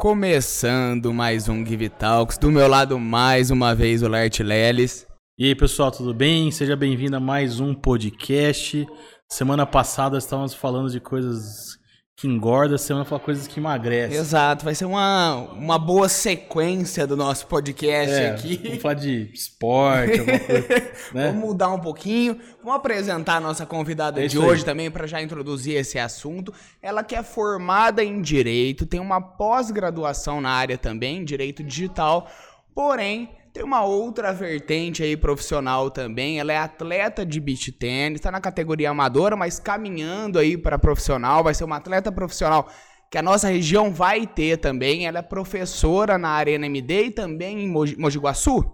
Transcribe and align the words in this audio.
Começando 0.00 1.12
mais 1.12 1.48
um 1.48 1.66
Give 1.66 1.88
Talks. 1.88 2.38
Do 2.38 2.52
meu 2.52 2.68
lado, 2.68 3.00
mais 3.00 3.50
uma 3.50 3.74
vez, 3.74 4.00
o 4.00 4.08
Lert 4.08 4.38
Leles. 4.38 5.04
E 5.36 5.46
aí, 5.46 5.56
pessoal, 5.56 5.90
tudo 5.90 6.14
bem? 6.14 6.52
Seja 6.52 6.76
bem-vindo 6.76 7.16
a 7.16 7.20
mais 7.20 7.58
um 7.58 7.74
podcast. 7.74 8.86
Semana 9.28 9.66
passada 9.66 10.16
estávamos 10.16 10.54
falando 10.54 10.88
de 10.88 11.00
coisas 11.00 11.76
que 12.18 12.26
engorda, 12.26 12.76
semana 12.76 13.04
fala 13.04 13.20
coisas 13.20 13.46
que 13.46 13.60
emagrecem. 13.60 14.18
Exato, 14.18 14.64
vai 14.64 14.74
ser 14.74 14.86
uma, 14.86 15.36
uma 15.52 15.78
boa 15.78 16.08
sequência 16.08 17.06
do 17.06 17.16
nosso 17.16 17.46
podcast 17.46 18.12
É, 18.12 18.30
aqui. 18.30 18.60
Vamos 18.60 18.82
falar 18.82 18.94
de 18.94 19.30
esporte, 19.32 20.18
alguma 20.18 20.38
coisa, 20.40 20.68
né? 21.14 21.26
Vamos 21.28 21.40
mudar 21.40 21.68
um 21.68 21.78
pouquinho. 21.78 22.36
Vamos 22.58 22.74
apresentar 22.74 23.36
a 23.36 23.40
nossa 23.40 23.64
convidada 23.64 24.18
É 24.18 24.26
de 24.26 24.34
isso 24.34 24.42
aí. 24.42 24.48
hoje 24.48 24.64
também 24.64 24.90
para 24.90 25.06
já 25.06 25.22
introduzir 25.22 25.76
esse 25.76 25.96
assunto. 25.96 26.52
Ela 26.82 27.04
que 27.04 27.14
é 27.14 27.22
formada 27.22 28.02
em 28.02 28.20
direito, 28.20 28.84
tem 28.84 28.98
uma 28.98 29.20
pós-graduação 29.20 30.40
na 30.40 30.50
área 30.50 30.76
também, 30.76 31.24
direito 31.24 31.62
digital, 31.62 32.28
porém 32.74 33.30
tem 33.58 33.64
uma 33.64 33.82
outra 33.82 34.32
vertente 34.32 35.02
aí 35.02 35.16
profissional 35.16 35.90
também. 35.90 36.38
Ela 36.38 36.52
é 36.52 36.58
atleta 36.58 37.26
de 37.26 37.40
beach 37.40 37.72
tênis, 37.72 38.20
está 38.20 38.30
na 38.30 38.40
categoria 38.40 38.90
amadora, 38.90 39.34
mas 39.34 39.58
caminhando 39.58 40.38
aí 40.38 40.56
para 40.56 40.78
profissional, 40.78 41.42
vai 41.42 41.52
ser 41.52 41.64
uma 41.64 41.76
atleta 41.76 42.12
profissional 42.12 42.70
que 43.10 43.18
a 43.18 43.22
nossa 43.22 43.48
região 43.48 43.92
vai 43.92 44.28
ter 44.28 44.58
também. 44.58 45.08
Ela 45.08 45.18
é 45.18 45.22
professora 45.22 46.16
na 46.16 46.28
Arena 46.28 46.66
MD 46.66 47.06
e 47.06 47.10
também 47.10 47.64
em 47.64 47.68
Mogi, 47.68 48.18
Guaçu 48.20 48.64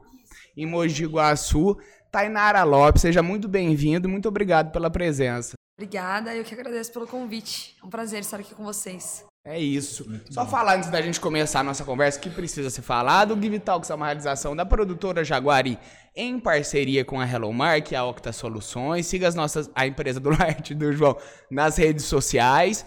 em 0.54 0.66
Mogi 0.66 1.06
Guaçu. 1.06 1.78
Tainara 2.12 2.62
Lopes, 2.62 3.00
seja 3.00 3.22
muito 3.22 3.48
bem-vindo, 3.48 4.06
muito 4.06 4.28
obrigado 4.28 4.70
pela 4.70 4.91
presença. 4.91 5.54
Obrigada, 5.78 6.34
eu 6.34 6.44
que 6.44 6.52
agradeço 6.52 6.92
pelo 6.92 7.06
convite. 7.06 7.74
É 7.82 7.86
um 7.86 7.88
prazer 7.88 8.20
estar 8.20 8.38
aqui 8.38 8.54
com 8.54 8.62
vocês. 8.64 9.24
É 9.47 9.59
isso. 9.61 10.06
Só 10.31 10.47
falar 10.47 10.77
antes 10.77 10.89
da 10.89 11.03
gente 11.03 11.20
começar 11.20 11.61
a 11.61 11.62
nossa 11.62 11.84
conversa 11.84 12.19
que 12.19 12.31
precisa 12.31 12.70
ser 12.70 12.81
falado. 12.81 13.34
O 13.34 13.41
Give 13.42 13.59
Talks 13.59 13.91
é 13.91 13.95
uma 13.95 14.06
realização 14.06 14.56
da 14.56 14.64
produtora 14.64 15.23
Jaguari 15.23 15.78
em 16.17 16.39
parceria 16.41 17.05
com 17.05 17.20
a 17.20 17.28
Hello 17.31 17.53
Mark 17.53 17.92
e 17.92 17.97
a 17.97 18.05
Octa 18.06 18.33
Soluções. 18.33 19.06
Siga 19.06 19.28
as 19.28 19.34
nossas, 19.34 19.70
a 19.75 19.87
empresa 19.87 20.19
do 20.19 20.31
Light 20.34 20.70
e 20.70 20.75
do 20.75 20.91
João 20.95 21.19
nas 21.50 21.77
redes 21.77 22.06
sociais. 22.06 22.87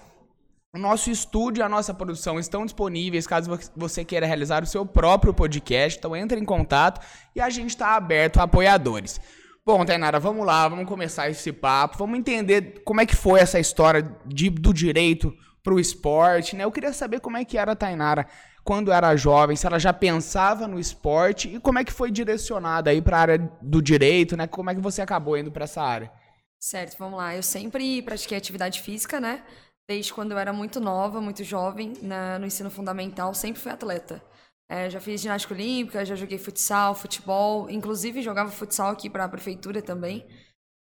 O 0.76 0.80
nosso 0.80 1.12
estúdio 1.12 1.62
e 1.62 1.64
a 1.64 1.70
nossa 1.70 1.94
produção 1.94 2.40
estão 2.40 2.66
disponíveis 2.66 3.28
caso 3.28 3.52
vo- 3.56 3.72
você 3.76 4.04
queira 4.04 4.26
realizar 4.26 4.64
o 4.64 4.68
seu 4.68 4.84
próprio 4.84 5.36
podcast. 5.36 6.00
Então 6.00 6.16
entre 6.16 6.40
em 6.40 6.46
contato 6.46 7.00
e 7.36 7.40
a 7.42 7.52
gente 7.52 7.70
está 7.70 7.96
aberto 7.96 8.40
a 8.40 8.44
apoiadores. 8.44 9.22
Bom, 9.64 9.86
Tainara, 9.86 10.20
vamos 10.20 10.44
lá, 10.44 10.68
vamos 10.68 10.86
começar 10.88 11.30
esse 11.30 11.52
papo. 11.52 12.00
Vamos 12.00 12.18
entender 12.18 12.82
como 12.84 13.00
é 13.00 13.06
que 13.06 13.16
foi 13.16 13.40
essa 13.42 13.60
história 13.60 14.02
de- 14.26 14.50
do 14.50 14.74
direito 14.74 15.32
pro 15.68 15.82
esporte, 15.82 16.56
né? 16.56 16.64
Eu 16.64 16.72
queria 16.72 16.94
saber 16.94 17.20
como 17.20 17.36
é 17.36 17.44
que 17.44 17.58
era 17.58 17.74
a 17.74 17.76
Tainara 17.76 18.26
quando 18.64 18.90
era 18.90 19.14
jovem, 19.18 19.58
se 19.58 19.68
ela 19.68 19.78
já 19.78 19.92
pensava 19.92 20.66
no 20.66 20.80
esporte 20.80 21.54
e 21.54 21.60
como 21.60 21.78
é 21.78 21.84
que 21.84 21.92
foi 21.92 22.10
direcionada 22.10 22.90
aí 22.90 23.02
para 23.02 23.18
a 23.18 23.20
área 23.20 23.38
do 23.62 23.82
direito, 23.82 24.38
né? 24.38 24.48
Como 24.48 24.70
é 24.70 24.76
que 24.76 24.80
você 24.80 25.02
acabou 25.02 25.38
indo 25.38 25.52
para 25.52 25.66
essa 25.66 25.82
área? 25.82 26.10
Certo, 26.58 26.98
vamos 26.98 27.18
lá. 27.18 27.36
Eu 27.36 27.44
sempre 27.44 28.02
pratiquei 28.02 28.38
atividade 28.38 28.82
física, 28.82 29.20
né? 29.20 29.44
Desde 29.90 30.14
quando 30.14 30.32
eu 30.32 30.38
era 30.38 30.54
muito 30.54 30.80
nova, 30.80 31.20
muito 31.20 31.44
jovem, 31.44 31.96
na- 32.02 32.40
no 32.40 32.46
ensino 32.46 32.70
fundamental, 32.72 33.34
sempre 33.34 33.62
fui 33.62 33.72
atleta. 33.72 34.24
É, 34.70 34.90
já 34.90 35.02
fiz 35.02 35.20
ginástica 35.20 35.54
olímpica, 35.54 36.06
já 36.06 36.16
joguei 36.16 36.38
futsal, 36.38 36.96
futebol, 36.96 37.70
inclusive 37.70 38.22
jogava 38.22 38.52
futsal 38.52 38.90
aqui 38.92 39.10
para 39.10 39.26
a 39.26 39.30
prefeitura 39.30 39.82
também. 39.82 40.26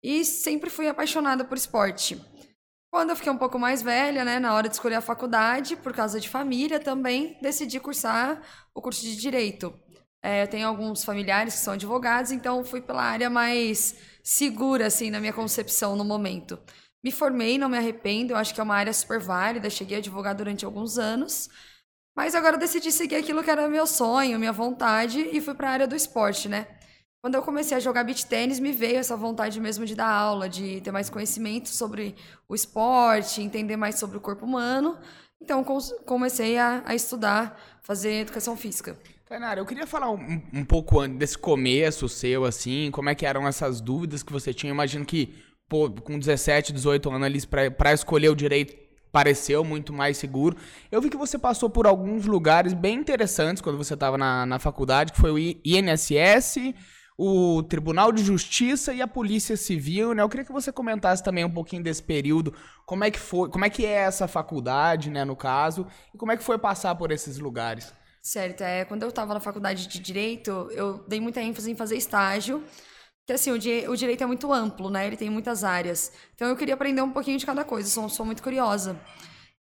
E 0.03 0.23
sempre 0.23 0.70
fui 0.70 0.88
apaixonada 0.88 1.44
por 1.44 1.58
esporte. 1.58 2.21
Quando 2.97 3.11
eu 3.11 3.15
fiquei 3.15 3.31
um 3.31 3.37
pouco 3.37 3.59
mais 3.59 3.83
velha, 3.83 4.25
né, 4.25 4.39
na 4.39 4.55
hora 4.55 4.67
de 4.67 4.73
escolher 4.73 4.95
a 4.95 5.02
faculdade, 5.02 5.75
por 5.75 5.93
causa 5.93 6.19
de 6.19 6.27
família 6.27 6.80
também, 6.80 7.37
decidi 7.43 7.80
cursar 7.80 8.41
o 8.73 8.81
curso 8.81 9.03
de 9.03 9.15
Direito. 9.15 9.71
É, 10.19 10.41
eu 10.41 10.47
tenho 10.47 10.67
alguns 10.67 11.05
familiares 11.05 11.53
que 11.53 11.59
são 11.59 11.75
advogados, 11.75 12.31
então 12.31 12.65
fui 12.65 12.81
pela 12.81 13.03
área 13.03 13.30
mais 13.30 13.95
segura, 14.23 14.87
assim, 14.87 15.11
na 15.11 15.19
minha 15.19 15.31
concepção 15.31 15.95
no 15.95 16.03
momento. 16.03 16.58
Me 17.03 17.11
formei, 17.11 17.59
não 17.59 17.69
me 17.69 17.77
arrependo, 17.77 18.33
eu 18.33 18.35
acho 18.35 18.52
que 18.52 18.59
é 18.59 18.63
uma 18.63 18.75
área 18.75 18.91
super 18.91 19.19
válida, 19.19 19.69
cheguei 19.69 19.97
a 19.97 19.99
advogar 19.99 20.33
durante 20.33 20.65
alguns 20.65 20.97
anos, 20.97 21.49
mas 22.15 22.33
agora 22.33 22.58
decidi 22.58 22.91
seguir 22.91 23.17
aquilo 23.17 23.43
que 23.43 23.52
era 23.52 23.67
meu 23.67 23.85
sonho, 23.85 24.39
minha 24.39 24.52
vontade, 24.52 25.21
e 25.21 25.39
fui 25.39 25.53
para 25.53 25.69
a 25.69 25.73
área 25.73 25.87
do 25.87 25.95
esporte, 25.95 26.49
né? 26.49 26.65
Quando 27.22 27.36
eu 27.36 27.42
comecei 27.42 27.76
a 27.76 27.80
jogar 27.80 28.04
beach 28.04 28.26
tênis, 28.26 28.60
me 28.60 28.72
veio 28.72 28.98
essa 28.98 29.16
vontade 29.17 29.60
mesmo 29.60 29.86
de 29.86 29.95
dar 29.95 30.10
aula, 30.10 30.48
de 30.48 30.82
ter 30.82 30.92
mais 30.92 31.10
conhecimento 31.10 31.67
sobre 31.70 32.16
o 32.48 32.54
esporte, 32.54 33.42
entender 33.42 33.76
mais 33.76 33.95
sobre 33.95 34.17
o 34.17 34.22
corpo 34.22 34.45
humano. 34.45 34.98
Então, 35.42 35.64
comecei 36.06 36.58
a, 36.58 36.83
a 36.86 36.95
estudar, 36.95 37.60
fazer 37.82 38.22
educação 38.22 38.56
física. 38.56 38.98
Tainara, 39.27 39.60
eu 39.60 39.66
queria 39.66 39.86
falar 39.86 40.10
um, 40.10 40.42
um 40.54 40.64
pouco 40.64 41.06
desse 41.08 41.38
começo 41.38 42.08
seu, 42.08 42.45
assim, 42.45 42.89
como 42.92 43.10
é 43.10 43.16
que 43.16 43.26
eram 43.26 43.48
essas 43.48 43.82
dúvidas 43.82 44.23
que 44.23 44.32
você 44.32 44.54
tinha. 44.54 44.72
Eu 44.72 44.76
imagino 44.76 45.06
que, 45.06 45.36
pô, 45.67 45.89
com 45.89 46.17
17, 46.17 46.72
18 46.72 47.10
anos 47.10 47.26
ali, 47.26 47.72
pra 47.72 47.94
escolher 47.94 48.30
o 48.30 48.36
direito, 48.36 48.73
pareceu 49.11 49.64
muito 49.64 49.92
mais 49.92 50.17
seguro. 50.17 50.56
Eu 50.92 51.02
vi 51.02 51.10
que 51.10 51.17
você 51.17 51.38
passou 51.38 51.70
por 51.70 51.88
alguns 51.88 52.26
lugares 52.26 52.73
bem 52.73 53.00
interessantes 53.00 53.61
quando 53.61 53.77
você 53.77 53.95
estava 53.95 54.17
na, 54.17 54.45
na 54.45 54.60
faculdade, 54.60 55.11
que 55.11 55.20
foi 55.20 55.32
o 55.32 55.39
INSS, 55.39 56.73
o 57.17 57.64
Tribunal 57.64 58.11
de 58.11 58.23
Justiça 58.23 58.94
e 58.94 59.02
a 59.02 59.08
Polícia 59.08 59.58
Civil, 59.58 60.14
né? 60.14 60.22
Eu 60.22 60.30
queria 60.30 60.45
que 60.45 60.52
você 60.52 60.72
comentasse 60.72 61.23
também 61.23 61.44
um 61.44 61.50
pouquinho 61.52 61.83
desse 61.83 62.04
período, 62.04 62.54
como 62.86 63.04
é 63.04 63.11
que 63.11 63.20
foi, 63.20 63.50
como 63.50 63.66
é 63.66 63.70
que 63.70 63.86
é 63.86 63.92
essa 63.94 64.28
faculdade, 64.28 65.10
né, 65.10 65.26
no 65.26 65.36
caso, 65.36 65.88
e 66.14 66.17
como 66.17 66.32
é 66.32 66.38
que 66.38 66.44
foi 66.44 66.58
passar 66.60 66.94
por 66.95 67.11
esses 67.11 67.39
lugares. 67.39 67.92
Certo, 68.22 68.61
é, 68.61 68.83
quando 68.86 69.04
eu 69.04 69.10
estava 69.10 69.33
na 69.33 69.39
faculdade 69.39 69.88
de 69.88 70.00
Direito, 70.00 70.52
eu 70.72 71.04
dei 71.08 71.20
muita 71.20 71.42
ênfase 71.42 71.72
em 71.72 71.76
fazer 71.76 71.95
estágio, 71.95 72.61
porque 73.20 73.33
assim, 73.33 73.52
o, 73.52 73.58
di- 73.60 73.88
o 73.88 73.95
direito 73.95 74.23
é 74.23 74.27
muito 74.27 74.52
amplo, 74.52 74.89
né? 74.89 75.08
Ele 75.08 75.17
tem 75.17 75.30
muitas 75.30 75.64
áreas. 75.64 76.11
Então 76.36 76.48
eu 76.48 76.56
queria 76.56 76.73
aprender 76.73 77.02
um 77.02 77.11
pouquinho 77.11 77.38
de 77.38 77.45
cada 77.45 77.64
coisa, 77.64 77.89
sou, 77.89 78.10
sou 78.10 78.26
muito 78.26 78.44
curiosa. 78.44 79.00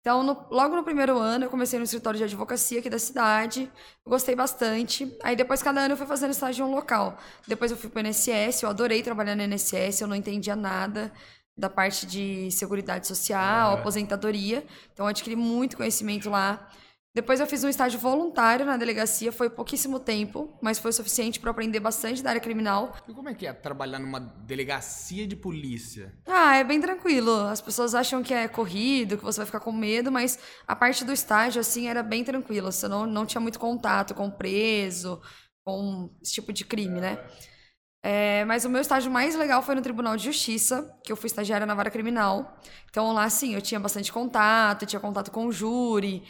Então, 0.05 0.21
no- 0.21 0.45
logo 0.51 0.75
no 0.75 0.83
primeiro 0.83 1.17
ano, 1.17 1.45
eu 1.45 1.49
comecei 1.49 1.79
no 1.79 1.85
escritório 1.85 2.15
de 2.19 2.23
advocacia 2.25 2.77
aqui 2.77 2.91
da 2.91 2.99
cidade, 2.99 3.71
gostei 4.05 4.35
bastante. 4.35 5.11
Aí 5.23 5.35
depois, 5.35 5.63
cada 5.63 5.81
ano, 5.81 5.93
eu 5.93 5.97
fui 5.97 6.05
fazendo 6.05 6.29
estágio 6.29 6.63
em 6.63 6.69
um 6.69 6.75
local. 6.75 7.17
Depois 7.47 7.71
eu 7.71 7.77
fui 7.77 7.89
para 7.89 8.03
o 8.03 8.05
INSS, 8.05 8.61
eu 8.61 8.69
adorei 8.69 9.01
trabalhar 9.01 9.35
no 9.35 9.41
INSS, 9.41 10.01
eu 10.03 10.07
não 10.07 10.15
entendia 10.15 10.55
nada 10.55 11.11
da 11.57 11.71
parte 11.71 12.05
de 12.05 12.51
seguridade 12.51 13.07
social, 13.07 13.73
aposentadoria. 13.73 14.63
Então, 14.93 15.07
eu 15.07 15.09
adquiri 15.09 15.35
muito 15.35 15.75
conhecimento 15.75 16.29
lá. 16.29 16.69
Depois 17.15 17.39
eu 17.39 17.47
fiz 17.47 17.63
um 17.63 17.69
estágio 17.69 17.97
voluntário 17.97 18.65
na 18.65 18.75
delegacia, 18.75 19.31
foi 19.31 19.49
pouquíssimo 19.49 20.01
tempo, 20.01 20.53
mas 20.61 20.77
foi 20.77 20.91
suficiente 20.91 21.39
para 21.39 21.49
aprender 21.49 21.79
bastante 21.79 22.21
da 22.21 22.31
área 22.31 22.41
criminal. 22.41 22.93
E 23.07 23.13
como 23.13 23.29
é 23.29 23.33
que 23.33 23.47
é 23.47 23.53
trabalhar 23.53 23.99
numa 23.99 24.19
delegacia 24.19 25.25
de 25.25 25.33
polícia? 25.33 26.13
Ah, 26.27 26.57
é 26.57 26.63
bem 26.65 26.81
tranquilo. 26.81 27.31
As 27.47 27.61
pessoas 27.61 27.95
acham 27.95 28.21
que 28.21 28.33
é 28.33 28.49
corrido, 28.49 29.17
que 29.17 29.23
você 29.23 29.37
vai 29.37 29.45
ficar 29.45 29.61
com 29.61 29.71
medo, 29.71 30.11
mas 30.11 30.37
a 30.67 30.75
parte 30.75 31.05
do 31.05 31.13
estágio, 31.13 31.61
assim, 31.61 31.87
era 31.87 32.03
bem 32.03 32.21
tranquila. 32.21 32.69
Você 32.69 32.85
não, 32.89 33.05
não 33.05 33.25
tinha 33.25 33.39
muito 33.39 33.59
contato 33.59 34.13
com 34.13 34.27
o 34.27 34.31
preso, 34.31 35.21
com 35.63 36.13
esse 36.21 36.33
tipo 36.33 36.51
de 36.51 36.65
crime, 36.65 36.99
né? 36.99 37.17
É, 38.03 38.45
mas 38.45 38.65
o 38.65 38.69
meu 38.69 38.81
estágio 38.81 39.09
mais 39.09 39.35
legal 39.35 39.63
foi 39.63 39.73
no 39.73 39.81
Tribunal 39.81 40.15
de 40.15 40.25
Justiça, 40.25 40.95
que 41.03 41.11
eu 41.11 41.15
fui 41.15 41.25
estagiária 41.25 41.65
na 41.65 41.73
vara 41.73 41.89
criminal. 41.89 42.59
Então 42.87 43.11
lá, 43.13 43.27
sim, 43.31 43.55
eu 43.55 43.61
tinha 43.61 43.79
bastante 43.79 44.13
contato, 44.13 44.85
tinha 44.85 44.99
contato 44.99 45.31
com 45.31 45.47
o 45.47 45.51
júri. 45.51 46.21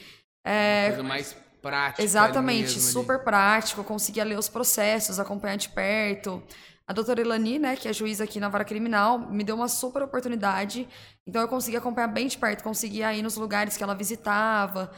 É, 0.46 0.90
Coisa 0.90 1.04
mais 1.04 1.36
prática. 1.62 2.04
Exatamente, 2.04 2.76
mesmo 2.76 2.82
ali. 2.82 2.92
super 2.94 3.20
prático, 3.24 3.84
conseguia 3.84 4.24
ler 4.24 4.38
os 4.38 4.48
processos, 4.48 5.20
acompanhar 5.20 5.56
de 5.56 5.70
perto. 5.70 6.44
A 6.88 6.94
doutora 6.94 7.20
Elani, 7.20 7.58
né, 7.58 7.76
que 7.76 7.88
é 7.88 7.94
juíza 7.94 8.24
aqui 8.24 8.40
na 8.40 8.48
vara 8.48 8.64
criminal, 8.64 9.18
me 9.18 9.44
deu 9.44 9.56
uma 9.56 9.68
super 9.68 10.04
oportunidade. 10.04 10.88
Então 11.26 11.42
eu 11.42 11.48
consegui 11.48 11.76
acompanhar 11.76 12.08
bem 12.08 12.28
de 12.28 12.38
perto, 12.38 12.64
conseguia 12.64 13.12
ir 13.12 13.24
nos 13.24 13.36
lugares 13.38 13.76
que 13.76 13.84
ela 13.84 13.96
visitava. 13.96 14.92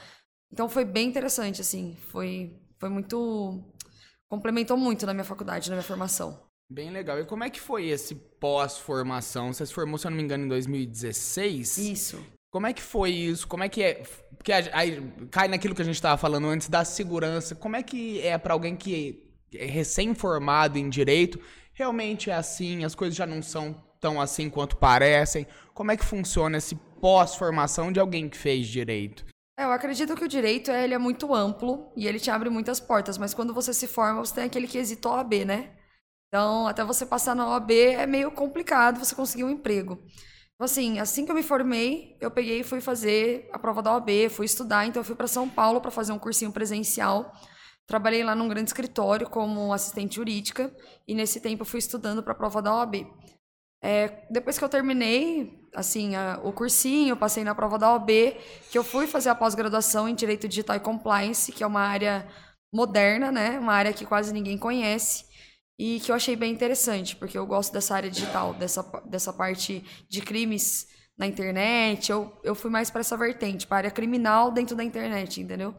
Então 0.51 0.67
foi 0.67 0.83
bem 0.83 1.07
interessante, 1.07 1.61
assim. 1.61 1.97
Foi, 2.09 2.59
foi 2.77 2.89
muito. 2.89 3.63
complementou 4.29 4.75
muito 4.75 5.05
na 5.05 5.13
minha 5.13 5.23
faculdade, 5.23 5.69
na 5.69 5.77
minha 5.77 5.87
formação. 5.87 6.37
Bem 6.69 6.91
legal. 6.91 7.17
E 7.19 7.25
como 7.25 7.45
é 7.45 7.49
que 7.49 7.61
foi 7.61 7.87
esse 7.87 8.13
pós-formação? 8.13 9.53
Você 9.53 9.65
se 9.65 9.73
formou, 9.73 9.97
se 9.97 10.05
eu 10.05 10.11
não 10.11 10.17
me 10.17 10.23
engano, 10.23 10.43
em 10.43 10.49
2016? 10.49 11.77
Isso. 11.77 12.36
Como 12.51 12.65
é 12.67 12.73
que 12.73 12.81
foi 12.81 13.11
isso? 13.11 13.47
Como 13.47 13.63
é 13.63 13.69
que 13.69 13.83
é? 13.83 14.03
Porque 14.37 14.51
aí 14.51 15.13
cai 15.29 15.47
naquilo 15.47 15.75
que 15.75 15.81
a 15.81 15.85
gente 15.85 15.95
estava 15.95 16.17
falando 16.17 16.47
antes 16.47 16.69
da 16.69 16.85
segurança. 16.85 17.55
Como 17.55 17.75
é 17.75 17.83
que 17.83 18.21
é 18.21 18.37
para 18.37 18.53
alguém 18.53 18.75
que 18.75 19.23
é 19.53 19.65
recém-formado 19.65 20.77
em 20.77 20.89
direito? 20.89 21.39
Realmente 21.73 22.29
é 22.29 22.33
assim? 22.33 22.83
As 22.83 22.95
coisas 22.95 23.15
já 23.15 23.25
não 23.25 23.41
são 23.41 23.75
tão 23.99 24.21
assim 24.21 24.49
quanto 24.49 24.77
parecem? 24.77 25.45
Como 25.73 25.91
é 25.91 25.97
que 25.97 26.05
funciona 26.05 26.57
esse 26.57 26.75
pós-formação 27.01 27.91
de 27.91 27.99
alguém 27.99 28.29
que 28.29 28.37
fez 28.37 28.67
direito? 28.67 29.25
É, 29.59 29.63
eu 29.63 29.71
acredito 29.71 30.15
que 30.15 30.23
o 30.23 30.27
direito 30.27 30.71
ele 30.71 30.93
é 30.93 30.97
muito 30.97 31.33
amplo 31.33 31.91
e 31.95 32.07
ele 32.07 32.19
te 32.19 32.29
abre 32.29 32.49
muitas 32.49 32.79
portas, 32.79 33.17
mas 33.17 33.33
quando 33.33 33.53
você 33.53 33.73
se 33.73 33.87
forma, 33.87 34.23
você 34.23 34.35
tem 34.35 34.43
aquele 34.45 34.67
quesito 34.67 35.09
OAB, 35.09 35.45
né? 35.45 35.71
Então, 36.27 36.67
até 36.67 36.83
você 36.83 37.05
passar 37.05 37.35
na 37.35 37.47
OAB 37.49 37.71
é 37.71 38.05
meio 38.05 38.31
complicado 38.31 38.99
você 38.99 39.15
conseguir 39.15 39.43
um 39.43 39.49
emprego. 39.49 40.03
Assim, 40.59 40.97
assim 40.97 41.23
que 41.23 41.31
eu 41.31 41.35
me 41.35 41.43
formei, 41.43 42.17
eu 42.19 42.31
peguei 42.31 42.61
e 42.61 42.63
fui 42.63 42.81
fazer 42.81 43.47
a 43.53 43.59
prova 43.59 43.81
da 43.81 43.93
OAB, 43.93 44.09
fui 44.29 44.45
estudar, 44.47 44.87
então 44.87 45.01
eu 45.01 45.03
fui 45.03 45.15
para 45.15 45.27
São 45.27 45.47
Paulo 45.47 45.79
para 45.79 45.91
fazer 45.91 46.11
um 46.11 46.17
cursinho 46.17 46.51
presencial. 46.51 47.31
Trabalhei 47.85 48.23
lá 48.23 48.33
num 48.33 48.47
grande 48.47 48.69
escritório 48.69 49.29
como 49.29 49.71
assistente 49.71 50.15
jurídica 50.15 50.75
e 51.07 51.13
nesse 51.13 51.39
tempo 51.39 51.61
eu 51.61 51.65
fui 51.65 51.77
estudando 51.77 52.23
para 52.23 52.33
a 52.33 52.35
prova 52.35 52.59
da 52.59 52.75
OAB. 52.75 53.05
É, 53.83 54.25
depois 54.31 54.57
que 54.57 54.63
eu 54.63 54.69
terminei, 54.69 55.61
assim, 55.75 56.15
a, 56.15 56.39
o 56.43 56.51
cursinho, 56.51 57.15
passei 57.15 57.43
na 57.43 57.53
prova 57.53 57.77
da 57.77 57.93
OAB, 57.93 58.09
que 58.71 58.77
eu 58.77 58.83
fui 58.83 59.05
fazer 59.05 59.29
a 59.29 59.35
pós-graduação 59.35 60.09
em 60.09 60.15
Direito 60.15 60.47
Digital 60.47 60.75
e 60.75 60.79
Compliance, 60.79 61.51
que 61.51 61.63
é 61.63 61.67
uma 61.67 61.81
área 61.81 62.27
moderna, 62.73 63.31
né? 63.31 63.59
Uma 63.59 63.73
área 63.73 63.93
que 63.93 64.07
quase 64.07 64.33
ninguém 64.33 64.57
conhece 64.57 65.27
e 65.77 65.99
que 65.99 66.11
eu 66.11 66.15
achei 66.15 66.35
bem 66.35 66.51
interessante, 66.51 67.15
porque 67.15 67.37
eu 67.37 67.45
gosto 67.45 67.71
dessa 67.71 67.95
área 67.95 68.09
digital, 68.09 68.53
dessa, 68.53 68.81
dessa 69.05 69.31
parte 69.31 69.83
de 70.09 70.21
crimes 70.21 70.87
na 71.17 71.27
internet. 71.27 72.11
Eu, 72.11 72.35
eu 72.43 72.55
fui 72.55 72.71
mais 72.71 72.89
para 72.89 73.01
essa 73.01 73.15
vertente, 73.15 73.67
para 73.67 73.77
a 73.77 73.79
área 73.79 73.91
criminal 73.91 74.51
dentro 74.51 74.75
da 74.75 74.83
internet, 74.83 75.41
entendeu? 75.41 75.75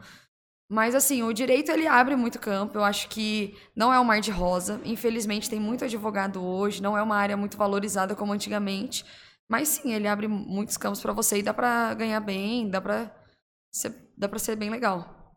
Mas 0.70 0.94
assim, 0.94 1.22
o 1.22 1.32
direito 1.32 1.70
ele 1.72 1.86
abre 1.86 2.14
muito 2.14 2.38
campo. 2.38 2.76
Eu 2.76 2.84
acho 2.84 3.08
que 3.08 3.56
não 3.74 3.92
é 3.92 3.98
um 3.98 4.04
mar 4.04 4.20
de 4.20 4.30
rosa. 4.30 4.80
Infelizmente 4.84 5.48
tem 5.48 5.58
muito 5.58 5.84
advogado 5.84 6.44
hoje, 6.44 6.82
não 6.82 6.96
é 6.96 7.02
uma 7.02 7.16
área 7.16 7.36
muito 7.36 7.56
valorizada 7.56 8.14
como 8.14 8.32
antigamente. 8.32 9.04
Mas 9.50 9.68
sim, 9.68 9.94
ele 9.94 10.06
abre 10.06 10.28
muitos 10.28 10.76
campos 10.76 11.00
para 11.00 11.12
você 11.12 11.38
e 11.38 11.42
dá 11.42 11.54
para 11.54 11.94
ganhar 11.94 12.20
bem, 12.20 12.68
dá 12.68 12.80
para 12.80 13.14
dá 14.16 14.28
para 14.28 14.38
ser 14.38 14.56
bem 14.56 14.68
legal. 14.68 15.34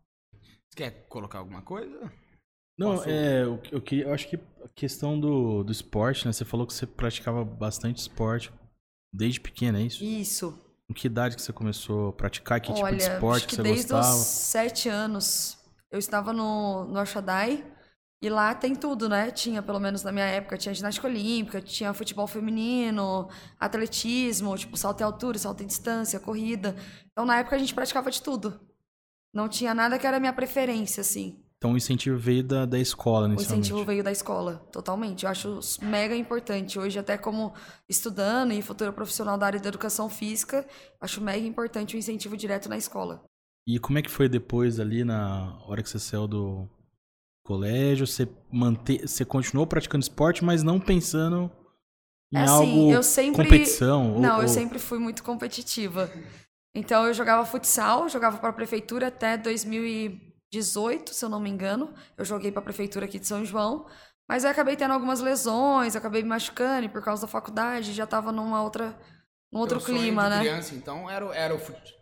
Você 0.68 0.76
quer 0.76 1.06
colocar 1.08 1.38
alguma 1.38 1.62
coisa? 1.62 2.12
Não, 2.82 3.02
é, 3.04 3.42
eu, 3.44 3.60
eu, 3.70 3.80
queria- 3.80 4.04
eu 4.06 4.12
acho 4.14 4.28
que 4.28 4.36
a 4.36 4.68
questão 4.74 5.18
do, 5.18 5.62
do 5.64 5.72
esporte, 5.72 6.26
né? 6.26 6.32
Você 6.32 6.44
falou 6.44 6.66
que 6.66 6.72
você 6.72 6.86
praticava 6.86 7.44
bastante 7.44 7.98
esporte 7.98 8.52
desde 9.12 9.40
pequena, 9.40 9.78
é 9.78 9.82
isso? 9.82 10.04
Isso. 10.04 10.58
Com 10.86 10.94
que 10.94 11.06
idade 11.06 11.36
que 11.36 11.42
você 11.42 11.52
começou 11.52 12.08
a 12.08 12.12
praticar? 12.12 12.60
Que 12.60 12.72
tipo 12.72 12.84
Olha, 12.84 12.96
de 12.96 13.02
esporte 13.02 13.46
que, 13.46 13.54
você 13.54 13.62
desde 13.62 13.92
gostava? 13.92 14.16
os 14.16 14.26
sete 14.26 14.88
anos 14.88 15.58
eu 15.90 15.98
estava 15.98 16.32
no, 16.32 16.84
no 16.86 17.00
Oxadai 17.00 17.64
e 18.20 18.28
lá 18.28 18.54
tem 18.54 18.74
tudo, 18.74 19.08
né? 19.08 19.30
Tinha, 19.30 19.62
pelo 19.62 19.80
menos 19.80 20.02
na 20.02 20.12
minha 20.12 20.24
época, 20.26 20.56
tinha 20.56 20.74
ginástica 20.74 21.08
olímpica, 21.08 21.60
tinha 21.60 21.92
futebol 21.92 22.26
feminino, 22.26 23.28
atletismo, 23.58 24.56
tipo 24.56 24.76
salto 24.76 25.00
em 25.00 25.04
altura, 25.04 25.38
salto 25.38 25.62
em 25.62 25.66
distância, 25.66 26.20
corrida. 26.20 26.76
Então 27.10 27.24
na 27.26 27.38
época 27.38 27.56
a 27.56 27.58
gente 27.58 27.74
praticava 27.74 28.10
de 28.10 28.22
tudo. 28.22 28.60
Não 29.34 29.48
tinha 29.48 29.74
nada 29.74 29.98
que 29.98 30.06
era 30.06 30.20
minha 30.20 30.32
preferência, 30.32 31.00
assim. 31.00 31.42
Então 31.62 31.74
o 31.74 31.76
incentivo 31.76 32.18
veio 32.18 32.42
da, 32.42 32.66
da 32.66 32.76
escola, 32.76 33.28
O 33.28 33.32
inicialmente. 33.34 33.60
incentivo 33.68 33.84
veio 33.84 34.02
da 34.02 34.10
escola, 34.10 34.56
totalmente. 34.72 35.22
Eu 35.24 35.30
acho 35.30 35.60
mega 35.80 36.16
importante. 36.16 36.76
Hoje, 36.76 36.98
até 36.98 37.16
como 37.16 37.54
estudando 37.88 38.52
e 38.52 38.60
futura 38.60 38.92
profissional 38.92 39.38
da 39.38 39.46
área 39.46 39.60
da 39.60 39.68
educação 39.68 40.08
física, 40.10 40.66
acho 41.00 41.20
mega 41.20 41.46
importante 41.46 41.94
o 41.94 41.98
incentivo 42.00 42.36
direto 42.36 42.68
na 42.68 42.76
escola. 42.76 43.22
E 43.64 43.78
como 43.78 43.96
é 43.96 44.02
que 44.02 44.10
foi 44.10 44.28
depois 44.28 44.80
ali 44.80 45.04
na 45.04 45.56
hora 45.68 45.84
que 45.84 45.88
você 45.88 46.00
saiu 46.00 46.26
do 46.26 46.68
colégio? 47.44 48.08
Você 48.08 48.28
mante... 48.50 48.98
você 49.06 49.24
continuou 49.24 49.64
praticando 49.64 50.02
esporte, 50.02 50.44
mas 50.44 50.64
não 50.64 50.80
pensando 50.80 51.48
em 52.32 52.38
É 52.38 52.42
assim, 52.42 52.52
algo 52.80 52.90
eu 52.92 53.02
sempre- 53.04 53.44
competição? 53.44 54.14
ou- 54.14 54.20
Não, 54.20 54.36
eu 54.38 54.42
ou- 54.42 54.48
sempre 54.48 54.80
fui 54.80 54.98
muito 54.98 55.22
competitiva. 55.22 56.10
Então, 56.74 57.06
eu 57.06 57.14
jogava 57.14 57.46
futsal, 57.46 58.08
jogava 58.08 58.38
para 58.38 58.48
a 58.48 58.52
prefeitura 58.52 59.06
até 59.06 59.36
2018, 60.52 61.14
se 61.14 61.24
eu 61.24 61.28
não 61.28 61.40
me 61.40 61.48
engano. 61.48 61.92
Eu 62.16 62.24
joguei 62.24 62.52
para 62.52 62.60
a 62.60 62.64
prefeitura 62.64 63.06
aqui 63.06 63.18
de 63.18 63.26
São 63.26 63.44
João. 63.44 63.86
Mas 64.28 64.44
eu 64.44 64.50
acabei 64.50 64.76
tendo 64.76 64.92
algumas 64.92 65.20
lesões, 65.20 65.96
acabei 65.96 66.22
me 66.22 66.28
machucando 66.28 66.86
e 66.86 66.88
por 66.88 67.02
causa 67.02 67.22
da 67.22 67.28
faculdade, 67.28 67.92
já 67.92 68.06
tava 68.06 68.30
numa 68.30 68.62
outra, 68.62 68.96
num 69.50 69.58
outro 69.58 69.78
Teu 69.78 69.86
sonho 69.88 69.98
clima, 69.98 70.28
né? 70.28 70.38
criança, 70.40 70.74
então, 70.74 71.10
era, 71.10 71.26
era 71.34 71.54
o 71.54 71.60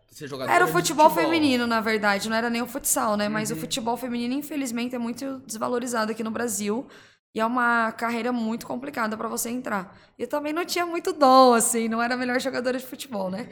ser 0.08 0.28
jogador 0.28 0.52
Era 0.52 0.64
o 0.64 0.66
de 0.66 0.72
futebol, 0.72 1.10
feminino, 1.10 1.66
na 1.66 1.80
verdade, 1.80 2.28
não 2.28 2.36
era 2.36 2.50
nem 2.50 2.60
o 2.60 2.66
futsal, 2.66 3.16
né? 3.16 3.28
Mas 3.28 3.50
o 3.50 3.56
futebol 3.56 3.96
feminino, 3.96 4.34
infelizmente, 4.34 4.94
é 4.94 4.98
muito 4.98 5.38
desvalorizado 5.46 6.12
aqui 6.12 6.22
no 6.22 6.30
Brasil. 6.30 6.86
E 7.34 7.40
é 7.40 7.46
uma 7.46 7.92
carreira 7.92 8.32
muito 8.32 8.66
complicada 8.66 9.16
para 9.16 9.28
você 9.28 9.50
entrar. 9.50 9.96
E 10.18 10.22
eu 10.22 10.28
também 10.28 10.52
não 10.52 10.64
tinha 10.64 10.84
muito 10.84 11.12
dom, 11.12 11.54
assim, 11.54 11.88
não 11.88 12.02
era 12.02 12.14
a 12.14 12.16
melhor 12.16 12.40
jogadora 12.40 12.76
de 12.76 12.84
futebol, 12.84 13.30
né? 13.30 13.48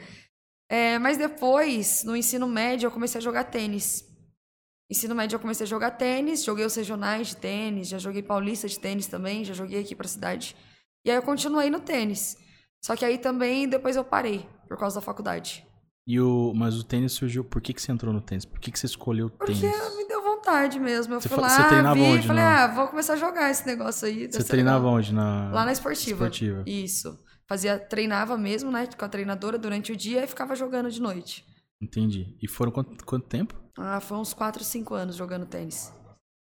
É, 0.69 0.99
mas 0.99 1.17
depois, 1.17 2.03
no 2.03 2.15
ensino 2.15 2.47
médio, 2.47 2.87
eu 2.87 2.91
comecei 2.91 3.19
a 3.19 3.23
jogar 3.23 3.45
tênis. 3.45 4.08
Ensino 4.89 5.13
médio, 5.13 5.35
eu 5.35 5.39
comecei 5.39 5.65
a 5.65 5.67
jogar 5.69 5.91
tênis, 5.91 6.43
joguei 6.43 6.65
os 6.65 6.73
regionais 6.75 7.27
de 7.27 7.37
tênis, 7.37 7.87
já 7.89 7.97
joguei 7.99 8.23
paulista 8.23 8.67
de 8.67 8.79
tênis 8.79 9.05
também, 9.05 9.43
já 9.45 9.53
joguei 9.53 9.79
aqui 9.81 9.95
pra 9.95 10.07
cidade. 10.07 10.55
E 11.05 11.11
aí 11.11 11.17
eu 11.17 11.21
continuei 11.21 11.69
no 11.69 11.79
tênis. 11.79 12.35
Só 12.83 12.95
que 12.95 13.05
aí 13.05 13.17
também, 13.19 13.67
depois 13.69 13.95
eu 13.95 14.03
parei, 14.03 14.47
por 14.67 14.77
causa 14.79 14.95
da 14.99 15.01
faculdade. 15.05 15.65
E 16.07 16.19
o... 16.19 16.53
Mas 16.55 16.75
o 16.75 16.83
tênis 16.83 17.11
surgiu. 17.11 17.43
Por 17.43 17.61
que, 17.61 17.71
que 17.71 17.79
você 17.81 17.91
entrou 17.91 18.11
no 18.11 18.19
tênis? 18.19 18.45
Por 18.45 18.59
que, 18.59 18.71
que 18.71 18.79
você 18.79 18.87
escolheu 18.87 19.27
o 19.27 19.29
Porque 19.29 19.53
tênis? 19.53 19.95
me 19.95 20.07
deu 20.07 20.23
vontade 20.23 20.79
mesmo. 20.79 21.13
Eu 21.13 21.21
Você 21.21 21.29
fui 21.29 21.35
fa- 21.35 21.41
lá, 21.43 21.49
você 21.49 21.81
vi 21.93 22.01
onde, 22.01 22.23
e 22.23 22.27
falei, 22.27 22.43
na- 22.43 22.63
ah, 22.63 22.67
vou 22.67 22.87
começar 22.87 23.13
a 23.13 23.17
jogar 23.17 23.51
esse 23.51 23.67
negócio 23.67 24.07
aí. 24.07 24.25
Você 24.31 24.43
treinava 24.43 24.79
legal. 24.85 24.93
onde? 24.95 25.13
Na... 25.13 25.51
Lá 25.51 25.65
na 25.65 25.71
esportiva. 25.71 26.25
Esportiva. 26.25 26.63
Isso. 26.65 27.15
Fazia, 27.47 27.77
treinava 27.77 28.35
mesmo, 28.37 28.71
né, 28.71 28.87
com 28.97 29.05
a 29.05 29.09
treinadora 29.09 29.59
durante 29.59 29.91
o 29.91 29.95
dia 29.95 30.23
e 30.23 30.27
ficava 30.27 30.55
jogando 30.55 30.89
de 30.89 30.99
noite. 30.99 31.45
Entendi. 31.81 32.35
E 32.41 32.47
foram 32.47 32.71
quanto, 32.71 33.05
quanto 33.05 33.27
tempo? 33.27 33.55
Ah, 33.77 33.99
foi 33.99 34.17
uns 34.17 34.33
4, 34.33 34.63
5 34.63 34.93
anos 34.93 35.15
jogando 35.15 35.45
tênis. 35.45 35.93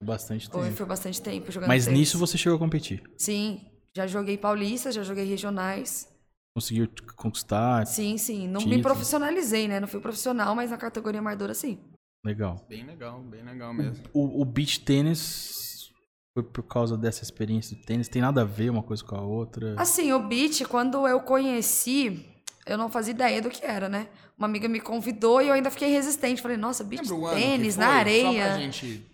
Bastante 0.02 0.50
tempo. 0.50 0.64
Foi, 0.64 0.72
foi 0.72 0.86
bastante 0.86 1.22
tempo 1.22 1.52
jogando 1.52 1.68
Mas 1.68 1.86
tênis. 1.86 2.00
nisso 2.00 2.18
você 2.18 2.38
chegou 2.38 2.56
a 2.56 2.60
competir. 2.60 3.04
Sim, 3.18 3.66
já 3.94 4.08
joguei 4.08 4.38
paulistas, 4.38 4.96
já 4.96 5.04
joguei 5.04 5.26
regionais. 5.26 6.08
Conseguiu 6.56 6.90
conquistar. 7.18 7.86
Sim, 7.86 8.18
sim. 8.18 8.48
Não 8.48 8.62
me 8.62 8.68
Título. 8.68 8.84
profissionalizei, 8.84 9.68
né? 9.68 9.80
Não 9.80 9.88
fui 9.88 10.00
profissional, 10.00 10.56
mas 10.56 10.72
na 10.72 10.78
categoria 10.78 11.20
amadora, 11.20 11.54
sim. 11.54 11.80
Legal. 12.26 12.66
Bem 12.68 12.86
legal, 12.86 13.22
bem 13.22 13.44
legal 13.44 13.74
mesmo. 13.74 14.04
O, 14.14 14.42
o 14.42 14.46
beach 14.46 14.80
tênis 14.82 15.90
foi 16.34 16.44
por 16.44 16.64
causa 16.64 16.98
dessa 16.98 17.24
experiência 17.24 17.76
do 17.76 17.84
tênis? 17.84 18.08
Tem 18.08 18.22
nada 18.22 18.42
a 18.42 18.46
ver 18.46 18.70
uma 18.70 18.84
coisa 18.84 19.04
com 19.04 19.16
a 19.16 19.22
outra? 19.22 19.76
Assim, 19.78 20.12
o 20.14 20.28
beat, 20.28 20.66
quando 20.68 21.08
eu 21.08 21.20
conheci, 21.22 22.26
eu 22.70 22.78
não 22.78 22.90
fazia 22.90 23.12
ideia 23.12 23.42
do 23.42 23.50
que 23.50 23.66
era, 23.66 23.90
né? 23.90 24.08
Uma 24.38 24.48
amiga 24.48 24.68
me 24.68 24.80
convidou 24.80 25.42
e 25.42 25.48
eu 25.48 25.54
ainda 25.54 25.72
fiquei 25.72 25.90
resistente. 25.90 26.42
Falei, 26.42 26.58
nossa, 26.58 26.84
ano 26.84 27.30
tênis 27.32 27.76
na 27.76 27.86
foi? 27.86 27.94
Só 27.94 28.00
areia. 28.00 28.46
pra 28.46 28.58
gente... 28.58 29.06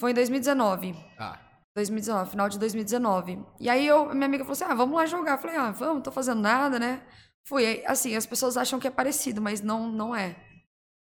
Foi 0.00 0.12
em 0.12 0.14
2019. 0.14 0.94
Ah, 1.18 1.38
2019, 1.74 2.30
final 2.30 2.48
de 2.48 2.58
2019. 2.58 3.44
E 3.60 3.68
aí 3.68 3.86
eu, 3.86 4.12
minha 4.14 4.26
amiga 4.26 4.44
falou 4.44 4.52
assim: 4.52 4.64
ah, 4.64 4.74
vamos 4.74 4.96
lá 4.96 5.06
jogar. 5.06 5.32
Eu 5.32 5.38
falei, 5.38 5.56
ah, 5.56 5.70
vamos, 5.70 5.94
não 5.96 6.02
tô 6.02 6.12
fazendo 6.12 6.40
nada, 6.40 6.78
né? 6.78 7.02
Fui. 7.46 7.64
Aí, 7.66 7.84
Assim, 7.86 8.14
as 8.14 8.26
pessoas 8.26 8.56
acham 8.56 8.78
que 8.78 8.86
é 8.86 8.90
parecido, 8.90 9.40
mas 9.40 9.60
não, 9.60 9.90
não 9.90 10.14
é. 10.14 10.36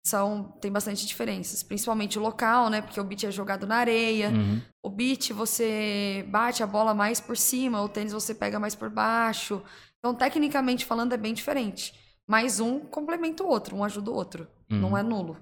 São, 0.04 0.58
tem 0.60 0.72
bastante 0.72 1.06
diferenças, 1.06 1.62
principalmente 1.62 2.18
o 2.18 2.22
local, 2.22 2.72
né? 2.72 2.82
Porque 2.82 3.00
o 3.00 3.04
beat 3.04 3.24
é 3.24 3.32
jogado 3.32 3.68
na 3.68 3.76
areia. 3.76 4.30
Uhum. 4.30 4.60
O 4.84 4.90
beat 4.90 5.32
você 5.32 6.26
bate 6.28 6.64
a 6.64 6.68
bola 6.68 6.94
mais 6.96 7.22
por 7.22 7.38
cima, 7.38 7.84
o 7.84 7.90
tênis 7.90 8.12
você 8.12 8.34
pega 8.34 8.60
mais 8.60 8.74
por 8.74 8.90
baixo. 8.90 9.62
Então, 10.02 10.16
tecnicamente 10.16 10.86
falando, 10.86 11.14
é 11.14 11.18
bem 11.18 11.34
diferente. 11.34 11.94
Mas 12.28 12.60
um 12.60 12.80
complementa 12.80 13.44
o 13.44 13.48
outro, 13.48 13.76
um 13.76 13.84
ajuda 13.84 14.10
o 14.10 14.16
outro. 14.16 14.48
Não 14.70 14.98
é 14.98 15.04
nulo. 15.04 15.38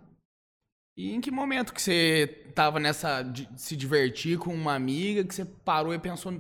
E 0.98 1.14
em 1.14 1.22
que 1.22 1.32
momento 1.32 1.74
que 1.74 1.82
você 1.82 2.52
tava 2.54 2.80
nessa 2.80 3.22
de 3.22 3.48
se 3.56 3.76
divertir 3.76 4.38
com 4.38 4.54
uma 4.54 4.74
amiga 4.74 5.24
que 5.24 5.34
você 5.34 5.46
parou 5.46 5.94
e 5.94 6.00
pensou, 6.00 6.34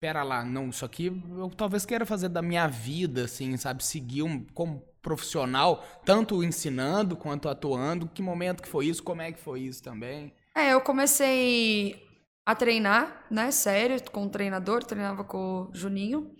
pera 0.00 0.24
lá, 0.24 0.44
não, 0.44 0.70
isso 0.70 0.84
aqui 0.84 1.06
eu 1.38 1.48
talvez 1.50 1.86
queira 1.86 2.04
fazer 2.04 2.28
da 2.28 2.42
minha 2.42 2.66
vida, 2.66 3.26
assim, 3.26 3.56
sabe, 3.56 3.84
seguir 3.84 4.22
um 4.22 4.44
como 4.54 4.82
profissional, 5.00 5.84
tanto 6.04 6.42
ensinando 6.42 7.16
quanto 7.16 7.48
atuando. 7.48 8.08
Que 8.08 8.22
momento 8.22 8.62
que 8.62 8.68
foi 8.68 8.86
isso? 8.86 9.02
Como 9.02 9.22
é 9.22 9.30
que 9.30 9.38
foi 9.38 9.60
isso 9.60 9.82
também? 9.82 10.32
É, 10.56 10.72
eu 10.72 10.80
comecei 10.80 12.02
a 12.44 12.54
treinar, 12.54 13.26
né? 13.30 13.50
Sério, 13.50 14.02
com 14.10 14.24
o 14.24 14.30
treinador, 14.30 14.82
treinava 14.82 15.22
com 15.22 15.68
o 15.70 15.70
Juninho. 15.72 16.34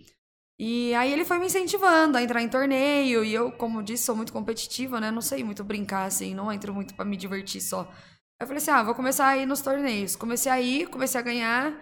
E 0.65 0.93
aí 0.95 1.11
ele 1.11 1.25
foi 1.25 1.39
me 1.39 1.47
incentivando 1.47 2.17
a 2.17 2.21
entrar 2.23 2.41
em 2.41 2.47
torneio. 2.47 3.21
E 3.25 3.33
eu, 3.33 3.51
como 3.51 3.83
disse, 3.83 4.05
sou 4.05 4.15
muito 4.15 4.31
competitiva, 4.31 4.97
né? 5.01 5.11
Não 5.11 5.21
sei 5.21 5.43
muito 5.43 5.61
brincar, 5.61 6.05
assim, 6.05 6.33
não 6.33 6.49
entro 6.51 6.73
muito 6.73 6.93
pra 6.95 7.03
me 7.03 7.17
divertir 7.17 7.59
só. 7.61 7.81
Eu 8.39 8.47
falei 8.47 8.61
assim: 8.61 8.71
ah, 8.71 8.81
vou 8.81 8.95
começar 8.95 9.27
a 9.27 9.37
ir 9.37 9.45
nos 9.45 9.61
torneios. 9.61 10.15
Comecei 10.15 10.49
a 10.49 10.61
ir, 10.61 10.87
comecei 10.87 11.19
a 11.19 11.23
ganhar. 11.23 11.81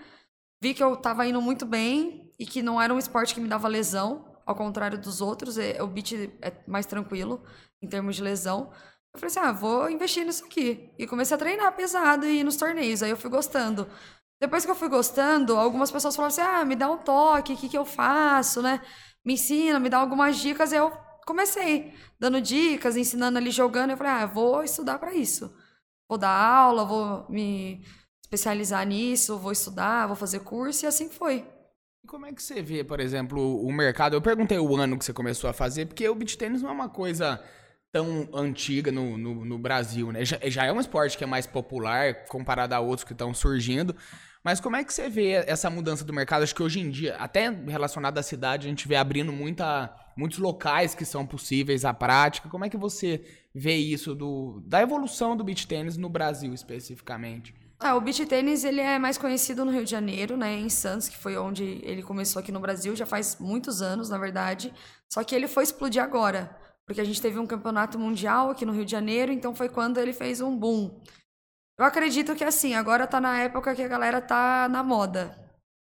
Vi 0.63 0.73
que 0.73 0.83
eu 0.83 0.95
tava 0.97 1.27
indo 1.27 1.39
muito 1.41 1.63
bem 1.65 2.33
e 2.39 2.45
que 2.45 2.63
não 2.63 2.81
era 2.81 2.93
um 2.93 2.97
esporte 2.99 3.35
que 3.35 3.41
me 3.41 3.47
dava 3.47 3.67
lesão, 3.67 4.25
ao 4.45 4.55
contrário 4.55 4.97
dos 4.99 5.21
outros. 5.21 5.57
é- 5.59 5.81
O 5.83 5.87
beat 5.87 6.13
é 6.41 6.51
mais 6.67 6.85
tranquilo 6.87 7.43
em 7.83 7.87
termos 7.87 8.15
de 8.15 8.23
lesão. 8.23 8.71
Eu 9.13 9.19
falei 9.19 9.27
assim, 9.27 9.39
ah, 9.39 9.51
vou 9.51 9.89
investir 9.91 10.25
nisso 10.25 10.45
aqui. 10.45 10.89
E 10.97 11.05
comecei 11.07 11.35
a 11.35 11.37
treinar 11.37 11.75
pesado 11.75 12.25
e 12.25 12.39
ir 12.39 12.43
nos 12.43 12.55
torneios. 12.57 13.03
Aí 13.03 13.09
eu 13.11 13.17
fui 13.17 13.29
gostando. 13.29 13.87
Depois 14.41 14.65
que 14.65 14.71
eu 14.71 14.75
fui 14.75 14.89
gostando, 14.89 15.55
algumas 15.55 15.91
pessoas 15.91 16.15
falaram 16.15 16.33
assim, 16.33 16.41
ah, 16.41 16.65
me 16.65 16.75
dá 16.75 16.89
um 16.89 16.97
toque, 16.97 17.53
o 17.53 17.55
que, 17.55 17.69
que 17.69 17.77
eu 17.77 17.85
faço, 17.85 18.59
né? 18.59 18.81
Me 19.23 19.33
ensina, 19.33 19.79
me 19.79 19.87
dá 19.87 19.99
algumas 19.99 20.37
dicas. 20.37 20.73
Eu 20.73 20.91
comecei 21.27 21.93
dando 22.19 22.41
dicas, 22.41 22.97
ensinando 22.97 23.37
ali, 23.37 23.51
jogando. 23.51 23.91
Eu 23.91 23.97
falei, 23.97 24.13
ah, 24.13 24.25
vou 24.25 24.63
estudar 24.63 24.97
para 24.97 25.13
isso. 25.13 25.55
Vou 26.09 26.17
dar 26.17 26.35
aula, 26.35 26.83
vou 26.83 27.29
me 27.29 27.85
especializar 28.23 28.83
nisso, 28.83 29.37
vou 29.37 29.51
estudar, 29.51 30.07
vou 30.07 30.15
fazer 30.15 30.39
curso. 30.39 30.85
E 30.85 30.87
assim 30.87 31.07
foi. 31.07 31.47
E 32.03 32.07
como 32.07 32.25
é 32.25 32.33
que 32.33 32.41
você 32.41 32.63
vê, 32.63 32.83
por 32.83 32.99
exemplo, 32.99 33.63
o 33.63 33.71
mercado? 33.71 34.15
Eu 34.15 34.21
perguntei 34.23 34.57
o 34.57 34.75
ano 34.75 34.97
que 34.97 35.05
você 35.05 35.13
começou 35.13 35.51
a 35.51 35.53
fazer, 35.53 35.85
porque 35.85 36.09
o 36.09 36.15
beach 36.15 36.35
tênis 36.35 36.63
não 36.63 36.71
é 36.71 36.73
uma 36.73 36.89
coisa 36.89 37.39
tão 37.91 38.29
antiga 38.33 38.91
no, 38.91 39.17
no, 39.17 39.45
no 39.45 39.59
Brasil, 39.59 40.11
né? 40.11 40.23
Já, 40.23 40.39
já, 40.45 40.65
é 40.65 40.71
um 40.71 40.79
esporte 40.79 41.17
que 41.17 41.23
é 41.23 41.27
mais 41.27 41.45
popular 41.45 42.25
comparado 42.25 42.73
a 42.73 42.79
outros 42.79 43.03
que 43.03 43.13
estão 43.13 43.33
surgindo. 43.33 43.95
Mas 44.43 44.59
como 44.59 44.75
é 44.75 44.83
que 44.83 44.91
você 44.91 45.07
vê 45.07 45.33
essa 45.45 45.69
mudança 45.69 46.03
do 46.03 46.13
mercado? 46.13 46.41
Acho 46.41 46.55
que 46.55 46.63
hoje 46.63 46.79
em 46.79 46.89
dia, 46.89 47.15
até 47.17 47.49
relacionado 47.49 48.17
à 48.17 48.23
cidade, 48.23 48.65
a 48.65 48.69
gente 48.69 48.87
vê 48.87 48.95
abrindo 48.95 49.31
muita, 49.31 49.93
muitos 50.15 50.39
locais 50.39 50.95
que 50.95 51.05
são 51.05 51.27
possíveis 51.27 51.85
à 51.85 51.93
prática. 51.93 52.49
Como 52.49 52.65
é 52.65 52.69
que 52.69 52.77
você 52.77 53.23
vê 53.53 53.75
isso 53.75 54.15
do, 54.15 54.63
da 54.65 54.81
evolução 54.81 55.37
do 55.37 55.43
beach 55.43 55.67
tênis 55.67 55.95
no 55.95 56.09
Brasil 56.09 56.53
especificamente? 56.53 57.53
Ah, 57.79 57.95
o 57.95 58.01
beach 58.01 58.25
tênis 58.25 58.63
ele 58.63 58.79
é 58.79 58.97
mais 58.97 59.17
conhecido 59.17 59.65
no 59.65 59.71
Rio 59.71 59.83
de 59.83 59.91
Janeiro, 59.91 60.37
né, 60.37 60.55
em 60.55 60.69
Santos, 60.69 61.09
que 61.09 61.17
foi 61.17 61.35
onde 61.35 61.79
ele 61.83 62.03
começou 62.03 62.39
aqui 62.39 62.51
no 62.51 62.59
Brasil, 62.59 62.95
já 62.95 63.07
faz 63.07 63.37
muitos 63.39 63.81
anos, 63.81 64.09
na 64.09 64.17
verdade. 64.17 64.73
Só 65.09 65.23
que 65.23 65.35
ele 65.35 65.47
foi 65.47 65.63
explodir 65.63 66.01
agora, 66.01 66.55
porque 66.91 66.99
a 66.99 67.05
gente 67.05 67.21
teve 67.21 67.39
um 67.39 67.47
campeonato 67.47 67.97
mundial 67.97 68.49
aqui 68.49 68.65
no 68.65 68.73
Rio 68.73 68.83
de 68.83 68.91
Janeiro, 68.91 69.31
então 69.31 69.55
foi 69.55 69.69
quando 69.69 69.97
ele 69.97 70.11
fez 70.11 70.41
um 70.41 70.53
boom. 70.53 71.01
Eu 71.79 71.85
acredito 71.85 72.35
que 72.35 72.43
assim, 72.43 72.73
agora 72.73 73.07
tá 73.07 73.21
na 73.21 73.39
época 73.39 73.73
que 73.73 73.81
a 73.81 73.87
galera 73.87 74.21
tá 74.21 74.67
na 74.67 74.83
moda. 74.83 75.33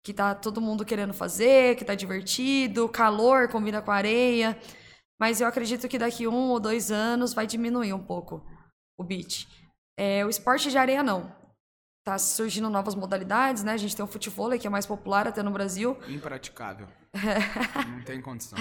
Que 0.04 0.14
tá 0.14 0.36
todo 0.36 0.60
mundo 0.60 0.84
querendo 0.84 1.14
fazer, 1.14 1.78
que 1.78 1.86
tá 1.86 1.96
divertido, 1.96 2.90
calor 2.90 3.48
combina 3.48 3.82
com 3.82 3.92
areia. 3.92 4.60
Mas 5.18 5.40
eu 5.40 5.48
acredito 5.48 5.88
que 5.88 5.98
daqui 5.98 6.28
um 6.28 6.50
ou 6.50 6.60
dois 6.60 6.92
anos 6.92 7.34
vai 7.34 7.48
diminuir 7.48 7.94
um 7.94 8.04
pouco 8.04 8.46
o 9.00 9.04
beat. 9.04 9.48
É, 9.98 10.26
o 10.26 10.30
esporte 10.30 10.70
de 10.70 10.78
areia 10.78 11.02
não. 11.02 11.34
Tá 12.10 12.18
surgindo 12.18 12.72
novas 12.72 12.96
modalidades, 12.96 13.64
né? 13.64 13.74
A 13.74 13.78
gente 13.78 13.96
tem 13.96 14.04
o 14.04 14.08
futebol 14.08 14.50
que 14.58 14.66
é 14.66 14.70
mais 14.70 14.84
popular 14.88 15.28
até 15.28 15.44
no 15.44 15.52
Brasil. 15.52 15.96
Impraticável. 16.08 16.88
não 17.88 18.02
tem 18.04 18.20
condição. 18.20 18.58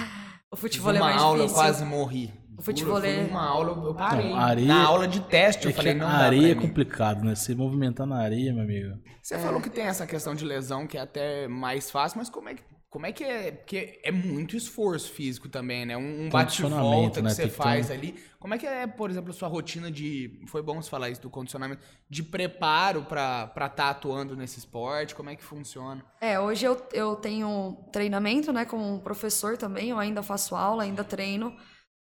O 0.51 0.55
futebol 0.55 0.91
é 0.93 0.97
uma 0.99 1.05
mais 1.09 1.19
aula, 1.21 1.37
difícil. 1.39 1.57
eu 1.57 1.63
quase 1.63 1.83
morri. 1.85 2.33
O 2.55 2.61
futebol 2.61 2.99
eu 2.99 3.05
é- 3.05 3.25
uma 3.25 3.43
aula, 3.43 3.87
eu 3.87 3.95
parei. 3.95 4.29
Não, 4.29 4.37
areia- 4.37 4.67
Na 4.67 4.83
aula 4.85 5.07
de 5.07 5.19
teste, 5.21 5.65
eu 5.65 5.71
É 5.71 5.73
falei, 5.73 5.93
que 5.93 5.99
não 5.99 6.07
a 6.07 6.11
dá 6.11 6.17
areia 6.25 6.51
é 6.51 6.55
complicado, 6.55 7.23
né? 7.23 7.33
Se 7.33 7.55
movimentar 7.55 8.05
na 8.05 8.17
areia, 8.19 8.53
meu 8.53 8.63
amigo. 8.63 8.99
Você 9.23 9.39
falou 9.39 9.59
que 9.61 9.69
tem 9.71 9.85
essa 9.85 10.05
questão 10.05 10.35
de 10.35 10.45
lesão 10.45 10.85
que 10.85 10.95
é 10.97 11.01
até 11.01 11.47
mais 11.47 11.89
fácil, 11.89 12.19
mas 12.19 12.29
como 12.29 12.49
é 12.49 12.53
que, 12.53 12.61
como 12.89 13.05
é, 13.05 13.11
que 13.11 13.23
é? 13.23 13.51
Porque 13.51 13.99
é 14.03 14.11
muito 14.11 14.55
esforço 14.55 15.11
físico 15.11 15.47
também, 15.47 15.85
né? 15.85 15.95
Um, 15.95 16.27
bate-volta 16.27 17.19
que 17.19 17.21
né? 17.21 17.29
você 17.29 17.43
Tem 17.43 17.51
que 17.51 17.55
ter 17.55 17.63
faz 17.63 17.89
um- 17.89 17.93
ali. 17.93 18.15
Como 18.39 18.53
é 18.53 18.57
que 18.57 18.65
é, 18.65 18.87
por 18.87 19.11
exemplo, 19.11 19.29
a 19.29 19.33
sua 19.33 19.47
rotina 19.47 19.91
de. 19.91 20.41
Foi 20.47 20.63
bom 20.63 20.81
você 20.81 20.89
falar 20.89 21.09
isso 21.09 21.21
do 21.21 21.29
condicionamento, 21.29 21.81
de 22.09 22.23
preparo 22.23 23.03
pra 23.03 23.43
estar 23.55 23.69
tá 23.69 23.89
atuando 23.91 24.35
nesse 24.35 24.57
esporte? 24.57 25.13
Como 25.13 25.29
é 25.29 25.35
que 25.35 25.43
funciona? 25.43 26.03
É, 26.19 26.39
hoje 26.39 26.65
eu, 26.65 26.81
eu 26.91 27.15
tenho 27.15 27.77
treinamento, 27.91 28.51
né, 28.51 28.65
com 28.65 28.77
um 28.77 28.99
professor 28.99 29.55
também, 29.55 29.89
eu 29.91 29.99
ainda 29.99 30.23
faço 30.23 30.55
aula, 30.55 30.83
ainda 30.83 31.03
treino. 31.03 31.55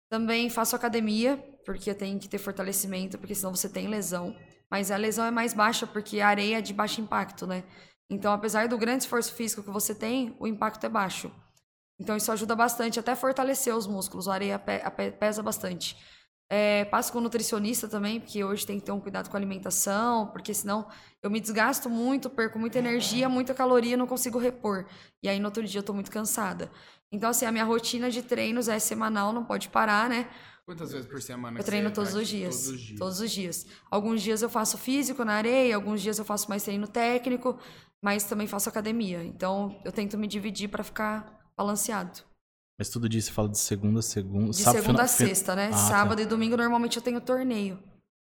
Também 0.09 0.49
faço 0.49 0.75
academia, 0.75 1.37
porque 1.67 1.93
tem 1.95 2.19
que 2.19 2.29
ter 2.29 2.39
fortalecimento, 2.39 3.19
porque 3.19 3.35
senão 3.35 3.55
você 3.55 3.69
tem 3.69 3.89
lesão. 3.89 4.35
Mas 4.71 4.91
a 4.91 4.97
lesão 4.97 5.27
é 5.27 5.31
mais 5.31 5.53
baixa 5.53 5.87
porque 5.87 6.21
a 6.21 6.29
areia 6.29 6.59
é 6.59 6.63
de 6.63 6.73
baixo 6.73 6.99
impacto, 7.01 7.47
né? 7.47 7.63
Então, 8.13 8.33
apesar 8.33 8.69
do 8.69 8.77
grande 8.77 9.05
esforço 9.05 9.33
físico 9.33 9.63
que 9.63 9.71
você 9.71 9.95
tem, 9.95 10.37
o 10.39 10.47
impacto 10.47 10.85
é 10.85 10.89
baixo. 10.89 11.31
Então, 11.99 12.15
isso 12.17 12.31
ajuda 12.31 12.55
bastante, 12.55 13.01
até 13.01 13.15
fortalecer 13.15 13.75
os 13.75 13.87
músculos. 13.87 14.29
A 14.29 14.35
areia 14.35 14.59
pe- 14.59 14.79
pe- 14.91 15.13
pesa 15.13 15.43
bastante. 15.43 15.97
É, 16.51 16.85
passo 16.85 17.11
com 17.11 17.19
o 17.19 17.23
nutricionista 17.23 17.89
também, 17.89 18.21
porque 18.21 18.45
hoje 18.45 18.67
tem 18.67 18.79
que 18.79 18.85
ter 18.85 18.93
um 18.93 19.01
cuidado 19.01 19.31
com 19.31 19.37
a 19.37 19.39
alimentação, 19.39 20.27
porque 20.27 20.53
senão 20.53 20.87
eu 21.23 21.31
me 21.31 21.41
desgasto 21.41 21.89
muito, 21.89 22.29
perco 22.29 22.59
muita 22.59 22.79
energia, 22.79 23.27
muita 23.31 23.55
caloria, 23.55 23.97
não 23.97 24.07
consigo 24.07 24.39
repor. 24.39 24.85
E 25.23 25.29
aí 25.31 25.39
no 25.41 25.47
outro 25.47 25.65
dia 25.65 25.79
eu 25.79 25.83
tô 25.83 25.95
muito 25.95 26.11
cansada. 26.11 26.71
Então, 27.11 27.31
assim, 27.31 27.47
a 27.47 27.53
minha 27.53 27.65
rotina 27.65 28.11
de 28.11 28.21
treinos 28.23 28.69
é 28.69 28.79
semanal, 28.79 29.33
não 29.33 29.45
pode 29.45 29.71
parar, 29.71 30.11
né? 30.11 30.29
Quantas 30.67 30.93
vezes 30.93 31.07
por 31.07 31.21
semana? 31.23 31.59
Eu 31.59 31.65
treino 31.65 31.91
todos 31.91 32.15
os, 32.15 32.29
dias, 32.29 32.55
Todos 32.55 32.69
os 32.75 32.81
dias. 32.81 32.99
Todos 32.99 33.21
os 33.21 33.31
dias. 33.31 33.67
Alguns 33.91 34.21
dias 34.23 34.43
eu 34.43 34.51
faço 34.51 34.77
físico 34.77 35.25
na 35.25 35.33
areia, 35.35 35.75
alguns 35.75 36.03
dias 36.03 36.19
eu 36.19 36.25
faço 36.25 36.49
mais 36.51 36.63
treino 36.63 36.87
técnico, 36.87 37.59
mas 38.03 38.25
também 38.25 38.47
faço 38.47 38.69
academia. 38.69 39.23
Então, 39.25 39.81
eu 39.85 39.93
tento 39.93 40.19
me 40.19 40.27
dividir 40.27 40.69
para 40.69 40.83
ficar 40.83 41.41
balanceado. 41.57 42.21
Mas 42.79 42.89
todo 42.91 43.09
dia 43.09 43.21
você 43.21 43.31
fala 43.31 43.49
de 43.49 43.59
segunda 43.59 44.01
a 44.01 44.03
segunda. 44.03 44.51
De 44.51 44.57
sábado, 44.57 44.83
segunda 44.83 45.03
a 45.03 45.07
sexta, 45.07 45.55
né? 45.55 45.67
Ah, 45.67 45.71
tá. 45.71 45.77
Sábado 45.77 46.21
e 46.21 46.27
domingo 46.27 46.57
normalmente 46.57 46.97
eu 46.97 47.03
tenho 47.03 47.21
torneio. 47.21 47.79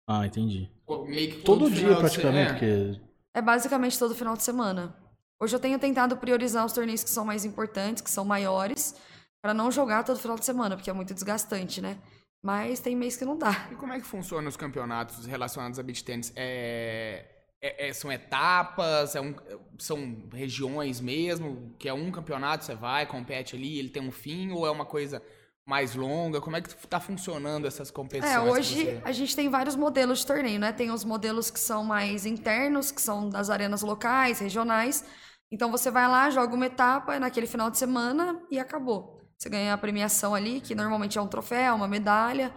Ah, 0.08 0.26
entendi. 0.26 0.70
Pô, 0.86 1.06
meio 1.06 1.32
que 1.32 1.42
Todo 1.44 1.66
final 1.68 1.78
dia, 1.80 1.94
de 1.94 2.00
praticamente, 2.00 2.60
semana. 2.60 2.90
porque 2.96 3.02
É 3.34 3.42
basicamente 3.42 3.98
todo 3.98 4.14
final 4.14 4.36
de 4.36 4.44
semana. 4.44 4.94
Hoje 5.40 5.56
eu 5.56 5.60
tenho 5.60 5.80
tentado 5.80 6.18
priorizar 6.18 6.66
os 6.66 6.74
torneios 6.74 7.04
que 7.04 7.10
são 7.10 7.24
mais 7.24 7.46
importantes, 7.46 8.02
que 8.02 8.12
são 8.12 8.26
maiores, 8.26 8.96
para 9.42 9.54
não 9.54 9.72
jogar 9.72 10.04
todo 10.04 10.20
final 10.20 10.38
de 10.38 10.46
semana, 10.46 10.76
porque 10.76 10.90
é 10.90 10.94
muito 10.94 11.14
desgastante, 11.14 11.82
né? 11.82 11.98
Mas 12.44 12.80
tem 12.80 12.96
mês 12.96 13.16
que 13.16 13.24
não 13.24 13.38
dá. 13.38 13.68
E 13.72 13.76
como 13.76 13.94
é 13.94 14.00
que 14.00 14.06
funciona 14.06 14.50
os 14.50 14.58
campeonatos 14.58 15.26
relacionados 15.26 15.80
a 15.80 15.84
beach 15.84 16.04
tênis? 16.04 16.34
É, 16.36 17.41
é- 17.62 17.90
é- 17.90 17.94
são 17.94 18.12
etapas? 18.12 19.16
É 19.16 19.22
um- 19.22 19.36
são 19.78 20.18
regiões 20.34 21.00
mesmo? 21.00 21.74
Que 21.80 21.88
é 21.90 21.94
um 21.94 22.12
campeonato, 22.12 22.66
você 22.66 22.76
vai, 22.76 23.06
compete 23.06 23.56
ali, 23.56 23.80
ele 23.80 23.90
tem 23.90 24.02
um 24.02 24.12
fim? 24.12 24.52
Ou 24.52 24.66
é 24.66 24.72
uma 24.72 24.86
coisa 24.86 25.22
mais 25.66 25.96
longa? 25.96 26.42
Como 26.42 26.56
é 26.58 26.62
que 26.62 26.76
tá 26.88 27.00
funcionando 27.00 27.68
essas 27.68 27.92
competições? 27.92 28.36
É, 28.36 28.40
hoje 28.40 28.76
você- 28.76 29.02
a 29.04 29.12
gente 29.12 29.36
tem 29.36 29.48
vários 29.50 29.76
modelos 29.76 30.20
de 30.20 30.26
torneio, 30.26 30.60
né? 30.60 30.72
Tem 30.72 30.92
os 30.92 31.04
modelos 31.04 31.50
que 31.52 31.60
são 31.60 31.84
mais 31.84 32.26
internos, 32.26 32.92
que 32.92 33.02
são 33.02 33.30
das 33.30 33.50
arenas 33.50 33.82
locais, 33.82 34.40
regionais. 34.40 35.06
Então 35.52 35.70
você 35.70 35.92
vai 35.92 36.08
lá, 36.08 36.30
joga 36.30 36.56
uma 36.56 36.66
etapa 36.66 37.20
naquele 37.20 37.46
final 37.46 37.70
de 37.70 37.78
semana 37.78 38.42
e 38.50 38.58
acabou. 38.60 39.22
Você 39.38 39.50
ganha 39.50 39.74
a 39.74 39.78
premiação 39.78 40.34
ali, 40.36 40.62
que 40.62 40.74
normalmente 40.76 41.18
é 41.18 41.22
um 41.22 41.28
troféu, 41.28 41.76
uma 41.76 41.88
medalha. 41.88 42.54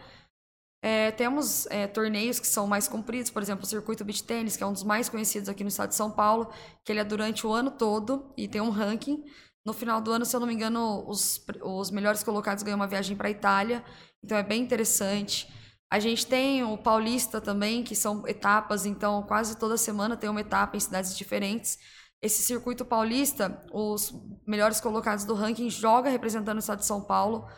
É, 0.86 1.10
temos 1.12 1.66
é, 1.68 1.86
torneios 1.86 2.38
que 2.38 2.46
são 2.46 2.66
mais 2.66 2.86
compridos, 2.86 3.30
por 3.30 3.40
exemplo, 3.40 3.64
o 3.64 3.66
Circuito 3.66 4.04
Beach 4.04 4.22
Tennis, 4.22 4.54
que 4.54 4.62
é 4.62 4.66
um 4.66 4.72
dos 4.74 4.82
mais 4.82 5.08
conhecidos 5.08 5.48
aqui 5.48 5.64
no 5.64 5.68
estado 5.68 5.88
de 5.88 5.94
São 5.94 6.10
Paulo, 6.10 6.52
que 6.84 6.92
ele 6.92 7.00
é 7.00 7.04
durante 7.04 7.46
o 7.46 7.52
ano 7.54 7.70
todo 7.70 8.30
e 8.36 8.46
tem 8.46 8.60
um 8.60 8.68
ranking. 8.68 9.24
No 9.64 9.72
final 9.72 9.98
do 9.98 10.12
ano, 10.12 10.26
se 10.26 10.36
eu 10.36 10.40
não 10.40 10.46
me 10.46 10.52
engano, 10.52 11.02
os, 11.08 11.42
os 11.62 11.90
melhores 11.90 12.22
colocados 12.22 12.62
ganham 12.62 12.76
uma 12.76 12.86
viagem 12.86 13.16
para 13.16 13.28
a 13.28 13.30
Itália, 13.30 13.82
então 14.22 14.36
é 14.36 14.42
bem 14.42 14.60
interessante. 14.60 15.50
A 15.90 15.98
gente 15.98 16.26
tem 16.26 16.62
o 16.62 16.76
Paulista 16.76 17.40
também, 17.40 17.82
que 17.82 17.96
são 17.96 18.28
etapas, 18.28 18.84
então 18.84 19.22
quase 19.22 19.56
toda 19.56 19.78
semana 19.78 20.18
tem 20.18 20.28
uma 20.28 20.42
etapa 20.42 20.76
em 20.76 20.80
cidades 20.80 21.16
diferentes. 21.16 21.78
Esse 22.20 22.42
circuito 22.42 22.84
paulista, 22.84 23.58
os 23.72 24.12
melhores 24.46 24.82
colocados 24.82 25.24
do 25.24 25.32
ranking 25.32 25.70
joga 25.70 26.10
representando 26.10 26.56
o 26.56 26.60
estado 26.60 26.80
de 26.80 26.86
São 26.86 27.00
Paulo. 27.00 27.48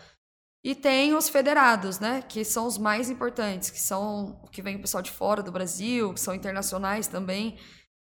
E 0.64 0.74
tem 0.74 1.14
os 1.14 1.28
federados, 1.28 2.00
né? 2.00 2.22
Que 2.22 2.44
são 2.44 2.66
os 2.66 2.76
mais 2.76 3.08
importantes, 3.08 3.70
que 3.70 3.80
são 3.80 4.40
o 4.42 4.48
que 4.48 4.62
vem 4.62 4.76
o 4.76 4.80
pessoal 4.80 5.02
de 5.02 5.10
fora 5.10 5.42
do 5.42 5.52
Brasil, 5.52 6.12
que 6.12 6.20
são 6.20 6.34
internacionais 6.34 7.06
também, 7.06 7.56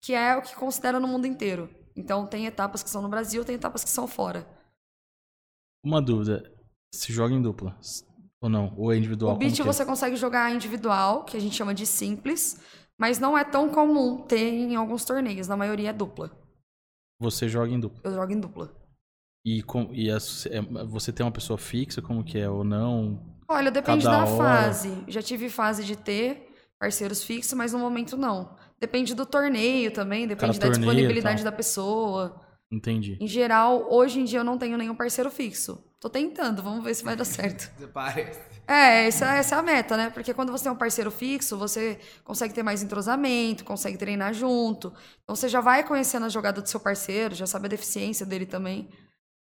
que 0.01 0.13
é 0.13 0.35
o 0.35 0.41
que 0.41 0.55
considera 0.55 0.99
no 0.99 1.07
mundo 1.07 1.25
inteiro. 1.25 1.69
Então 1.95 2.27
tem 2.27 2.45
etapas 2.45 2.83
que 2.83 2.89
são 2.89 3.01
no 3.01 3.09
Brasil, 3.09 3.45
tem 3.45 3.55
etapas 3.55 3.83
que 3.83 3.89
são 3.89 4.07
fora. 4.07 4.47
uma 5.83 6.01
dúvida. 6.01 6.43
Se 6.93 7.13
joga 7.13 7.33
em 7.33 7.41
dupla? 7.41 7.77
Ou 8.41 8.49
não? 8.49 8.73
Ou 8.77 8.91
é 8.91 8.97
individual? 8.97 9.35
o 9.35 9.37
beat 9.37 9.59
é? 9.59 9.63
você 9.63 9.85
consegue 9.85 10.15
jogar 10.15 10.53
individual, 10.53 11.23
que 11.23 11.37
a 11.37 11.39
gente 11.39 11.55
chama 11.55 11.73
de 11.73 11.85
simples, 11.85 12.59
mas 12.97 13.19
não 13.19 13.37
é 13.37 13.43
tão 13.43 13.69
comum 13.69 14.25
ter 14.25 14.49
em 14.49 14.75
alguns 14.75 15.05
torneios. 15.05 15.47
Na 15.47 15.57
maioria 15.57 15.89
é 15.89 15.93
dupla. 15.93 16.31
Você 17.19 17.49
joga 17.49 17.71
em 17.71 17.79
dupla. 17.79 18.01
Eu 18.03 18.13
jogo 18.13 18.31
em 18.31 18.39
dupla. 18.39 18.73
E, 19.57 19.63
com, 19.63 19.89
e 19.91 20.09
as- 20.11 20.45
é- 20.45 20.61
você 20.85 21.11
tem 21.11 21.25
uma 21.25 21.31
pessoa 21.31 21.57
fixa, 21.57 22.01
como 22.01 22.23
que 22.23 22.37
é? 22.37 22.49
Ou 22.49 22.63
não? 22.63 23.19
Olha, 23.47 23.71
depende 23.71 24.05
Cada 24.05 24.25
da 24.25 24.31
hora. 24.31 24.37
fase. 24.63 25.03
Já 25.07 25.21
tive 25.21 25.49
fase 25.49 25.83
de 25.83 25.95
ter 25.95 26.47
parceiros 26.79 27.23
fixos, 27.23 27.53
mas 27.53 27.73
no 27.73 27.79
momento 27.79 28.15
não. 28.15 28.55
Depende 28.79 29.15
do 29.15 29.25
torneio 29.25 29.91
também, 29.91 30.27
depende 30.27 30.59
da 30.59 30.67
torneio 30.67 30.79
disponibilidade 30.85 31.43
da 31.43 31.51
pessoa. 31.51 32.39
Entendi. 32.71 33.17
Em 33.19 33.27
geral, 33.27 33.87
hoje 33.91 34.19
em 34.19 34.23
dia 34.23 34.39
eu 34.39 34.43
não 34.43 34.57
tenho 34.57 34.77
nenhum 34.77 34.93
parceiro 34.95 35.31
fixo. 35.31 35.83
Tô 35.99 36.07
tentando, 36.09 36.61
vamos 36.61 36.83
ver 36.83 36.93
se 36.93 37.03
vai 37.03 37.15
dar 37.15 37.25
certo. 37.25 37.69
Parece. 37.91 38.39
É, 38.67 39.07
essa, 39.07 39.33
essa 39.35 39.55
é 39.55 39.59
a 39.59 39.63
meta, 39.63 39.97
né? 39.97 40.11
Porque 40.11 40.33
quando 40.33 40.51
você 40.51 40.65
tem 40.65 40.71
um 40.71 40.75
parceiro 40.77 41.09
fixo, 41.09 41.57
você 41.57 41.99
consegue 42.23 42.53
ter 42.53 42.61
mais 42.61 42.83
entrosamento, 42.83 43.65
consegue 43.65 43.97
treinar 43.97 44.33
junto. 44.33 44.93
Então 45.23 45.35
você 45.35 45.49
já 45.49 45.59
vai 45.59 45.83
conhecendo 45.83 46.27
a 46.27 46.29
jogada 46.29 46.61
do 46.61 46.69
seu 46.69 46.79
parceiro, 46.79 47.33
já 47.33 47.47
sabe 47.47 47.65
a 47.65 47.69
deficiência 47.69 48.25
dele 48.25 48.45
também. 48.45 48.87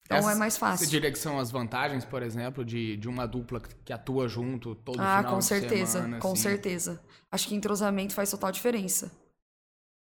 Então 0.09 0.17
Essa- 0.17 0.33
é 0.33 0.35
mais 0.37 0.55
Você 0.55 0.61
fácil. 0.61 0.87
diria 0.88 1.12
que 1.12 1.19
são 1.19 1.38
as 1.38 1.50
vantagens, 1.50 2.03
por 2.03 2.23
exemplo, 2.23 2.65
de, 2.65 2.97
de 2.97 3.07
uma 3.07 3.27
dupla 3.27 3.61
que 3.85 3.93
atua 3.93 4.27
junto 4.27 4.75
todo 4.75 4.99
Ah, 5.03 5.19
final 5.19 5.33
com 5.35 5.38
de 5.38 5.45
certeza, 5.45 5.93
semana, 5.99 6.19
com 6.19 6.33
assim? 6.33 6.43
certeza. 6.43 6.99
Acho 7.31 7.47
que 7.47 7.55
entrosamento 7.55 8.15
faz 8.15 8.31
total 8.31 8.50
diferença. 8.50 9.12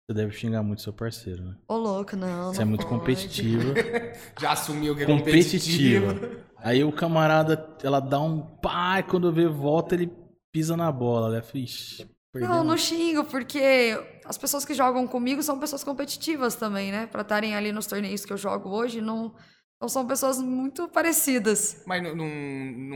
Você 0.08 0.14
deve 0.16 0.32
xingar 0.32 0.64
muito 0.64 0.82
seu 0.82 0.94
parceiro, 0.94 1.44
né? 1.44 1.56
Ô, 1.68 1.76
louco, 1.76 2.16
não. 2.16 2.54
Você 2.54 2.60
não 2.60 2.62
é 2.62 2.66
muito 2.66 2.88
pode. 2.88 2.98
competitivo. 2.98 3.74
Já 4.40 4.54
assumiu 4.54 4.96
que 4.96 5.04
é 5.04 5.06
competitiva. 5.06 6.14
competitivo. 6.14 6.46
Aí 6.58 6.82
o 6.82 6.94
camarada, 6.94 7.68
ela 7.84 8.00
dá 8.00 8.22
um 8.22 8.40
pá, 8.40 9.00
e 9.00 9.04
quando 9.04 9.32
vê 9.34 9.48
volta, 9.50 9.96
ele 9.96 10.10
pisa 10.52 10.78
na 10.78 10.90
bola, 10.94 11.30
né? 11.30 11.44
Ixi. 11.54 12.10
Não, 12.36 12.64
não 12.64 12.78
xingo, 12.78 13.26
porque 13.26 14.00
as 14.24 14.38
pessoas 14.38 14.64
que 14.64 14.74
jogam 14.74 15.06
comigo 15.08 15.44
são 15.44 15.60
pessoas 15.60 15.84
competitivas 15.84 16.56
também, 16.56 16.90
né? 16.90 17.06
Pra 17.06 17.22
estarem 17.22 17.54
ali 17.54 17.72
nos 17.74 17.86
torneios 17.86 18.24
que 18.24 18.32
eu 18.32 18.38
jogo 18.38 18.70
hoje, 18.70 19.02
não. 19.02 19.36
Então 19.80 19.88
são 19.88 20.06
pessoas 20.06 20.40
muito 20.40 20.90
parecidas. 20.90 21.84
Mas 21.86 22.04
não, 22.04 22.14
não, 22.14 22.28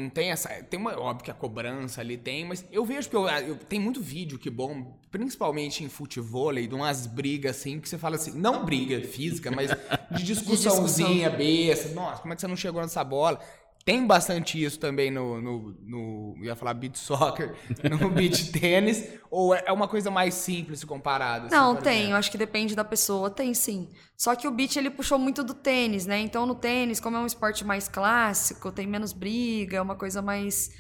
não 0.01 0.09
tem 0.09 0.31
essa. 0.31 0.49
Tem 0.63 0.77
uma. 0.77 0.99
Óbvio 0.99 1.23
que 1.23 1.31
a 1.31 1.33
cobrança 1.33 2.01
ali 2.01 2.17
tem, 2.17 2.43
mas 2.45 2.65
eu 2.73 2.83
vejo 2.83 3.09
que 3.09 3.15
eu, 3.15 3.25
eu- 3.25 3.55
tem 3.55 3.79
muito 3.79 4.01
vídeo 4.01 4.37
que 4.37 4.49
bom, 4.49 4.99
principalmente 5.09 5.81
em 5.81 5.87
futebol, 5.87 6.51
de 6.53 6.75
umas 6.75 7.07
brigas 7.07 7.55
assim, 7.55 7.79
que 7.79 7.87
você 7.87 7.97
fala 7.97 8.17
assim, 8.17 8.37
não 8.37 8.65
briga 8.65 8.99
física, 9.07 9.49
mas 9.49 9.71
de 10.11 10.23
discussãozinha 10.27 11.29
besta. 11.29 11.87
Nossa, 11.93 12.21
como 12.21 12.33
é 12.33 12.35
que 12.35 12.41
você 12.41 12.47
não 12.49 12.57
chegou 12.57 12.81
nessa 12.81 13.01
bola? 13.01 13.39
Tem 13.85 14.05
bastante 14.07 14.61
isso 14.63 14.79
também 14.79 15.11
no, 15.11 15.41
no, 15.41 15.75
no- 15.81 16.35
ia 16.45 16.55
falar 16.55 16.73
beat 16.73 16.95
soccer, 16.95 17.53
no 17.99 18.09
beat 18.09 18.51
tênis, 18.51 19.09
ou 19.29 19.53
é 19.53 19.63
é 19.65 19.71
uma 19.73 19.87
coisa 19.87 20.09
mais 20.09 20.33
simples 20.35 20.83
comparado? 20.83 21.47
assim, 21.47 21.55
Não, 21.55 21.75
tem, 21.75 22.11
eu 22.11 22.15
acho 22.15 22.31
que 22.31 22.37
depende 22.37 22.75
da 22.75 22.83
pessoa, 22.83 23.29
tem 23.29 23.53
sim. 23.53 23.89
Só 24.17 24.35
que 24.35 24.47
o 24.47 24.51
beat 24.51 24.75
ele 24.77 24.89
puxou 24.89 25.19
muito 25.19 25.43
do 25.43 25.53
tênis, 25.53 26.05
né? 26.05 26.19
Então 26.19 26.45
no 26.45 26.55
tênis, 26.55 26.99
como 26.99 27.17
é 27.17 27.19
um 27.19 27.25
esporte 27.25 27.65
mais 27.65 27.87
clássico, 27.89 28.71
tem 28.71 28.87
menos 28.87 29.11
briga, 29.11 29.77
é 29.77 29.81
uma 29.81 29.95
coisa 29.95 30.21
mais, 30.21 30.71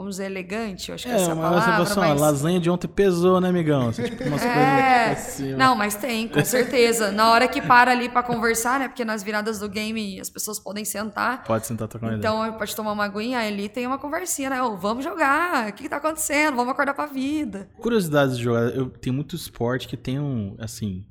vamos 0.00 0.16
dizer, 0.16 0.26
elegante, 0.26 0.88
eu 0.88 0.94
acho 0.94 1.06
que 1.06 1.12
essa 1.12 1.24
é 1.24 1.28
É, 1.28 1.30
a 1.32 1.34
mas 1.34 1.44
você 1.44 1.50
palavra. 1.50 1.86
falou 1.86 2.02
assim, 2.04 2.12
mas... 2.12 2.20
lasanha 2.20 2.60
de 2.60 2.68
ontem 2.70 2.88
pesou, 2.88 3.40
né, 3.40 3.48
amigão? 3.48 3.88
Assim, 3.88 4.02
tipo, 4.04 4.24
umas 4.24 4.42
É, 4.44 5.06
coisas 5.14 5.28
assim. 5.28 5.54
não, 5.54 5.74
mas 5.76 5.94
tem, 5.94 6.28
com 6.28 6.44
certeza. 6.44 7.10
Na 7.12 7.30
hora 7.30 7.46
que 7.48 7.60
para 7.62 7.90
ali 7.92 8.08
pra 8.08 8.22
conversar, 8.22 8.78
né? 8.80 8.88
Porque 8.88 9.04
nas 9.04 9.22
viradas 9.22 9.58
do 9.58 9.68
game 9.68 10.20
as 10.20 10.28
pessoas 10.28 10.58
podem 10.58 10.84
sentar. 10.84 11.44
Pode 11.44 11.66
sentar 11.66 11.88
trocar 11.88 12.06
uma 12.08 12.16
ideia. 12.16 12.30
Então 12.32 12.52
pode 12.58 12.74
tomar 12.74 12.92
uma 12.92 13.04
aguinha, 13.04 13.38
ali 13.40 13.68
tem 13.68 13.86
uma 13.86 13.98
conversinha, 13.98 14.50
né? 14.50 14.62
Ô, 14.62 14.76
vamos 14.76 15.04
jogar, 15.04 15.68
o 15.68 15.72
que, 15.72 15.84
que 15.84 15.88
tá 15.88 15.96
acontecendo? 15.96 16.56
Vamos 16.56 16.72
acordar 16.72 16.94
pra 16.94 17.06
vida. 17.06 17.68
Curiosidades 17.80 18.36
de 18.36 18.44
jogar. 18.44 18.74
Eu 18.74 18.88
tenho 18.90 19.14
muito 19.14 19.36
esporte 19.36 19.86
que 19.88 19.96
tem 19.96 20.18
um, 20.18 20.56
assim, 20.58 21.04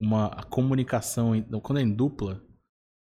uma 0.00 0.30
comunicação. 0.48 1.32
Quando 1.62 1.78
é 1.78 1.82
em 1.82 1.92
dupla, 1.94 2.40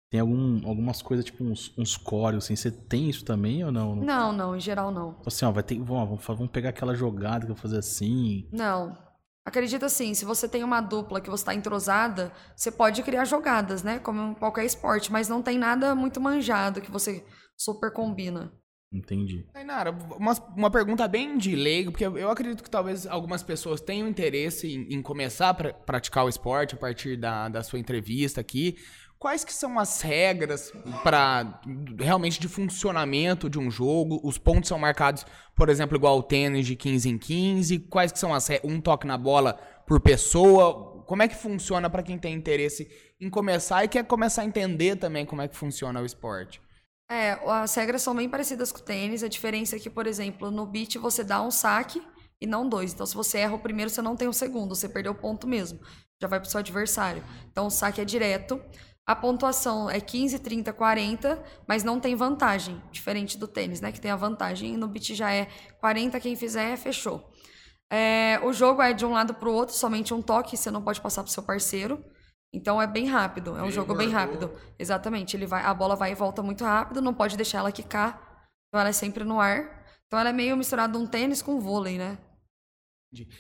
tem 0.10 0.20
algum, 0.20 0.66
algumas 0.68 1.02
coisas, 1.02 1.26
tipo 1.26 1.44
uns, 1.44 1.74
uns 1.78 1.98
códigos, 1.98 2.46
assim. 2.46 2.56
Você 2.56 2.72
tem 2.72 3.10
isso 3.10 3.26
também 3.26 3.64
ou 3.64 3.72
não? 3.72 3.96
Não, 3.96 4.32
não, 4.32 4.56
em 4.56 4.60
geral 4.60 4.92
não. 4.92 5.20
Assim, 5.26 5.46
ó, 5.46 5.52
vai 5.52 5.64
ter. 5.64 5.80
Vamos, 5.80 6.24
vamos, 6.26 6.50
pegar 6.50 6.70
aquela 6.70 6.96
jogada 6.96 7.46
que 7.46 7.52
eu 7.52 7.56
vou 7.56 7.62
fazer 7.62 7.80
assim. 7.80 8.48
Não. 8.52 8.98
Acredita 9.46 9.86
assim, 9.86 10.14
se 10.14 10.26
você 10.26 10.48
tem 10.48 10.64
uma 10.64 10.82
dupla 10.82 11.22
que 11.22 11.30
você 11.30 11.46
tá 11.46 11.56
entrosada, 11.56 12.34
você 12.56 12.70
pode 12.70 13.02
criar 13.04 13.24
jogadas, 13.24 13.82
né? 13.82 13.98
Como 14.00 14.32
em 14.32 14.34
qualquer 14.34 14.66
esporte, 14.66 15.12
mas 15.12 15.30
não 15.30 15.42
tem 15.42 15.58
nada 15.58 15.96
muito 15.96 16.20
manjado 16.20 16.82
que 16.82 16.92
você 16.92 17.26
super 17.56 17.92
combina. 17.92 18.52
Entendi. 18.92 19.46
Tainara, 19.52 19.92
uma, 19.92 20.34
uma 20.56 20.72
pergunta 20.72 21.06
bem 21.08 21.38
de 21.38 21.56
leigo, 21.56 21.92
porque 21.92 22.06
eu 22.06 22.30
acredito 22.30 22.64
que 22.64 22.70
talvez 22.70 23.06
algumas 23.06 23.44
pessoas 23.44 23.82
tenham 23.82 24.08
interesse 24.08 24.68
em, 24.68 24.96
em 24.96 25.02
começar 25.02 25.50
a 25.50 25.54
pra- 25.54 25.74
praticar 25.74 26.26
o 26.26 26.30
esporte 26.30 26.76
a 26.76 26.78
partir 26.78 27.18
da, 27.18 27.50
da 27.50 27.64
sua 27.64 27.80
entrevista 27.80 28.40
aqui. 28.40 28.78
Quais 29.20 29.44
que 29.44 29.54
são 29.54 29.80
as 29.80 30.02
regras 30.02 30.72
para 31.04 31.60
realmente 32.00 32.40
de 32.40 32.48
funcionamento 32.48 33.50
de 33.50 33.58
um 33.58 33.72
jogo? 33.72 34.22
Os 34.24 34.38
pontos 34.38 34.68
são 34.68 34.78
marcados, 34.78 35.26
por 35.56 35.70
exemplo, 35.70 35.98
igual 35.98 36.20
o 36.20 36.24
tênis 36.24 36.68
de 36.68 36.76
15 36.76 37.10
em 37.10 37.18
15. 37.18 37.80
Quais 37.80 38.12
que 38.12 38.20
são 38.20 38.34
as? 38.34 38.48
Um 38.64 38.80
toque 38.80 39.08
na 39.08 39.18
bola 39.18 39.60
por 39.88 40.00
pessoa? 40.00 41.04
Como 41.08 41.24
é 41.24 41.28
que 41.28 41.36
funciona 41.36 41.90
para 41.90 42.04
quem 42.04 42.20
tem 42.20 42.36
interesse 42.36 42.88
em 43.20 43.30
começar 43.30 43.84
e 43.84 43.88
quer 43.88 44.06
começar 44.06 44.44
a 44.44 44.46
entender 44.46 44.98
também 44.98 45.26
como 45.26 45.42
é 45.42 45.48
que 45.48 45.56
funciona 45.58 46.00
o 46.00 46.06
esporte? 46.06 46.62
É, 47.10 47.40
as 47.48 47.74
regras 47.74 48.04
são 48.04 48.14
bem 48.14 48.30
parecidas 48.30 48.72
com 48.72 48.80
o 48.80 48.84
tênis. 48.84 49.24
A 49.24 49.28
diferença 49.28 49.78
é 49.78 49.80
que, 49.80 49.90
por 49.90 50.06
exemplo, 50.06 50.52
no 50.52 50.66
beat 50.66 50.98
você 50.98 51.24
dá 51.24 51.42
um 51.42 51.50
saque 51.50 52.06
e 52.40 52.46
não 52.46 52.70
dois. 52.70 52.94
Então, 52.94 53.06
se 53.06 53.16
você 53.16 53.40
erra 53.40 53.56
o 53.56 53.60
primeiro, 53.60 53.90
você 53.90 54.02
não 54.02 54.16
tem 54.16 54.28
o 54.28 54.34
segundo, 54.34 54.76
você 54.76 54.88
perdeu 54.88 55.14
o 55.14 55.16
ponto 55.16 55.48
mesmo. 55.48 55.80
Já 56.22 56.28
vai 56.28 56.40
pro 56.40 56.50
seu 56.50 56.60
adversário. 56.60 57.24
Então, 57.52 57.68
o 57.68 57.72
saque 57.72 58.02
é 58.02 58.06
direto. 58.06 58.62
A 59.08 59.16
pontuação 59.16 59.90
é 59.90 60.02
15, 60.02 60.40
30, 60.40 60.74
40, 60.74 61.42
mas 61.66 61.82
não 61.82 61.98
tem 61.98 62.14
vantagem. 62.14 62.82
Diferente 62.92 63.38
do 63.38 63.48
tênis, 63.48 63.80
né? 63.80 63.90
Que 63.92 64.02
tem 64.02 64.12
a 64.12 64.18
vantagem. 64.18 64.74
E 64.74 64.78
no 64.78 64.88
beat 64.88 65.16
já 65.16 65.32
é 65.34 65.48
40, 65.80 66.20
quem 66.20 66.36
fizer, 66.36 66.76
fechou. 66.78 67.26
É, 67.90 68.38
o 68.44 68.52
jogo 68.52 68.82
é 68.82 68.92
de 68.92 69.06
um 69.06 69.14
lado 69.14 69.34
pro 69.34 69.54
outro, 69.54 69.74
somente 69.74 70.14
um 70.14 70.22
toque, 70.22 70.58
você 70.58 70.70
não 70.70 70.82
pode 70.82 71.00
passar 71.00 71.24
pro 71.24 71.32
seu 71.32 71.42
parceiro. 71.42 72.04
Então 72.54 72.82
é 72.82 72.88
bem 72.88 73.08
rápido, 73.08 73.52
é 73.52 73.60
um 73.60 73.64
Bem 73.64 73.72
jogo 73.72 73.96
bem 73.96 74.10
guardou. 74.12 74.50
rápido. 74.50 74.62
Exatamente, 74.78 75.38
ele 75.38 75.46
vai, 75.46 75.64
a 75.64 75.74
bola 75.74 75.96
vai 75.96 76.12
e 76.12 76.16
volta 76.16 76.44
muito 76.44 76.66
rápido, 76.66 77.02
não 77.02 77.14
pode 77.14 77.38
deixar 77.38 77.60
ela 77.60 77.72
quicar. 77.72 78.20
Então 78.68 78.80
ela 78.82 78.90
é 78.90 78.94
sempre 78.94 79.24
no 79.24 79.40
ar. 79.40 79.86
Então 80.06 80.20
ela 80.20 80.30
é 80.30 80.34
meio 80.34 80.58
misturada 80.58 80.98
um 80.98 81.06
tênis 81.08 81.42
com 81.42 81.60
vôlei, 81.62 81.98
né? 81.98 82.18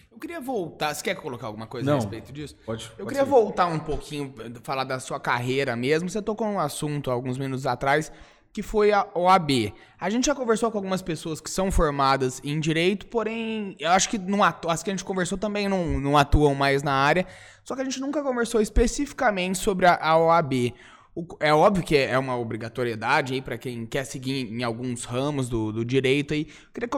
Eu 0.09 0.17
queria 0.17 0.39
voltar. 0.39 0.93
Você 0.93 1.03
quer 1.03 1.15
colocar 1.15 1.47
alguma 1.47 1.67
coisa 1.67 1.85
Não. 1.85 1.97
a 1.97 2.01
respeito 2.01 2.31
disso? 2.31 2.55
Pode. 2.65 2.85
Eu 2.97 3.05
pode 3.05 3.09
queria 3.09 3.25
voltar 3.25 3.65
um 3.67 3.79
pouquinho, 3.79 4.33
falar 4.63 4.85
da 4.85 4.99
sua 4.99 5.19
carreira 5.19 5.75
mesmo. 5.75 6.09
Você 6.09 6.21
tocou 6.21 6.47
um 6.47 6.59
assunto 6.59 7.11
alguns 7.11 7.37
minutos 7.37 7.65
atrás, 7.65 8.11
que 8.53 8.63
foi 8.63 8.93
a 8.93 9.05
OAB. 9.13 9.73
A 9.99 10.09
gente 10.09 10.27
já 10.27 10.35
conversou 10.35 10.71
com 10.71 10.77
algumas 10.77 11.01
pessoas 11.01 11.41
que 11.41 11.49
são 11.49 11.69
formadas 11.69 12.41
em 12.45 12.59
direito, 12.59 13.07
porém, 13.07 13.75
eu 13.77 13.89
acho 13.91 14.09
que 14.09 14.17
não 14.17 14.41
atu... 14.41 14.69
as 14.69 14.81
que 14.81 14.89
a 14.89 14.93
gente 14.93 15.03
conversou 15.03 15.37
também 15.37 15.67
não, 15.67 15.99
não 15.99 16.17
atuam 16.17 16.55
mais 16.55 16.81
na 16.81 16.93
área. 16.93 17.25
Só 17.63 17.75
que 17.75 17.81
a 17.81 17.83
gente 17.83 17.99
nunca 17.99 18.23
conversou 18.23 18.61
especificamente 18.61 19.57
sobre 19.57 19.85
a, 19.85 19.95
a 20.01 20.17
OAB. 20.17 20.73
É 21.39 21.53
óbvio 21.53 21.83
que 21.83 21.97
é 21.97 22.17
uma 22.17 22.37
obrigatoriedade 22.37 23.33
aí 23.33 23.41
para 23.41 23.57
quem 23.57 23.85
quer 23.85 24.03
seguir 24.03 24.51
em 24.51 24.63
alguns 24.63 25.03
ramos 25.03 25.49
do, 25.49 25.71
do 25.71 25.83
direito 25.83 26.33
aí. 26.33 26.45
Queria 26.73 26.89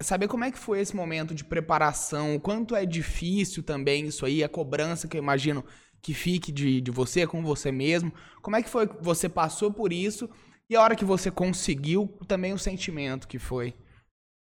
saber 0.00 0.28
como 0.28 0.44
é 0.44 0.50
que 0.50 0.58
foi 0.58 0.80
esse 0.80 0.94
momento 0.94 1.34
de 1.34 1.44
preparação, 1.44 2.36
o 2.36 2.40
quanto 2.40 2.76
é 2.76 2.84
difícil 2.84 3.62
também 3.62 4.06
isso 4.06 4.26
aí, 4.26 4.44
a 4.44 4.48
cobrança 4.48 5.08
que 5.08 5.16
eu 5.16 5.22
imagino 5.22 5.64
que 6.02 6.12
fique 6.12 6.52
de, 6.52 6.80
de 6.80 6.90
você 6.90 7.26
com 7.26 7.42
você 7.42 7.72
mesmo. 7.72 8.12
Como 8.42 8.56
é 8.56 8.62
que 8.62 8.68
foi 8.68 8.86
que 8.86 9.02
você 9.02 9.28
passou 9.28 9.72
por 9.72 9.92
isso 9.92 10.28
e 10.68 10.76
a 10.76 10.82
hora 10.82 10.96
que 10.96 11.04
você 11.04 11.30
conseguiu 11.30 12.08
também 12.26 12.52
o 12.52 12.58
sentimento 12.58 13.28
que 13.28 13.38
foi? 13.38 13.74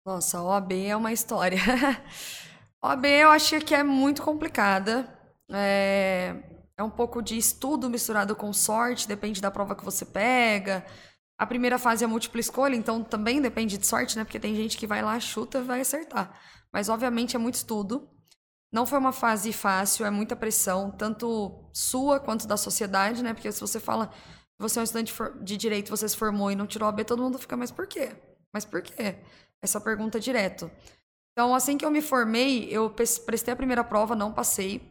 Nossa, 0.06 0.40
a 0.40 0.44
OAB 0.44 0.72
é 0.74 0.96
uma 0.96 1.14
história. 1.14 1.60
a 2.82 2.88
OAB 2.88 3.06
eu 3.06 3.30
acho 3.30 3.60
que 3.60 3.76
é 3.76 3.84
muito 3.84 4.24
complicada. 4.24 5.08
É, 5.52 6.36
é 6.82 6.84
um 6.84 6.90
pouco 6.90 7.22
de 7.22 7.38
estudo 7.38 7.90
misturado 7.90 8.36
com 8.36 8.52
sorte, 8.52 9.08
depende 9.08 9.40
da 9.40 9.52
prova 9.52 9.76
que 9.76 9.86
você 9.86 10.06
pega. 10.06 10.86
A 11.38 11.46
primeira 11.46 11.80
fase 11.80 12.04
é 12.04 12.08
múltipla 12.08 12.40
escolha, 12.40 12.76
então 12.76 13.04
também 13.04 13.42
depende 13.42 13.78
de 13.78 13.88
sorte, 13.88 14.18
né? 14.18 14.24
Porque 14.24 14.40
tem 14.40 14.56
gente 14.56 14.78
que 14.78 14.86
vai 14.86 15.02
lá, 15.02 15.20
chuta 15.20 15.60
e 15.60 15.64
vai 15.64 15.82
acertar. 15.82 16.40
Mas 16.72 16.90
obviamente 16.90 17.36
é 17.36 17.40
muito 17.40 17.56
estudo. 17.56 18.10
Não 18.72 18.86
foi 18.86 19.00
uma 19.00 19.12
fase 19.12 19.52
fácil, 19.52 20.06
é 20.06 20.10
muita 20.10 20.36
pressão, 20.36 20.92
tanto 20.92 21.70
sua 21.74 22.20
quanto 22.20 22.48
da 22.48 22.58
sociedade, 22.58 23.24
né? 23.24 23.34
Porque 23.34 23.52
se 23.52 23.60
você 23.60 23.80
fala 23.80 24.08
que 24.08 24.14
você 24.60 24.80
é 24.80 24.82
um 24.82 24.84
estudante 24.84 25.14
de 25.42 25.58
direito, 25.58 25.90
você 25.90 26.08
se 26.08 26.18
formou 26.18 26.52
e 26.52 26.56
não 26.56 26.68
tirou 26.68 26.88
a 26.88 26.92
B, 26.92 27.04
todo 27.04 27.22
mundo 27.22 27.38
fica, 27.38 27.58
mas 27.58 27.72
por 27.72 27.88
quê? 27.88 28.16
Mas 28.54 28.66
por 28.66 28.82
quê? 28.82 29.18
Essa 29.62 29.80
pergunta 29.80 30.20
direto. 30.20 30.72
Então, 31.32 31.54
assim 31.54 31.78
que 31.78 31.86
eu 31.86 31.92
me 31.92 32.02
formei, 32.02 32.68
eu 32.70 32.90
prestei 32.90 33.54
a 33.54 33.58
primeira 33.58 33.84
prova, 33.84 34.16
não 34.16 34.32
passei. 34.32 34.82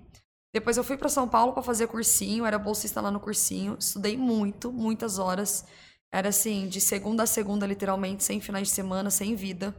Depois 0.53 0.77
eu 0.77 0.85
fui 0.85 0.97
para 0.97 1.09
São 1.09 1.29
Paulo 1.29 1.53
para 1.53 1.63
fazer 1.63 1.87
cursinho, 1.87 2.45
era 2.45 2.59
bolsista 2.59 3.01
lá 3.01 3.11
no 3.11 3.21
cursinho, 3.21 3.77
estudei 3.79 4.17
muito, 4.17 4.73
muitas 4.73 5.19
horas. 5.19 5.65
Era 6.13 6.31
assim, 6.31 6.69
de 6.69 6.81
segunda 6.81 7.23
a 7.23 7.27
segunda, 7.27 7.67
literalmente, 7.67 8.25
sem 8.25 8.41
finais 8.41 8.69
de 8.69 8.75
semana, 8.75 9.11
sem 9.11 9.37
vida. 9.37 9.75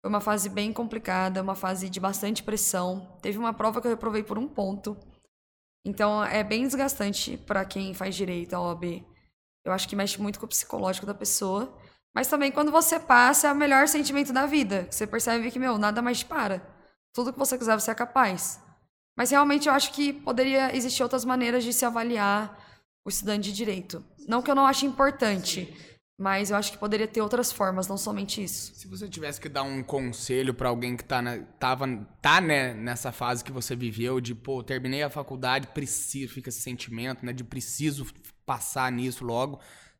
Foi 0.00 0.08
uma 0.08 0.20
fase 0.20 0.48
bem 0.48 0.72
complicada, 0.72 1.42
uma 1.42 1.56
fase 1.56 1.90
de 1.90 1.98
bastante 1.98 2.44
pressão. 2.44 3.18
Teve 3.20 3.38
uma 3.38 3.52
prova 3.52 3.80
que 3.80 3.88
eu 3.88 3.90
reprovei 3.90 4.22
por 4.22 4.38
um 4.38 4.46
ponto. 4.46 4.96
Então 5.84 6.24
é 6.24 6.44
bem 6.44 6.62
desgastante 6.62 7.36
para 7.36 7.64
quem 7.64 7.92
faz 7.92 8.14
direito 8.14 8.54
a 8.54 8.60
OAB. 8.60 9.04
Eu 9.64 9.72
acho 9.72 9.88
que 9.88 9.96
mexe 9.96 10.20
muito 10.20 10.38
com 10.38 10.46
o 10.46 10.48
psicológico 10.48 11.06
da 11.06 11.14
pessoa. 11.14 11.76
Mas 12.14 12.28
também 12.28 12.52
quando 12.52 12.70
você 12.70 13.00
passa 13.00 13.48
é 13.48 13.52
o 13.52 13.56
melhor 13.56 13.88
sentimento 13.88 14.32
da 14.32 14.46
vida. 14.46 14.86
Você 14.90 15.06
percebe 15.06 15.50
que, 15.50 15.58
meu, 15.58 15.76
nada 15.76 16.00
mais 16.00 16.20
te 16.20 16.24
para. 16.24 16.62
Tudo 17.12 17.32
que 17.32 17.38
você 17.38 17.58
quiser, 17.58 17.78
você 17.78 17.90
é 17.90 17.94
capaz. 17.94 18.60
Mas 19.18 19.32
realmente 19.32 19.66
eu 19.66 19.74
acho 19.74 19.92
que 19.92 20.12
poderia 20.12 20.76
existir 20.76 21.02
outras 21.02 21.24
maneiras 21.24 21.64
de 21.64 21.72
se 21.72 21.84
avaliar 21.84 22.56
o 23.04 23.08
estudante 23.08 23.50
de 23.50 23.52
direito. 23.52 24.04
Não 24.28 24.40
que 24.40 24.48
eu 24.48 24.54
não 24.54 24.64
ache 24.64 24.86
importante, 24.86 25.76
mas 26.16 26.52
eu 26.52 26.56
acho 26.56 26.70
que 26.70 26.78
poderia 26.78 27.08
ter 27.08 27.20
outras 27.20 27.50
formas, 27.50 27.88
não 27.88 27.98
somente 27.98 28.44
isso. 28.44 28.72
Se 28.76 28.86
você 28.86 29.08
tivesse 29.08 29.40
que 29.40 29.48
dar 29.48 29.64
um 29.64 29.82
conselho 29.82 30.54
pra 30.54 30.68
alguém 30.68 30.96
que 30.96 31.02
tá, 31.02 31.20
na, 31.20 31.38
tava, 31.58 31.84
tá 32.22 32.40
né, 32.40 32.72
nessa 32.74 33.10
fase 33.10 33.42
que 33.42 33.50
você 33.50 33.74
viveu, 33.74 34.20
de, 34.20 34.36
pô, 34.36 34.62
terminei 34.62 35.02
a 35.02 35.10
faculdade, 35.10 35.66
preciso, 35.66 36.32
fica 36.32 36.48
esse 36.48 36.60
sentimento, 36.60 37.26
né, 37.26 37.32
de 37.32 37.42
preciso 37.42 38.06
passar 38.46 38.92
nisso 38.92 39.24
logo. 39.24 39.58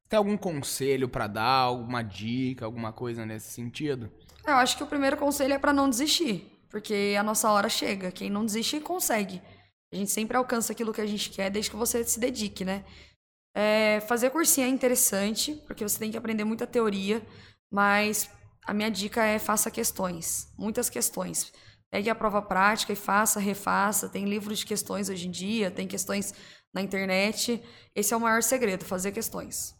Tem 0.09 0.17
algum 0.17 0.37
conselho 0.37 1.09
pra 1.09 1.27
dar, 1.27 1.63
alguma 1.63 2.03
dica, 2.03 2.65
alguma 2.65 2.93
coisa 2.93 3.27
nesse 3.27 3.51
sentido? 3.51 4.13
Eu 4.47 4.55
acho 4.55 4.77
que 4.77 4.85
o 4.85 4.87
primeiro 4.87 5.17
conselho 5.17 5.55
é 5.55 5.59
para 5.59 5.73
não 5.73 5.91
desistir, 5.91 6.58
porque 6.69 7.15
a 7.19 7.23
nossa 7.23 7.51
hora 7.51 7.69
chega. 7.69 8.11
Quem 8.11 8.31
não 8.31 8.45
desiste 8.45 8.81
consegue. 8.81 9.43
A 9.93 9.97
gente 9.97 10.11
sempre 10.11 10.37
alcança 10.37 10.73
aquilo 10.73 10.93
que 10.93 11.01
a 11.01 11.07
gente 11.07 11.31
quer, 11.31 11.51
desde 11.51 11.71
que 11.71 11.77
você 11.77 12.05
se 12.05 12.21
dedique, 12.21 12.65
né? 12.65 12.85
É, 13.55 14.01
fazer 14.01 14.31
cursinho 14.31 14.67
é 14.67 14.71
interessante, 14.71 15.55
porque 15.67 15.83
você 15.83 15.99
tem 15.99 16.11
que 16.11 16.17
aprender 16.17 16.45
muita 16.45 16.67
teoria, 16.67 17.27
mas 17.73 18.31
a 18.65 18.75
minha 18.75 18.91
dica 18.91 19.25
é 19.25 19.39
faça 19.39 19.71
questões, 19.71 20.53
muitas 20.59 20.91
questões. 20.91 21.53
Pegue 21.91 22.11
a 22.11 22.15
prova 22.15 22.43
prática 22.43 22.93
e 22.93 22.97
faça, 22.97 23.41
refaça. 23.41 24.09
Tem 24.09 24.27
livros 24.27 24.59
de 24.59 24.67
questões 24.67 25.09
hoje 25.09 25.27
em 25.27 25.31
dia, 25.31 25.71
tem 25.71 25.89
questões 25.89 26.35
na 26.75 26.83
internet. 26.83 27.63
Esse 27.95 28.13
é 28.13 28.17
o 28.17 28.21
maior 28.21 28.43
segredo, 28.43 28.85
fazer 28.85 29.13
questões. 29.13 29.75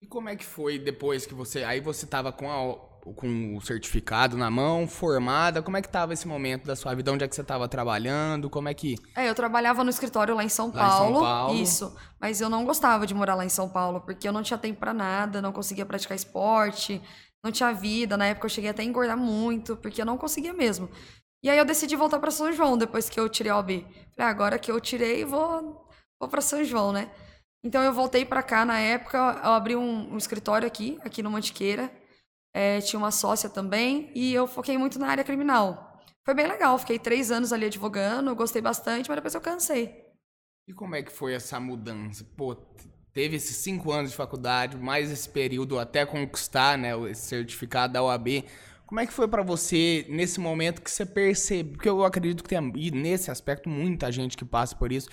E 0.00 0.06
como 0.06 0.28
é 0.28 0.36
que 0.36 0.44
foi 0.44 0.78
depois 0.78 1.26
que 1.26 1.34
você. 1.34 1.64
Aí 1.64 1.80
você 1.80 2.06
tava 2.06 2.32
com, 2.32 2.50
a, 2.50 2.93
com 3.12 3.56
o 3.56 3.60
certificado 3.60 4.36
na 4.36 4.50
mão, 4.50 4.88
formada. 4.88 5.62
Como 5.62 5.76
é 5.76 5.82
que 5.82 5.88
tava 5.88 6.14
esse 6.14 6.26
momento 6.26 6.64
da 6.64 6.74
sua 6.74 6.94
vida? 6.94 7.12
Onde 7.12 7.24
é 7.24 7.28
que 7.28 7.34
você 7.34 7.44
tava 7.44 7.68
trabalhando? 7.68 8.48
Como 8.48 8.68
é 8.68 8.74
que. 8.74 8.96
É, 9.14 9.28
eu 9.28 9.34
trabalhava 9.34 9.84
no 9.84 9.90
escritório 9.90 10.34
lá 10.34 10.42
em 10.42 10.48
São 10.48 10.72
Lá 10.72 10.86
em 10.86 10.90
São 10.90 10.98
Paulo. 10.98 11.20
Paulo. 11.20 11.54
Isso. 11.54 11.96
Mas 12.20 12.40
eu 12.40 12.48
não 12.48 12.64
gostava 12.64 13.06
de 13.06 13.14
morar 13.14 13.34
lá 13.34 13.44
em 13.44 13.50
São 13.50 13.68
Paulo, 13.68 14.00
porque 14.00 14.26
eu 14.26 14.32
não 14.32 14.42
tinha 14.42 14.58
tempo 14.58 14.80
pra 14.80 14.94
nada, 14.94 15.42
não 15.42 15.52
conseguia 15.52 15.84
praticar 15.84 16.16
esporte, 16.16 17.02
não 17.44 17.52
tinha 17.52 17.72
vida. 17.72 18.16
Na 18.16 18.26
época 18.26 18.46
eu 18.46 18.50
cheguei 18.50 18.70
até 18.70 18.82
a 18.82 18.86
engordar 18.86 19.18
muito, 19.18 19.76
porque 19.76 20.00
eu 20.00 20.06
não 20.06 20.16
conseguia 20.16 20.54
mesmo. 20.54 20.88
E 21.42 21.50
aí 21.50 21.58
eu 21.58 21.64
decidi 21.64 21.94
voltar 21.94 22.18
pra 22.18 22.30
São 22.30 22.50
João 22.52 22.78
depois 22.78 23.10
que 23.10 23.20
eu 23.20 23.28
tirei 23.28 23.52
a 23.52 23.58
OB. 23.58 23.84
Falei, 24.16 24.18
ah, 24.18 24.28
agora 24.28 24.58
que 24.58 24.72
eu 24.72 24.80
tirei, 24.80 25.26
vou, 25.26 25.86
vou 26.18 26.28
para 26.28 26.40
São 26.40 26.64
João, 26.64 26.90
né? 26.90 27.10
Então 27.62 27.82
eu 27.82 27.92
voltei 27.92 28.24
pra 28.24 28.42
cá 28.42 28.64
na 28.64 28.78
época, 28.78 29.18
eu 29.18 29.50
abri 29.52 29.76
um, 29.76 30.14
um 30.14 30.16
escritório 30.16 30.66
aqui, 30.66 30.98
aqui 31.04 31.22
no 31.22 31.30
Mantiqueira. 31.30 31.90
É, 32.56 32.80
tinha 32.80 32.98
uma 32.98 33.10
sócia 33.10 33.50
também, 33.50 34.12
e 34.14 34.32
eu 34.32 34.46
foquei 34.46 34.78
muito 34.78 34.96
na 34.98 35.08
área 35.08 35.24
criminal. 35.24 36.00
Foi 36.24 36.34
bem 36.34 36.46
legal, 36.46 36.78
fiquei 36.78 36.98
três 36.98 37.32
anos 37.32 37.52
ali 37.52 37.66
advogando, 37.66 38.34
gostei 38.34 38.62
bastante, 38.62 39.08
mas 39.08 39.16
depois 39.16 39.34
eu 39.34 39.40
cansei. 39.40 40.04
E 40.66 40.72
como 40.72 40.94
é 40.94 41.02
que 41.02 41.12
foi 41.12 41.34
essa 41.34 41.58
mudança? 41.58 42.24
Pô, 42.36 42.54
teve 43.12 43.36
esses 43.36 43.56
cinco 43.56 43.92
anos 43.92 44.12
de 44.12 44.16
faculdade, 44.16 44.76
mais 44.76 45.10
esse 45.10 45.28
período 45.28 45.78
até 45.78 46.06
conquistar, 46.06 46.78
né, 46.78 46.90
esse 47.10 47.22
certificado 47.22 47.92
da 47.92 48.02
OAB. 48.02 48.44
Como 48.86 49.00
é 49.00 49.06
que 49.06 49.12
foi 49.12 49.26
pra 49.26 49.42
você 49.42 50.06
nesse 50.08 50.38
momento 50.38 50.80
que 50.80 50.90
você 50.90 51.04
percebe? 51.04 51.72
Porque 51.72 51.88
eu 51.88 52.04
acredito 52.04 52.42
que 52.42 52.48
tem, 52.48 52.72
e 52.76 52.90
nesse 52.90 53.30
aspecto, 53.30 53.68
muita 53.68 54.12
gente 54.12 54.36
que 54.36 54.44
passa 54.44 54.76
por 54.76 54.92
isso. 54.92 55.08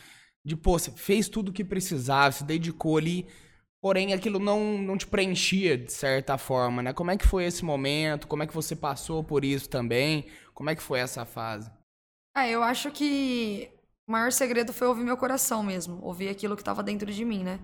De, 0.46 0.56
pô, 0.56 0.78
você 0.78 0.92
fez 0.92 1.28
tudo 1.28 1.50
o 1.50 1.54
que 1.54 1.64
precisava, 1.64 2.32
se 2.32 2.44
dedicou 2.44 2.98
ali, 2.98 3.28
porém 3.82 4.14
aquilo 4.14 4.40
não, 4.40 4.78
não 4.78 4.98
te 4.98 5.08
preenchia 5.08 5.78
de 5.78 5.92
certa 5.92 6.38
forma, 6.38 6.84
né? 6.84 6.94
Como 6.94 7.12
é 7.12 7.18
que 7.18 7.26
foi 7.26 7.46
esse 7.46 7.66
momento? 7.66 8.28
Como 8.28 8.44
é 8.44 8.48
que 8.48 8.54
você 8.54 8.76
passou 8.76 9.24
por 9.24 9.44
isso 9.44 9.68
também? 9.68 10.28
Como 10.54 10.70
é 10.70 10.76
que 10.76 10.84
foi 10.84 11.00
essa 11.00 11.26
fase? 11.26 11.70
É, 12.38 12.50
eu 12.52 12.64
acho 12.64 12.92
que 12.92 13.70
o 14.08 14.12
maior 14.12 14.32
segredo 14.32 14.72
foi 14.72 14.88
ouvir 14.88 15.04
meu 15.04 15.18
coração 15.18 15.64
mesmo, 15.64 16.00
ouvir 16.04 16.30
aquilo 16.30 16.56
que 16.56 16.62
estava 16.62 16.84
dentro 16.84 17.12
de 17.12 17.26
mim, 17.26 17.44
né? 17.44 17.60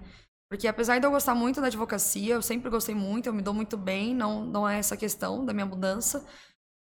Porque 0.50 0.68
apesar 0.68 0.98
de 1.00 1.06
eu 1.06 1.12
gostar 1.12 1.36
muito 1.36 1.62
da 1.62 1.68
advocacia, 1.68 2.34
eu 2.34 2.42
sempre 2.42 2.70
gostei 2.70 2.96
muito, 2.96 3.28
eu 3.28 3.34
me 3.34 3.42
dou 3.42 3.54
muito 3.54 3.78
bem, 3.78 4.16
não, 4.16 4.46
não 4.46 4.68
é 4.68 4.80
essa 4.80 4.96
questão 4.96 5.46
da 5.46 5.54
minha 5.54 5.66
mudança. 5.66 6.26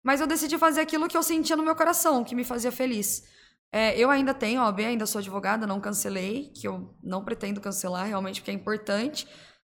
Mas 0.04 0.20
eu 0.20 0.26
decidi 0.26 0.56
fazer 0.58 0.82
aquilo 0.82 1.08
que 1.08 1.16
eu 1.16 1.22
sentia 1.22 1.56
no 1.56 1.64
meu 1.64 1.74
coração, 1.74 2.22
que 2.22 2.34
me 2.34 2.44
fazia 2.44 2.70
feliz. 2.70 3.26
É, 3.72 3.98
eu 3.98 4.10
ainda 4.10 4.32
tenho 4.32 4.62
OAB, 4.62 4.80
ainda 4.80 5.06
sou 5.06 5.18
advogada, 5.18 5.66
não 5.66 5.80
cancelei, 5.80 6.50
que 6.54 6.66
eu 6.66 6.96
não 7.02 7.24
pretendo 7.24 7.60
cancelar 7.60 8.06
realmente, 8.06 8.40
porque 8.40 8.50
é 8.50 8.54
importante. 8.54 9.28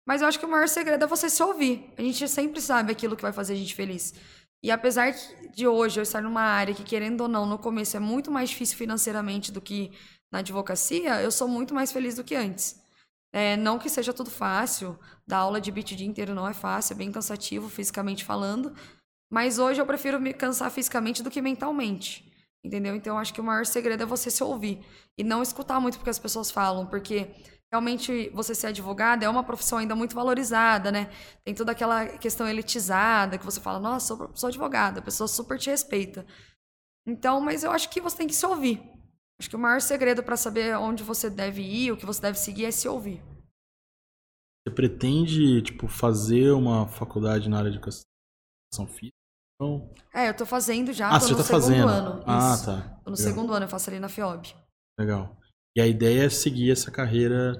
Mas 0.06 0.22
eu 0.22 0.28
acho 0.28 0.38
que 0.38 0.46
o 0.46 0.50
maior 0.50 0.68
segredo 0.68 1.04
é 1.04 1.06
você 1.06 1.28
se 1.28 1.42
ouvir. 1.42 1.92
A 1.98 2.02
gente 2.02 2.26
sempre 2.28 2.60
sabe 2.60 2.92
aquilo 2.92 3.16
que 3.16 3.22
vai 3.22 3.32
fazer 3.32 3.52
a 3.52 3.56
gente 3.56 3.74
feliz. 3.74 4.14
E 4.62 4.70
apesar 4.70 5.12
de 5.54 5.66
hoje 5.66 5.98
eu 5.98 6.02
estar 6.02 6.22
numa 6.22 6.42
área 6.42 6.74
que, 6.74 6.82
querendo 6.82 7.22
ou 7.22 7.28
não, 7.28 7.46
no 7.46 7.58
começo 7.58 7.96
é 7.96 8.00
muito 8.00 8.30
mais 8.30 8.50
difícil 8.50 8.76
financeiramente 8.76 9.50
do 9.50 9.60
que 9.60 9.90
na 10.30 10.40
advocacia, 10.40 11.20
eu 11.22 11.30
sou 11.30 11.48
muito 11.48 11.74
mais 11.74 11.90
feliz 11.90 12.14
do 12.14 12.24
que 12.24 12.34
antes. 12.34 12.80
É, 13.32 13.56
não 13.56 13.78
que 13.78 13.88
seja 13.88 14.12
tudo 14.12 14.30
fácil, 14.30 14.98
dar 15.26 15.38
aula 15.38 15.60
de 15.60 15.70
beat 15.70 15.92
o 15.92 15.96
dia 15.96 16.06
inteiro 16.06 16.34
não 16.34 16.46
é 16.46 16.52
fácil, 16.52 16.94
é 16.94 16.96
bem 16.96 17.12
cansativo 17.12 17.68
fisicamente 17.68 18.24
falando, 18.24 18.74
mas 19.30 19.58
hoje 19.58 19.80
eu 19.80 19.86
prefiro 19.86 20.20
me 20.20 20.34
cansar 20.34 20.70
fisicamente 20.70 21.22
do 21.22 21.30
que 21.30 21.40
mentalmente. 21.40 22.29
Entendeu? 22.64 22.94
Então 22.94 23.14
eu 23.14 23.18
acho 23.18 23.32
que 23.32 23.40
o 23.40 23.44
maior 23.44 23.64
segredo 23.64 24.02
é 24.02 24.06
você 24.06 24.30
se 24.30 24.44
ouvir 24.44 24.84
e 25.16 25.24
não 25.24 25.42
escutar 25.42 25.80
muito 25.80 25.96
o 25.96 26.04
que 26.04 26.10
as 26.10 26.18
pessoas 26.18 26.50
falam, 26.50 26.86
porque 26.86 27.30
realmente 27.72 28.28
você 28.30 28.54
ser 28.54 28.68
advogada 28.68 29.24
é 29.24 29.28
uma 29.28 29.44
profissão 29.44 29.78
ainda 29.78 29.94
muito 29.94 30.14
valorizada, 30.14 30.92
né? 30.92 31.10
Tem 31.44 31.54
toda 31.54 31.72
aquela 31.72 32.06
questão 32.18 32.46
elitizada 32.46 33.38
que 33.38 33.44
você 33.44 33.60
fala, 33.60 33.78
nossa, 33.78 34.14
sou, 34.14 34.30
sou 34.34 34.48
advogada, 34.48 35.00
a 35.00 35.02
pessoa 35.02 35.26
super 35.26 35.58
te 35.58 35.70
respeita. 35.70 36.26
Então, 37.06 37.40
mas 37.40 37.64
eu 37.64 37.70
acho 37.70 37.88
que 37.88 38.00
você 38.00 38.18
tem 38.18 38.26
que 38.26 38.34
se 38.34 38.44
ouvir. 38.44 38.82
Acho 39.40 39.48
que 39.48 39.56
o 39.56 39.58
maior 39.58 39.80
segredo 39.80 40.22
para 40.22 40.36
saber 40.36 40.76
onde 40.76 41.02
você 41.02 41.30
deve 41.30 41.62
ir, 41.62 41.92
o 41.92 41.96
que 41.96 42.04
você 42.04 42.20
deve 42.20 42.38
seguir 42.38 42.66
é 42.66 42.70
se 42.70 42.86
ouvir. 42.86 43.22
Você 44.62 44.74
pretende, 44.74 45.62
tipo, 45.62 45.88
fazer 45.88 46.50
uma 46.50 46.86
faculdade 46.86 47.48
na 47.48 47.58
área 47.58 47.70
de 47.70 47.78
educação 47.78 48.86
física? 48.86 49.19
Não. 49.60 49.90
É, 50.12 50.28
eu 50.28 50.34
tô 50.34 50.46
fazendo 50.46 50.92
já, 50.92 51.08
Ah, 51.08 51.20
tô 51.20 51.26
você 51.26 51.32
no 51.32 51.36
tá 51.38 51.44
segundo 51.44 51.62
fazendo. 51.62 51.88
ano. 51.88 52.24
Ah, 52.26 52.54
Isso. 52.54 52.66
tá. 52.66 52.80
Tô 53.04 53.10
no 53.10 53.16
Legal. 53.16 53.32
segundo 53.32 53.52
ano, 53.54 53.64
eu 53.66 53.68
faço 53.68 53.90
ali 53.90 54.00
na 54.00 54.08
FIOB. 54.08 54.54
Legal. 54.98 55.36
E 55.76 55.80
a 55.80 55.86
ideia 55.86 56.24
é 56.24 56.30
seguir 56.30 56.70
essa 56.72 56.90
carreira 56.90 57.54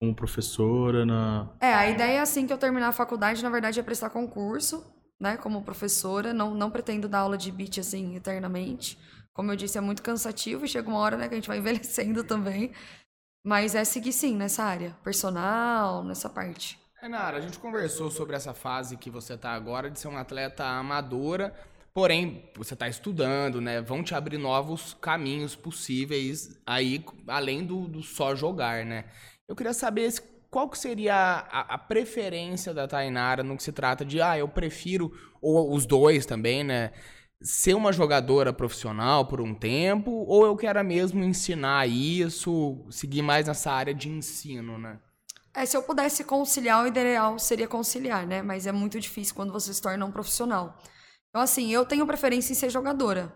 como 0.00 0.14
professora 0.14 1.04
na. 1.06 1.48
É, 1.60 1.72
a 1.74 1.88
ideia 1.88 2.18
é 2.18 2.20
assim 2.20 2.46
que 2.46 2.52
eu 2.52 2.58
terminar 2.58 2.88
a 2.88 2.92
faculdade, 2.92 3.42
na 3.42 3.50
verdade, 3.50 3.80
é 3.80 3.82
prestar 3.82 4.10
concurso, 4.10 4.84
né, 5.20 5.36
como 5.36 5.62
professora. 5.62 6.32
Não, 6.32 6.54
não 6.54 6.70
pretendo 6.70 7.08
dar 7.08 7.20
aula 7.20 7.36
de 7.38 7.50
beat, 7.50 7.78
assim, 7.78 8.14
eternamente. 8.16 8.98
Como 9.32 9.50
eu 9.50 9.56
disse, 9.56 9.78
é 9.78 9.80
muito 9.80 10.02
cansativo 10.02 10.64
e 10.64 10.68
chega 10.68 10.88
uma 10.88 10.98
hora, 10.98 11.16
né, 11.16 11.28
que 11.28 11.34
a 11.34 11.36
gente 11.38 11.48
vai 11.48 11.58
envelhecendo 11.58 12.22
também. 12.24 12.72
Mas 13.44 13.74
é 13.74 13.84
seguir, 13.84 14.12
sim, 14.12 14.36
nessa 14.36 14.62
área. 14.64 14.96
Personal, 15.02 16.04
nessa 16.04 16.28
parte. 16.28 16.78
Renara, 17.02 17.38
a 17.38 17.40
gente 17.40 17.58
conversou 17.58 18.12
sobre 18.12 18.36
essa 18.36 18.54
fase 18.54 18.96
que 18.96 19.10
você 19.10 19.36
tá 19.36 19.50
agora 19.50 19.90
de 19.90 19.98
ser 19.98 20.06
uma 20.06 20.20
atleta 20.20 20.64
amadora, 20.64 21.52
porém 21.92 22.48
você 22.56 22.76
tá 22.76 22.88
estudando, 22.88 23.60
né? 23.60 23.80
Vão 23.80 24.04
te 24.04 24.14
abrir 24.14 24.38
novos 24.38 24.94
caminhos 25.00 25.56
possíveis 25.56 26.56
aí, 26.64 27.04
além 27.26 27.66
do, 27.66 27.88
do 27.88 28.04
só 28.04 28.36
jogar, 28.36 28.86
né? 28.86 29.06
Eu 29.48 29.56
queria 29.56 29.74
saber 29.74 30.14
qual 30.48 30.70
que 30.70 30.78
seria 30.78 31.12
a, 31.50 31.74
a 31.74 31.76
preferência 31.76 32.72
da 32.72 32.86
Tainara 32.86 33.42
no 33.42 33.56
que 33.56 33.64
se 33.64 33.72
trata 33.72 34.04
de, 34.04 34.22
ah, 34.22 34.38
eu 34.38 34.46
prefiro, 34.46 35.12
ou 35.40 35.74
os 35.74 35.84
dois 35.84 36.24
também, 36.24 36.62
né? 36.62 36.92
Ser 37.40 37.74
uma 37.74 37.92
jogadora 37.92 38.52
profissional 38.52 39.26
por 39.26 39.40
um 39.40 39.56
tempo, 39.56 40.12
ou 40.28 40.46
eu 40.46 40.54
quero 40.54 40.84
mesmo 40.84 41.24
ensinar 41.24 41.88
isso, 41.88 42.86
seguir 42.92 43.22
mais 43.22 43.48
nessa 43.48 43.72
área 43.72 43.92
de 43.92 44.08
ensino, 44.08 44.78
né? 44.78 45.00
É, 45.54 45.66
se 45.66 45.76
eu 45.76 45.82
pudesse 45.82 46.24
conciliar, 46.24 46.82
o 46.82 46.86
ideal 46.86 47.38
seria 47.38 47.68
conciliar, 47.68 48.26
né? 48.26 48.40
Mas 48.40 48.66
é 48.66 48.72
muito 48.72 48.98
difícil 48.98 49.34
quando 49.34 49.52
você 49.52 49.72
se 49.72 49.82
torna 49.82 50.06
um 50.06 50.10
profissional. 50.10 50.78
Então, 51.28 51.42
assim, 51.42 51.70
eu 51.70 51.84
tenho 51.84 52.06
preferência 52.06 52.52
em 52.52 52.56
ser 52.56 52.70
jogadora. 52.70 53.34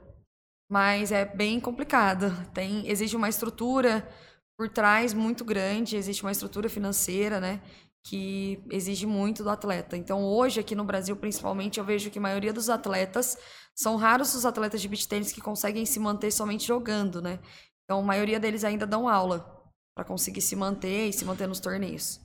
Mas 0.70 1.12
é 1.12 1.24
bem 1.24 1.61
complicado. 1.61 2.33
Tem, 2.55 2.88
exige 2.88 3.16
uma 3.16 3.29
estrutura 3.29 4.09
por 4.57 4.68
trás 4.70 5.12
muito 5.12 5.44
grande, 5.44 5.96
existe 5.96 6.22
uma 6.22 6.33
estrutura 6.33 6.68
financeira, 6.70 7.38
né? 7.38 7.61
Que 8.02 8.64
exige 8.70 9.07
muito 9.07 9.42
do 9.44 9.50
atleta. 9.50 9.96
Então, 9.96 10.24
hoje, 10.24 10.61
aqui 10.61 10.74
no 10.74 10.85
Brasil, 10.85 11.16
principalmente, 11.16 11.79
eu 11.79 11.85
vejo 11.85 12.11
que 12.11 12.18
a 12.18 12.22
maioria 12.22 12.52
dos 12.52 12.70
atletas 12.70 13.37
são 13.74 13.96
raros 13.96 14.35
os 14.35 14.46
atletas 14.46 14.81
de 14.81 14.88
beach 14.88 15.07
tênis 15.07 15.33
que 15.33 15.40
conseguem 15.40 15.85
se 15.85 16.00
manter 16.00 16.31
somente 16.31 16.66
jogando, 16.66 17.20
né? 17.20 17.38
Então, 17.85 18.00
a 18.00 18.02
maioria 18.02 18.40
deles 18.40 18.64
ainda 18.64 18.87
dão 18.87 19.07
aula 19.07 19.56
para 19.96 20.04
conseguir 20.04 20.42
se 20.42 20.54
manter 20.54 21.09
e 21.09 21.12
se 21.12 21.24
manter 21.24 21.48
nos 21.48 21.59
torneios. 21.59 22.20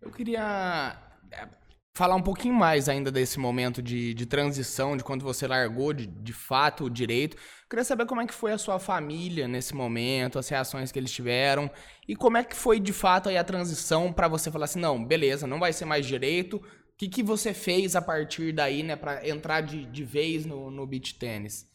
Eu 0.00 0.12
queria 0.12 0.96
é, 1.32 1.48
falar 1.92 2.14
um 2.14 2.22
pouquinho 2.22 2.54
mais 2.54 2.88
ainda 2.88 3.10
desse 3.10 3.36
momento 3.40 3.82
de, 3.82 4.14
de 4.14 4.26
transição, 4.26 4.96
de 4.96 5.02
quando 5.02 5.24
você 5.24 5.48
largou 5.48 5.92
de, 5.92 6.06
de 6.06 6.32
fato 6.32 6.84
o 6.84 6.90
direito. 6.90 7.36
Eu 7.36 7.68
queria 7.68 7.84
saber 7.84 8.06
como 8.06 8.20
é 8.20 8.26
que 8.28 8.32
foi 8.32 8.52
a 8.52 8.58
sua 8.58 8.78
família 8.78 9.48
nesse 9.48 9.74
momento, 9.74 10.38
as 10.38 10.48
reações 10.48 10.92
que 10.92 11.00
eles 11.00 11.10
tiveram 11.10 11.68
e 12.06 12.14
como 12.14 12.36
é 12.36 12.44
que 12.44 12.54
foi 12.54 12.78
de 12.78 12.92
fato 12.92 13.28
aí 13.28 13.36
a 13.36 13.42
transição 13.42 14.12
para 14.12 14.28
você 14.28 14.48
falar 14.48 14.66
assim, 14.66 14.80
não, 14.80 15.04
beleza, 15.04 15.48
não 15.48 15.58
vai 15.58 15.72
ser 15.72 15.84
mais 15.84 16.06
direito. 16.06 16.58
O 16.58 16.62
que, 16.96 17.08
que 17.08 17.24
você 17.24 17.52
fez 17.52 17.96
a 17.96 18.02
partir 18.02 18.52
daí, 18.52 18.84
né, 18.84 18.94
para 18.94 19.28
entrar 19.28 19.62
de, 19.62 19.84
de 19.84 20.04
vez 20.04 20.46
no, 20.46 20.70
no 20.70 20.86
beach 20.86 21.18
tênis? 21.18 21.71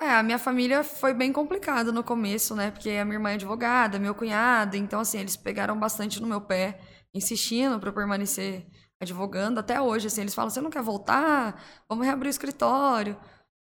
É, 0.00 0.10
a 0.10 0.22
minha 0.22 0.38
família 0.38 0.84
foi 0.84 1.12
bem 1.12 1.32
complicado 1.32 1.92
no 1.92 2.04
começo, 2.04 2.54
né? 2.54 2.70
Porque 2.70 2.90
a 2.90 3.04
minha 3.04 3.16
irmã 3.16 3.30
é 3.30 3.34
advogada, 3.34 3.98
meu 3.98 4.14
cunhado, 4.14 4.76
então 4.76 5.00
assim, 5.00 5.18
eles 5.18 5.36
pegaram 5.36 5.78
bastante 5.78 6.20
no 6.20 6.26
meu 6.28 6.40
pé, 6.40 6.78
insistindo 7.12 7.80
para 7.80 7.92
permanecer 7.92 8.64
advogando 9.00 9.58
até 9.60 9.80
hoje, 9.80 10.06
assim, 10.06 10.20
eles 10.20 10.34
falam: 10.34 10.50
"Você 10.50 10.60
não 10.60 10.70
quer 10.70 10.82
voltar? 10.82 11.60
Vamos 11.88 12.06
reabrir 12.06 12.28
o 12.28 12.30
escritório". 12.30 13.16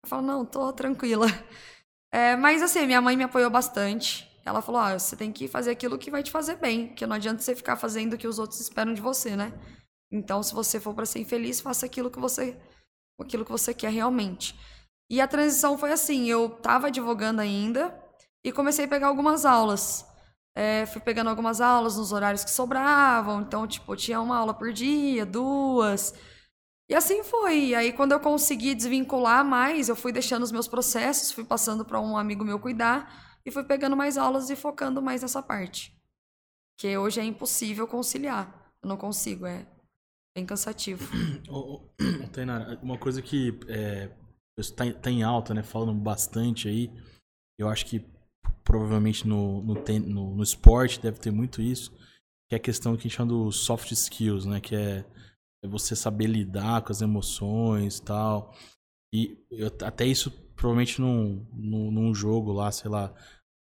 Eu 0.04 0.08
falo: 0.08 0.22
"Não, 0.26 0.44
tô 0.44 0.72
tranquila". 0.72 1.26
É, 2.12 2.36
mas 2.36 2.62
assim, 2.62 2.86
minha 2.86 3.00
mãe 3.00 3.16
me 3.16 3.24
apoiou 3.24 3.50
bastante. 3.50 4.28
Ela 4.44 4.62
falou: 4.62 4.80
"Ah, 4.80 4.98
você 4.98 5.16
tem 5.16 5.32
que 5.32 5.48
fazer 5.48 5.70
aquilo 5.72 5.98
que 5.98 6.10
vai 6.10 6.22
te 6.22 6.30
fazer 6.30 6.56
bem, 6.56 6.88
porque 6.88 7.06
não 7.06 7.16
adianta 7.16 7.42
você 7.42 7.54
ficar 7.56 7.76
fazendo 7.76 8.14
o 8.14 8.18
que 8.18 8.26
os 8.28 8.38
outros 8.38 8.60
esperam 8.60 8.94
de 8.94 9.00
você, 9.02 9.36
né? 9.36 9.52
Então, 10.12 10.42
se 10.42 10.54
você 10.54 10.80
for 10.80 10.94
para 10.94 11.06
ser 11.06 11.20
infeliz, 11.20 11.60
faça 11.60 11.86
aquilo 11.86 12.10
que 12.10 12.20
você 12.20 12.56
aquilo 13.20 13.44
que 13.44 13.52
você 13.52 13.74
quer 13.74 13.90
realmente". 13.90 14.54
E 15.08 15.20
a 15.20 15.28
transição 15.28 15.78
foi 15.78 15.92
assim: 15.92 16.26
eu 16.26 16.48
tava 16.48 16.88
advogando 16.88 17.40
ainda 17.40 17.94
e 18.44 18.52
comecei 18.52 18.84
a 18.84 18.88
pegar 18.88 19.08
algumas 19.08 19.44
aulas. 19.44 20.06
É, 20.54 20.86
fui 20.86 21.02
pegando 21.02 21.28
algumas 21.28 21.60
aulas 21.60 21.96
nos 21.96 22.12
horários 22.12 22.42
que 22.42 22.50
sobravam, 22.50 23.42
então, 23.42 23.66
tipo, 23.66 23.94
tinha 23.94 24.20
uma 24.20 24.38
aula 24.38 24.54
por 24.54 24.72
dia, 24.72 25.26
duas. 25.26 26.14
E 26.88 26.94
assim 26.94 27.22
foi. 27.22 27.74
Aí, 27.74 27.92
quando 27.92 28.12
eu 28.12 28.20
consegui 28.20 28.74
desvincular 28.74 29.44
mais, 29.44 29.88
eu 29.88 29.96
fui 29.96 30.12
deixando 30.12 30.44
os 30.44 30.52
meus 30.52 30.66
processos, 30.66 31.32
fui 31.32 31.44
passando 31.44 31.84
para 31.84 32.00
um 32.00 32.16
amigo 32.16 32.44
meu 32.44 32.58
cuidar 32.58 33.38
e 33.44 33.50
fui 33.50 33.64
pegando 33.64 33.96
mais 33.96 34.16
aulas 34.16 34.48
e 34.48 34.56
focando 34.56 35.02
mais 35.02 35.22
nessa 35.22 35.42
parte. 35.42 35.94
Que 36.78 36.96
hoje 36.96 37.20
é 37.20 37.24
impossível 37.24 37.86
conciliar. 37.86 38.72
Eu 38.82 38.88
não 38.88 38.96
consigo, 38.96 39.46
é 39.46 39.66
bem 40.34 40.46
cansativo. 40.46 41.04
Ô, 41.48 41.82
ô, 41.82 42.28
Tainara, 42.32 42.78
uma 42.82 42.98
coisa 42.98 43.20
que 43.20 43.58
é, 43.68 44.10
tá, 44.74 44.90
tá 44.92 45.10
em 45.10 45.22
alta, 45.22 45.52
né? 45.54 45.62
Falando 45.62 45.94
bastante 45.94 46.68
aí. 46.68 46.90
Eu 47.58 47.68
acho 47.68 47.86
que 47.86 48.04
provavelmente 48.64 49.26
no, 49.26 49.62
no, 49.62 49.74
no, 49.74 50.36
no 50.36 50.42
esporte 50.42 51.00
deve 51.00 51.18
ter 51.18 51.30
muito 51.30 51.60
isso. 51.60 51.92
Que 52.48 52.54
é 52.54 52.56
a 52.56 52.60
questão 52.60 52.94
que 52.94 53.00
a 53.00 53.02
gente 53.02 53.16
chama 53.16 53.32
dos 53.32 53.56
soft 53.56 53.90
skills, 53.92 54.46
né? 54.46 54.60
Que 54.60 54.74
é, 54.74 55.04
é 55.64 55.68
você 55.68 55.94
saber 55.94 56.26
lidar 56.26 56.82
com 56.82 56.92
as 56.92 57.00
emoções 57.02 57.98
e 57.98 58.02
tal. 58.02 58.54
E 59.14 59.38
eu- 59.50 59.70
até 59.84 60.06
isso, 60.06 60.30
provavelmente 60.54 61.00
num, 61.00 61.46
num, 61.52 61.90
num 61.90 62.14
jogo 62.14 62.52
lá, 62.52 62.70
sei 62.72 62.90
lá, 62.90 63.14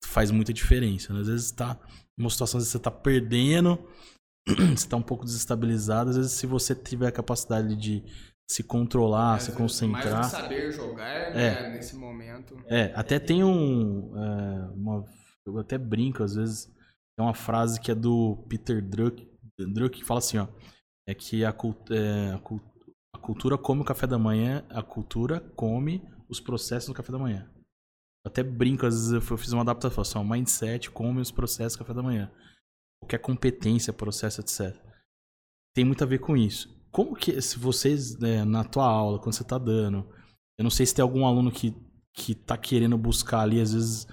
faz 0.04 0.32
muita 0.32 0.54
diferença. 0.54 1.14
Né? 1.14 1.22
Às 1.22 1.28
vezes 1.28 1.52
tá 1.52 1.80
numa 2.18 2.30
situação, 2.30 2.58
às 2.58 2.64
vezes 2.64 2.72
você 2.72 2.80
tá 2.80 2.92
perdendo, 2.92 3.80
você 4.76 4.88
tá 4.88 4.98
um 4.98 5.02
pouco 5.02 5.26
desestabilizado. 5.26 6.10
Às 6.10 6.18
vezes, 6.18 6.32
se 6.34 6.46
você 6.48 6.74
tiver 6.76 7.08
a 7.08 7.12
capacidade 7.12 7.76
de 7.76 8.04
se 8.50 8.64
controlar, 8.64 9.40
se 9.40 9.50
Mais 9.52 9.58
concentrar. 9.58 10.22
do 10.22 10.30
saber 10.32 10.72
jogar, 10.72 11.32
né, 11.32 11.64
nesse 11.70 11.96
momento. 11.96 12.56
É, 12.68 12.92
até 12.96 13.20
tem 13.20 13.44
um. 13.44 14.16
é, 14.18 14.72
uma, 14.74 15.06
eu 15.46 15.60
até 15.60 15.78
brinco, 15.78 16.24
às 16.24 16.36
vezes. 16.36 16.66
Tem 16.66 17.26
uma 17.26 17.34
frase 17.34 17.80
que 17.82 17.92
é 17.92 17.96
do 17.96 18.38
Peter 18.48 18.82
Druck, 18.82 19.30
Druck 19.74 20.00
que 20.00 20.06
fala 20.06 20.20
assim, 20.20 20.38
ó. 20.38 20.48
É 21.08 21.14
que 21.14 21.44
a, 21.44 21.52
cult- 21.52 21.92
é, 21.92 22.32
a 22.34 22.40
cul- 22.40 22.62
a 23.14 23.20
cultura 23.20 23.58
come 23.58 23.82
o 23.82 23.86
café 23.86 24.08
da 24.08 24.18
manhã, 24.18 24.66
a 24.70 24.82
cultura 24.82 25.42
come 25.56 26.02
os 26.30 26.40
processos 26.40 26.88
do 26.88 26.94
café 26.96 27.12
da 27.12 27.18
manhã. 27.20 27.50
Eu 28.26 28.30
até 28.32 28.42
brinco, 28.44 28.86
às 28.86 28.94
vezes 29.10 29.12
eu 29.30 29.38
fiz 29.38 29.52
uma 29.52 29.62
adaptação, 29.64 30.02
assim, 30.02 30.18
ó, 30.18 30.24
mindset 30.24 30.90
come 30.92 31.20
os 31.20 31.32
processos 31.32 31.74
do 31.76 31.80
café 31.80 31.94
da 31.94 32.04
manhã. 32.04 32.32
Qualquer 33.02 33.20
competência, 33.20 33.92
processo, 33.92 34.40
etc. 34.42 34.76
Tem 35.76 35.84
muito 35.84 36.04
a 36.04 36.08
ver 36.08 36.20
com 36.20 36.38
isso. 36.38 36.79
Como 36.92 37.16
que, 37.16 37.40
se 37.42 37.58
vocês, 37.60 38.18
né, 38.18 38.44
na 38.44 38.64
tua 38.64 38.86
aula, 38.86 39.20
quando 39.20 39.34
você 39.34 39.44
tá 39.44 39.58
dando, 39.58 40.08
eu 40.58 40.64
não 40.64 40.70
sei 40.70 40.86
se 40.86 40.96
tem 40.96 41.04
algum 41.04 41.26
aluno 41.26 41.52
que, 41.52 41.76
que 42.14 42.34
tá 42.34 42.58
querendo 42.58 42.98
buscar 42.98 43.42
ali, 43.42 43.62
às 43.62 43.74
vezes, 43.74 44.08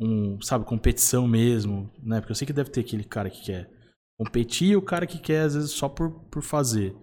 um, 0.00 0.40
sabe, 0.40 0.64
competição 0.64 1.26
mesmo, 1.26 1.90
né? 2.02 2.20
Porque 2.20 2.32
eu 2.32 2.36
sei 2.36 2.46
que 2.46 2.52
deve 2.52 2.70
ter 2.70 2.80
aquele 2.80 3.04
cara 3.04 3.28
que 3.28 3.42
quer 3.42 3.70
competir 4.18 4.68
e 4.68 4.76
o 4.76 4.82
cara 4.82 5.06
que 5.06 5.18
quer, 5.18 5.42
às 5.42 5.54
vezes, 5.54 5.70
só 5.72 5.88
por, 5.88 6.10
por 6.30 6.42
fazer. 6.42 6.96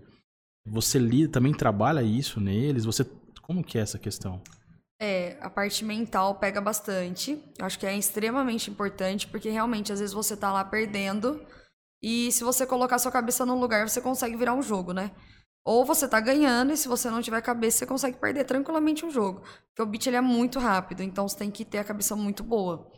Você 0.67 0.97
lida, 0.99 1.31
também 1.31 1.53
trabalha 1.53 2.01
isso 2.01 2.39
neles? 2.39 2.85
Você, 2.85 3.05
como 3.41 3.63
que 3.63 3.77
é 3.77 3.81
essa 3.81 3.99
questão? 3.99 4.41
É, 5.01 5.35
a 5.41 5.49
parte 5.49 5.83
mental 5.83 6.35
pega 6.35 6.61
bastante. 6.61 7.31
Eu 7.57 7.65
acho 7.65 7.79
que 7.79 7.85
é 7.85 7.97
extremamente 7.97 8.69
importante, 8.69 9.27
porque 9.27 9.49
realmente, 9.49 9.91
às 9.91 9.99
vezes, 9.99 10.13
você 10.13 10.37
tá 10.37 10.51
lá 10.51 10.63
perdendo. 10.63 11.41
E 12.01 12.31
se 12.31 12.43
você 12.43 12.65
colocar 12.65 12.97
sua 12.99 13.11
cabeça 13.11 13.45
no 13.45 13.59
lugar, 13.59 13.87
você 13.87 14.01
consegue 14.01 14.35
virar 14.35 14.53
um 14.53 14.61
jogo, 14.61 14.93
né? 14.93 15.11
Ou 15.63 15.85
você 15.85 16.07
tá 16.07 16.19
ganhando, 16.19 16.73
e 16.73 16.77
se 16.77 16.87
você 16.87 17.09
não 17.09 17.21
tiver 17.21 17.41
cabeça, 17.41 17.79
você 17.79 17.85
consegue 17.85 18.17
perder 18.17 18.45
tranquilamente 18.45 19.05
um 19.05 19.11
jogo. 19.11 19.41
Porque 19.41 19.81
o 19.81 19.85
beat 19.85 20.07
ele 20.07 20.15
é 20.17 20.21
muito 20.21 20.59
rápido, 20.59 21.03
então 21.03 21.27
você 21.27 21.37
tem 21.37 21.51
que 21.51 21.63
ter 21.63 21.77
a 21.77 21.83
cabeça 21.83 22.15
muito 22.15 22.43
boa. 22.43 22.91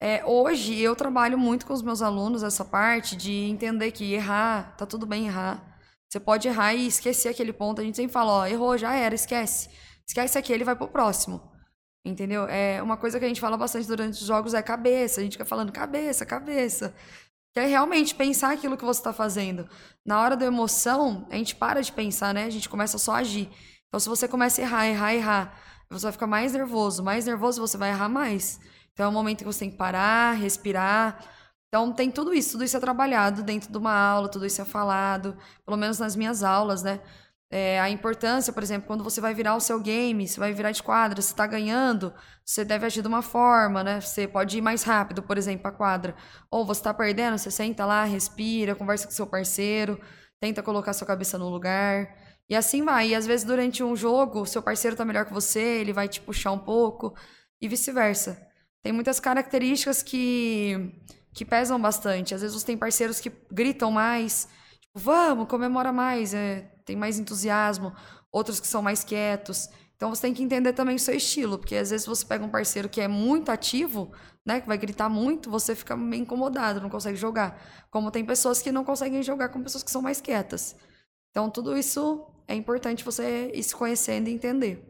É, 0.00 0.24
hoje 0.24 0.78
eu 0.78 0.94
trabalho 0.94 1.36
muito 1.36 1.66
com 1.66 1.72
os 1.72 1.82
meus 1.82 2.00
alunos 2.02 2.44
essa 2.44 2.64
parte 2.64 3.16
de 3.16 3.32
entender 3.32 3.90
que 3.90 4.14
errar, 4.14 4.76
tá 4.76 4.86
tudo 4.86 5.04
bem 5.06 5.26
errar. 5.26 5.76
Você 6.08 6.20
pode 6.20 6.46
errar 6.48 6.72
e 6.74 6.86
esquecer 6.86 7.28
aquele 7.28 7.52
ponto. 7.52 7.80
A 7.80 7.84
gente 7.84 7.96
sempre 7.96 8.12
fala, 8.12 8.32
ó, 8.32 8.46
errou, 8.46 8.78
já 8.78 8.94
era, 8.94 9.14
esquece. 9.14 9.68
Esquece 10.06 10.38
aquele 10.38 10.62
e 10.62 10.64
vai 10.64 10.76
pro 10.76 10.88
próximo. 10.88 11.52
Entendeu? 12.04 12.46
É 12.48 12.80
uma 12.82 12.96
coisa 12.96 13.18
que 13.18 13.24
a 13.24 13.28
gente 13.28 13.40
fala 13.40 13.56
bastante 13.56 13.86
durante 13.86 14.14
os 14.14 14.26
jogos 14.26 14.54
é 14.54 14.62
cabeça. 14.62 15.20
A 15.20 15.24
gente 15.24 15.32
fica 15.32 15.44
falando 15.44 15.72
cabeça, 15.72 16.24
cabeça. 16.24 16.94
Que 17.58 17.62
é 17.64 17.66
realmente 17.66 18.14
pensar 18.14 18.52
aquilo 18.52 18.76
que 18.76 18.84
você 18.84 19.00
está 19.00 19.12
fazendo. 19.12 19.68
Na 20.06 20.20
hora 20.20 20.36
da 20.36 20.46
emoção, 20.46 21.26
a 21.28 21.34
gente 21.34 21.56
para 21.56 21.82
de 21.82 21.90
pensar, 21.90 22.32
né? 22.32 22.44
A 22.44 22.50
gente 22.50 22.68
começa 22.68 22.98
só 22.98 23.16
a 23.16 23.18
agir. 23.18 23.50
Então, 23.88 23.98
se 23.98 24.08
você 24.08 24.28
começa 24.28 24.60
a 24.60 24.64
errar, 24.64 24.86
errar, 24.86 25.14
errar, 25.14 25.60
você 25.90 26.04
vai 26.04 26.12
ficar 26.12 26.28
mais 26.28 26.52
nervoso. 26.52 27.02
Mais 27.02 27.26
nervoso, 27.26 27.60
você 27.60 27.76
vai 27.76 27.90
errar 27.90 28.08
mais. 28.08 28.60
Então, 28.92 29.06
é 29.06 29.08
um 29.08 29.12
momento 29.12 29.38
que 29.38 29.44
você 29.44 29.58
tem 29.58 29.72
que 29.72 29.76
parar, 29.76 30.34
respirar. 30.34 31.18
Então, 31.66 31.92
tem 31.92 32.12
tudo 32.12 32.32
isso. 32.32 32.52
Tudo 32.52 32.62
isso 32.62 32.76
é 32.76 32.80
trabalhado 32.80 33.42
dentro 33.42 33.72
de 33.72 33.76
uma 33.76 33.92
aula, 33.92 34.28
tudo 34.28 34.46
isso 34.46 34.62
é 34.62 34.64
falado. 34.64 35.36
Pelo 35.66 35.76
menos 35.76 35.98
nas 35.98 36.14
minhas 36.14 36.44
aulas, 36.44 36.84
né? 36.84 37.00
É, 37.50 37.80
a 37.80 37.88
importância, 37.88 38.52
por 38.52 38.62
exemplo, 38.62 38.86
quando 38.86 39.02
você 39.02 39.20
vai 39.20 39.32
virar 39.32 39.56
o 39.56 39.60
seu 39.60 39.80
game, 39.80 40.28
você 40.28 40.38
vai 40.38 40.52
virar 40.52 40.70
de 40.70 40.82
quadra, 40.82 41.20
você 41.20 41.32
está 41.32 41.46
ganhando, 41.46 42.12
você 42.44 42.62
deve 42.62 42.84
agir 42.84 43.00
de 43.00 43.08
uma 43.08 43.22
forma, 43.22 43.82
né? 43.82 44.00
Você 44.00 44.28
pode 44.28 44.58
ir 44.58 44.60
mais 44.60 44.82
rápido, 44.82 45.22
por 45.22 45.38
exemplo, 45.38 45.66
a 45.66 45.72
quadra. 45.72 46.14
Ou 46.50 46.64
você 46.66 46.80
está 46.80 46.92
perdendo, 46.92 47.38
você 47.38 47.50
senta 47.50 47.86
lá, 47.86 48.04
respira, 48.04 48.74
conversa 48.74 49.06
com 49.06 49.12
seu 49.12 49.26
parceiro, 49.26 49.98
tenta 50.38 50.62
colocar 50.62 50.92
sua 50.92 51.06
cabeça 51.06 51.38
no 51.38 51.48
lugar. 51.48 52.14
E 52.48 52.54
assim 52.54 52.84
vai. 52.84 53.08
E 53.08 53.14
às 53.14 53.26
vezes 53.26 53.46
durante 53.46 53.82
um 53.82 53.96
jogo, 53.96 54.44
seu 54.46 54.62
parceiro 54.62 54.96
tá 54.96 55.04
melhor 55.04 55.24
que 55.24 55.32
você, 55.32 55.60
ele 55.60 55.92
vai 55.92 56.08
te 56.08 56.20
puxar 56.20 56.52
um 56.52 56.58
pouco 56.58 57.14
e 57.60 57.68
vice-versa. 57.68 58.38
Tem 58.82 58.92
muitas 58.92 59.20
características 59.20 60.02
que 60.02 60.94
que 61.38 61.44
pesam 61.44 61.80
bastante. 61.80 62.34
Às 62.34 62.42
vezes 62.42 62.60
você 62.60 62.66
tem 62.66 62.76
parceiros 62.76 63.20
que 63.20 63.30
gritam 63.52 63.92
mais, 63.92 64.48
tipo, 64.80 64.98
vamos, 64.98 65.46
comemora 65.48 65.92
mais, 65.92 66.34
é, 66.34 66.68
tem 66.88 66.96
mais 66.96 67.18
entusiasmo, 67.18 67.94
outros 68.32 68.58
que 68.58 68.66
são 68.66 68.82
mais 68.82 69.04
quietos. 69.04 69.68
Então 69.94 70.10
você 70.10 70.22
tem 70.22 70.34
que 70.34 70.42
entender 70.42 70.72
também 70.72 70.96
o 70.96 70.98
seu 70.98 71.14
estilo, 71.14 71.58
porque 71.58 71.76
às 71.76 71.90
vezes 71.90 72.06
você 72.06 72.24
pega 72.24 72.44
um 72.44 72.48
parceiro 72.48 72.88
que 72.88 73.00
é 73.00 73.08
muito 73.08 73.50
ativo, 73.50 74.12
né, 74.46 74.60
que 74.60 74.66
vai 74.66 74.78
gritar 74.78 75.08
muito, 75.08 75.50
você 75.50 75.74
fica 75.74 75.96
meio 75.96 76.22
incomodado, 76.22 76.80
não 76.80 76.88
consegue 76.88 77.16
jogar. 77.16 77.60
Como 77.90 78.10
tem 78.10 78.24
pessoas 78.24 78.62
que 78.62 78.72
não 78.72 78.84
conseguem 78.84 79.22
jogar 79.22 79.50
com 79.50 79.62
pessoas 79.62 79.82
que 79.82 79.90
são 79.90 80.00
mais 80.00 80.20
quietas. 80.20 80.76
Então 81.30 81.50
tudo 81.50 81.76
isso 81.76 82.26
é 82.46 82.54
importante 82.54 83.04
você 83.04 83.50
ir 83.52 83.62
se 83.62 83.74
conhecendo 83.74 84.28
e 84.28 84.32
entender. 84.32 84.82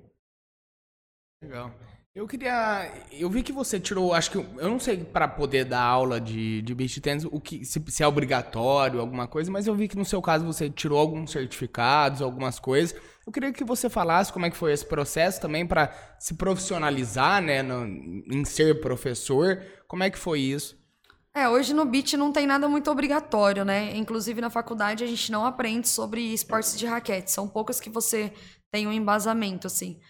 Legal. 1.42 1.72
Eu 2.18 2.26
queria. 2.26 2.90
Eu 3.12 3.30
vi 3.30 3.44
que 3.44 3.52
você 3.52 3.78
tirou, 3.78 4.12
acho 4.12 4.32
que. 4.32 4.38
Eu 4.38 4.68
não 4.68 4.80
sei 4.80 4.96
pra 4.96 5.28
poder 5.28 5.64
dar 5.64 5.82
aula 5.82 6.20
de, 6.20 6.60
de 6.62 6.74
beach 6.74 7.00
tennis 7.00 7.24
o 7.24 7.40
que, 7.40 7.64
se, 7.64 7.80
se 7.86 8.02
é 8.02 8.08
obrigatório, 8.08 8.98
alguma 8.98 9.28
coisa, 9.28 9.52
mas 9.52 9.68
eu 9.68 9.74
vi 9.76 9.86
que 9.86 9.96
no 9.96 10.04
seu 10.04 10.20
caso 10.20 10.44
você 10.44 10.68
tirou 10.68 10.98
alguns 10.98 11.30
certificados, 11.30 12.20
algumas 12.20 12.58
coisas. 12.58 12.92
Eu 13.24 13.30
queria 13.32 13.52
que 13.52 13.62
você 13.62 13.88
falasse 13.88 14.32
como 14.32 14.46
é 14.46 14.50
que 14.50 14.56
foi 14.56 14.72
esse 14.72 14.84
processo 14.84 15.40
também 15.40 15.64
pra 15.64 15.92
se 16.18 16.34
profissionalizar, 16.34 17.40
né, 17.40 17.62
no- 17.62 17.86
em 17.86 18.44
ser 18.44 18.80
professor. 18.80 19.62
Como 19.86 20.02
é 20.02 20.10
que 20.10 20.18
foi 20.18 20.40
isso? 20.40 20.76
É, 21.32 21.48
hoje 21.48 21.72
no 21.72 21.84
beat 21.84 22.14
não 22.14 22.32
tem 22.32 22.48
nada 22.48 22.68
muito 22.68 22.90
obrigatório, 22.90 23.64
né? 23.64 23.96
Inclusive 23.96 24.40
na 24.40 24.50
faculdade 24.50 25.04
a 25.04 25.06
gente 25.06 25.30
não 25.30 25.46
aprende 25.46 25.86
sobre 25.88 26.20
esportes 26.34 26.76
de 26.76 26.84
raquete. 26.84 27.30
São 27.30 27.46
poucas 27.46 27.78
que 27.78 27.88
você 27.88 28.32
tem 28.72 28.88
um 28.88 28.92
embasamento, 28.92 29.68
assim. 29.68 30.00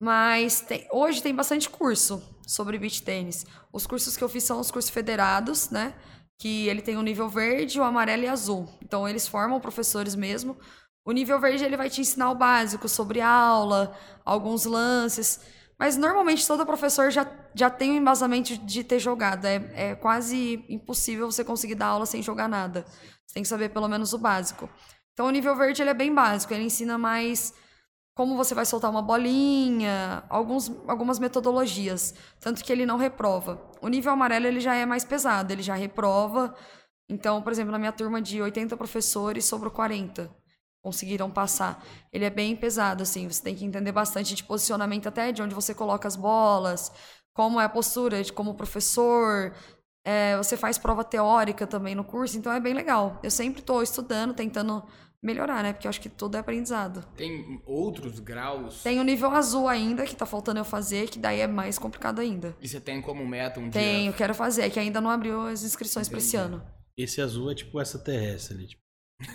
Mas 0.00 0.60
tem- 0.60 0.86
hoje 0.92 1.22
tem 1.22 1.34
bastante 1.34 1.68
curso 1.68 2.22
sobre 2.46 2.78
beach 2.78 3.02
tênis. 3.02 3.44
Os 3.72 3.86
cursos 3.86 4.16
que 4.16 4.22
eu 4.24 4.28
fiz 4.28 4.44
são 4.44 4.60
os 4.60 4.70
cursos 4.70 4.90
federados, 4.90 5.70
né? 5.70 5.94
Que 6.38 6.68
ele 6.68 6.80
tem 6.80 6.96
o 6.96 7.02
nível 7.02 7.28
verde, 7.28 7.80
o 7.80 7.82
amarelo 7.84 8.22
e 8.22 8.28
azul. 8.28 8.68
Então 8.82 9.08
eles 9.08 9.26
formam 9.26 9.60
professores 9.60 10.14
mesmo. 10.14 10.56
O 11.04 11.10
nível 11.12 11.40
verde 11.40 11.64
ele 11.64 11.76
vai 11.76 11.90
te 11.90 12.00
ensinar 12.00 12.30
o 12.30 12.34
básico 12.34 12.88
sobre 12.88 13.20
aula, 13.20 13.96
alguns 14.24 14.64
lances. 14.64 15.40
Mas 15.78 15.96
normalmente 15.96 16.46
todo 16.46 16.66
professor 16.66 17.10
já, 17.10 17.26
já 17.54 17.70
tem 17.70 17.92
o 17.92 17.96
embasamento 17.96 18.56
de 18.58 18.84
ter 18.84 18.98
jogado. 18.98 19.44
É, 19.46 19.70
é 19.74 19.94
quase 19.94 20.64
impossível 20.68 21.30
você 21.30 21.44
conseguir 21.44 21.74
dar 21.76 21.86
aula 21.86 22.06
sem 22.06 22.22
jogar 22.22 22.48
nada. 22.48 22.84
Você 23.26 23.34
tem 23.34 23.42
que 23.42 23.48
saber 23.48 23.70
pelo 23.70 23.88
menos 23.88 24.12
o 24.12 24.18
básico. 24.18 24.68
Então 25.12 25.26
o 25.26 25.30
nível 25.30 25.56
verde 25.56 25.82
ele 25.82 25.90
é 25.90 25.94
bem 25.94 26.14
básico. 26.14 26.52
Ele 26.54 26.64
ensina 26.64 26.96
mais 26.98 27.52
como 28.18 28.36
você 28.36 28.52
vai 28.52 28.66
soltar 28.66 28.90
uma 28.90 29.00
bolinha, 29.00 30.24
alguns, 30.28 30.68
algumas 30.88 31.20
metodologias, 31.20 32.12
tanto 32.40 32.64
que 32.64 32.72
ele 32.72 32.84
não 32.84 32.96
reprova. 32.96 33.62
O 33.80 33.86
nível 33.86 34.10
amarelo 34.10 34.44
ele 34.44 34.58
já 34.58 34.74
é 34.74 34.84
mais 34.84 35.04
pesado, 35.04 35.52
ele 35.52 35.62
já 35.62 35.76
reprova. 35.76 36.52
Então, 37.08 37.40
por 37.40 37.52
exemplo, 37.52 37.70
na 37.70 37.78
minha 37.78 37.92
turma 37.92 38.20
de 38.20 38.42
80 38.42 38.76
professores, 38.76 39.44
sobrou 39.44 39.70
40 39.70 40.28
conseguiram 40.82 41.30
passar. 41.30 41.84
Ele 42.12 42.24
é 42.24 42.30
bem 42.30 42.56
pesado 42.56 43.04
assim, 43.04 43.28
você 43.28 43.40
tem 43.40 43.54
que 43.54 43.64
entender 43.64 43.92
bastante 43.92 44.34
de 44.34 44.42
posicionamento 44.42 45.06
até 45.06 45.30
de 45.30 45.40
onde 45.40 45.54
você 45.54 45.72
coloca 45.72 46.08
as 46.08 46.16
bolas, 46.16 46.90
como 47.32 47.60
é 47.60 47.64
a 47.64 47.68
postura 47.68 48.22
de 48.24 48.32
como 48.32 48.54
professor, 48.54 49.54
é, 50.04 50.36
você 50.36 50.56
faz 50.56 50.76
prova 50.76 51.04
teórica 51.04 51.68
também 51.68 51.94
no 51.94 52.02
curso, 52.02 52.36
então 52.36 52.52
é 52.52 52.58
bem 52.58 52.74
legal. 52.74 53.20
Eu 53.22 53.30
sempre 53.30 53.60
estou 53.60 53.80
estudando, 53.80 54.34
tentando 54.34 54.82
melhorar, 55.22 55.62
né? 55.62 55.72
Porque 55.72 55.86
eu 55.86 55.90
acho 55.90 56.00
que 56.00 56.08
tudo 56.08 56.36
é 56.36 56.40
aprendizado. 56.40 57.04
Tem 57.16 57.60
outros 57.66 58.20
graus? 58.20 58.82
Tem 58.82 59.00
o 59.00 59.02
nível 59.02 59.30
azul 59.32 59.68
ainda, 59.68 60.04
que 60.04 60.14
tá 60.14 60.24
faltando 60.26 60.60
eu 60.60 60.64
fazer, 60.64 61.08
que 61.08 61.18
daí 61.18 61.40
é 61.40 61.46
mais 61.46 61.78
complicado 61.78 62.20
ainda. 62.20 62.56
E 62.60 62.68
você 62.68 62.80
tem 62.80 63.00
como 63.02 63.26
meta 63.26 63.58
um 63.60 63.70
Tenho, 63.70 64.10
dia? 64.10 64.12
quero 64.12 64.34
fazer, 64.34 64.68
que 64.70 64.78
ainda 64.78 65.00
não 65.00 65.10
abriu 65.10 65.42
as 65.46 65.62
inscrições 65.62 66.08
para 66.08 66.18
esse 66.18 66.36
ano. 66.36 66.62
Esse 66.96 67.20
azul 67.20 67.50
é 67.50 67.54
tipo 67.54 67.80
essa 67.80 67.98
terrestre 67.98 68.54
ali. 68.56 68.66
Tipo, 68.68 68.82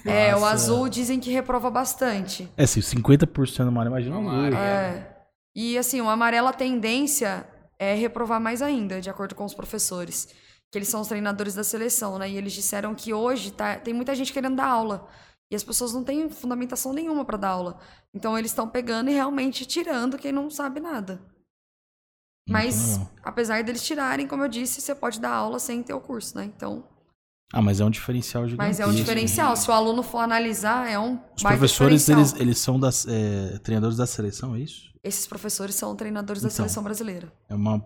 É, 0.05 0.35
o 0.35 0.39
Nossa. 0.39 0.53
azul 0.53 0.87
dizem 0.89 1.19
que 1.19 1.29
reprova 1.31 1.69
bastante. 1.69 2.49
É, 2.55 2.65
se 2.65 2.79
50% 2.79 3.65
do 3.65 3.71
mar, 3.71 3.85
imagina 3.85 4.17
o 4.17 4.21
Não, 4.23 4.29
azul. 4.29 4.57
É. 4.57 5.09
E 5.55 5.77
assim, 5.77 5.99
o 6.01 6.09
amarelo, 6.09 6.47
a 6.47 6.53
tendência 6.53 7.45
é 7.77 7.93
reprovar 7.93 8.39
mais 8.39 8.61
ainda, 8.61 9.01
de 9.01 9.09
acordo 9.09 9.35
com 9.35 9.43
os 9.45 9.53
professores. 9.53 10.29
Que 10.71 10.77
eles 10.79 10.87
são 10.87 11.01
os 11.01 11.07
treinadores 11.07 11.53
da 11.53 11.63
seleção, 11.63 12.17
né? 12.17 12.29
E 12.29 12.37
eles 12.37 12.53
disseram 12.53 12.95
que 12.95 13.13
hoje 13.13 13.51
tá, 13.51 13.75
tem 13.77 13.93
muita 13.93 14.15
gente 14.15 14.33
querendo 14.33 14.55
dar 14.55 14.65
aula. 14.67 15.07
E 15.51 15.55
as 15.55 15.63
pessoas 15.63 15.93
não 15.93 16.03
têm 16.03 16.29
fundamentação 16.29 16.93
nenhuma 16.93 17.23
para 17.25 17.37
dar 17.37 17.49
aula. 17.49 17.79
Então 18.13 18.37
eles 18.37 18.51
estão 18.51 18.67
pegando 18.67 19.09
e 19.09 19.13
realmente 19.13 19.65
tirando 19.65 20.17
quem 20.17 20.31
não 20.31 20.49
sabe 20.49 20.79
nada. 20.79 21.21
Mas, 22.49 22.97
legal. 22.97 23.11
apesar 23.23 23.63
deles 23.63 23.83
tirarem, 23.83 24.27
como 24.27 24.43
eu 24.43 24.49
disse, 24.49 24.81
você 24.81 24.93
pode 24.93 25.19
dar 25.19 25.31
aula 25.31 25.59
sem 25.59 25.81
ter 25.81 25.93
o 25.93 26.01
curso, 26.01 26.35
né? 26.37 26.43
Então, 26.45 26.83
Ah, 27.53 27.61
mas 27.61 27.79
é 27.79 27.85
um 27.85 27.89
diferencial 27.89 28.43
gigantesco. 28.47 28.67
mas 28.67 28.79
é 28.79 28.85
um 28.91 28.93
diferencial. 28.93 29.55
Se 29.55 29.69
o 29.69 29.73
aluno 29.73 30.03
for 30.03 30.17
analisar, 30.19 30.89
é 30.89 30.99
um 30.99 31.19
Os 31.37 31.43
professores, 31.43 32.09
eles, 32.09 32.33
eles 32.33 32.57
são 32.57 32.77
das, 32.79 33.05
é, 33.07 33.59
treinadores 33.59 33.95
da 33.95 34.05
seleção, 34.05 34.55
é 34.55 34.59
isso? 34.59 34.91
Esses 35.03 35.25
professores 35.27 35.75
são 35.75 35.95
treinadores 35.95 36.41
da 36.41 36.47
Então. 36.47 36.55
seleção 36.57 36.83
brasileira. 36.83 37.31
É 37.47 37.55
uma, 37.55 37.79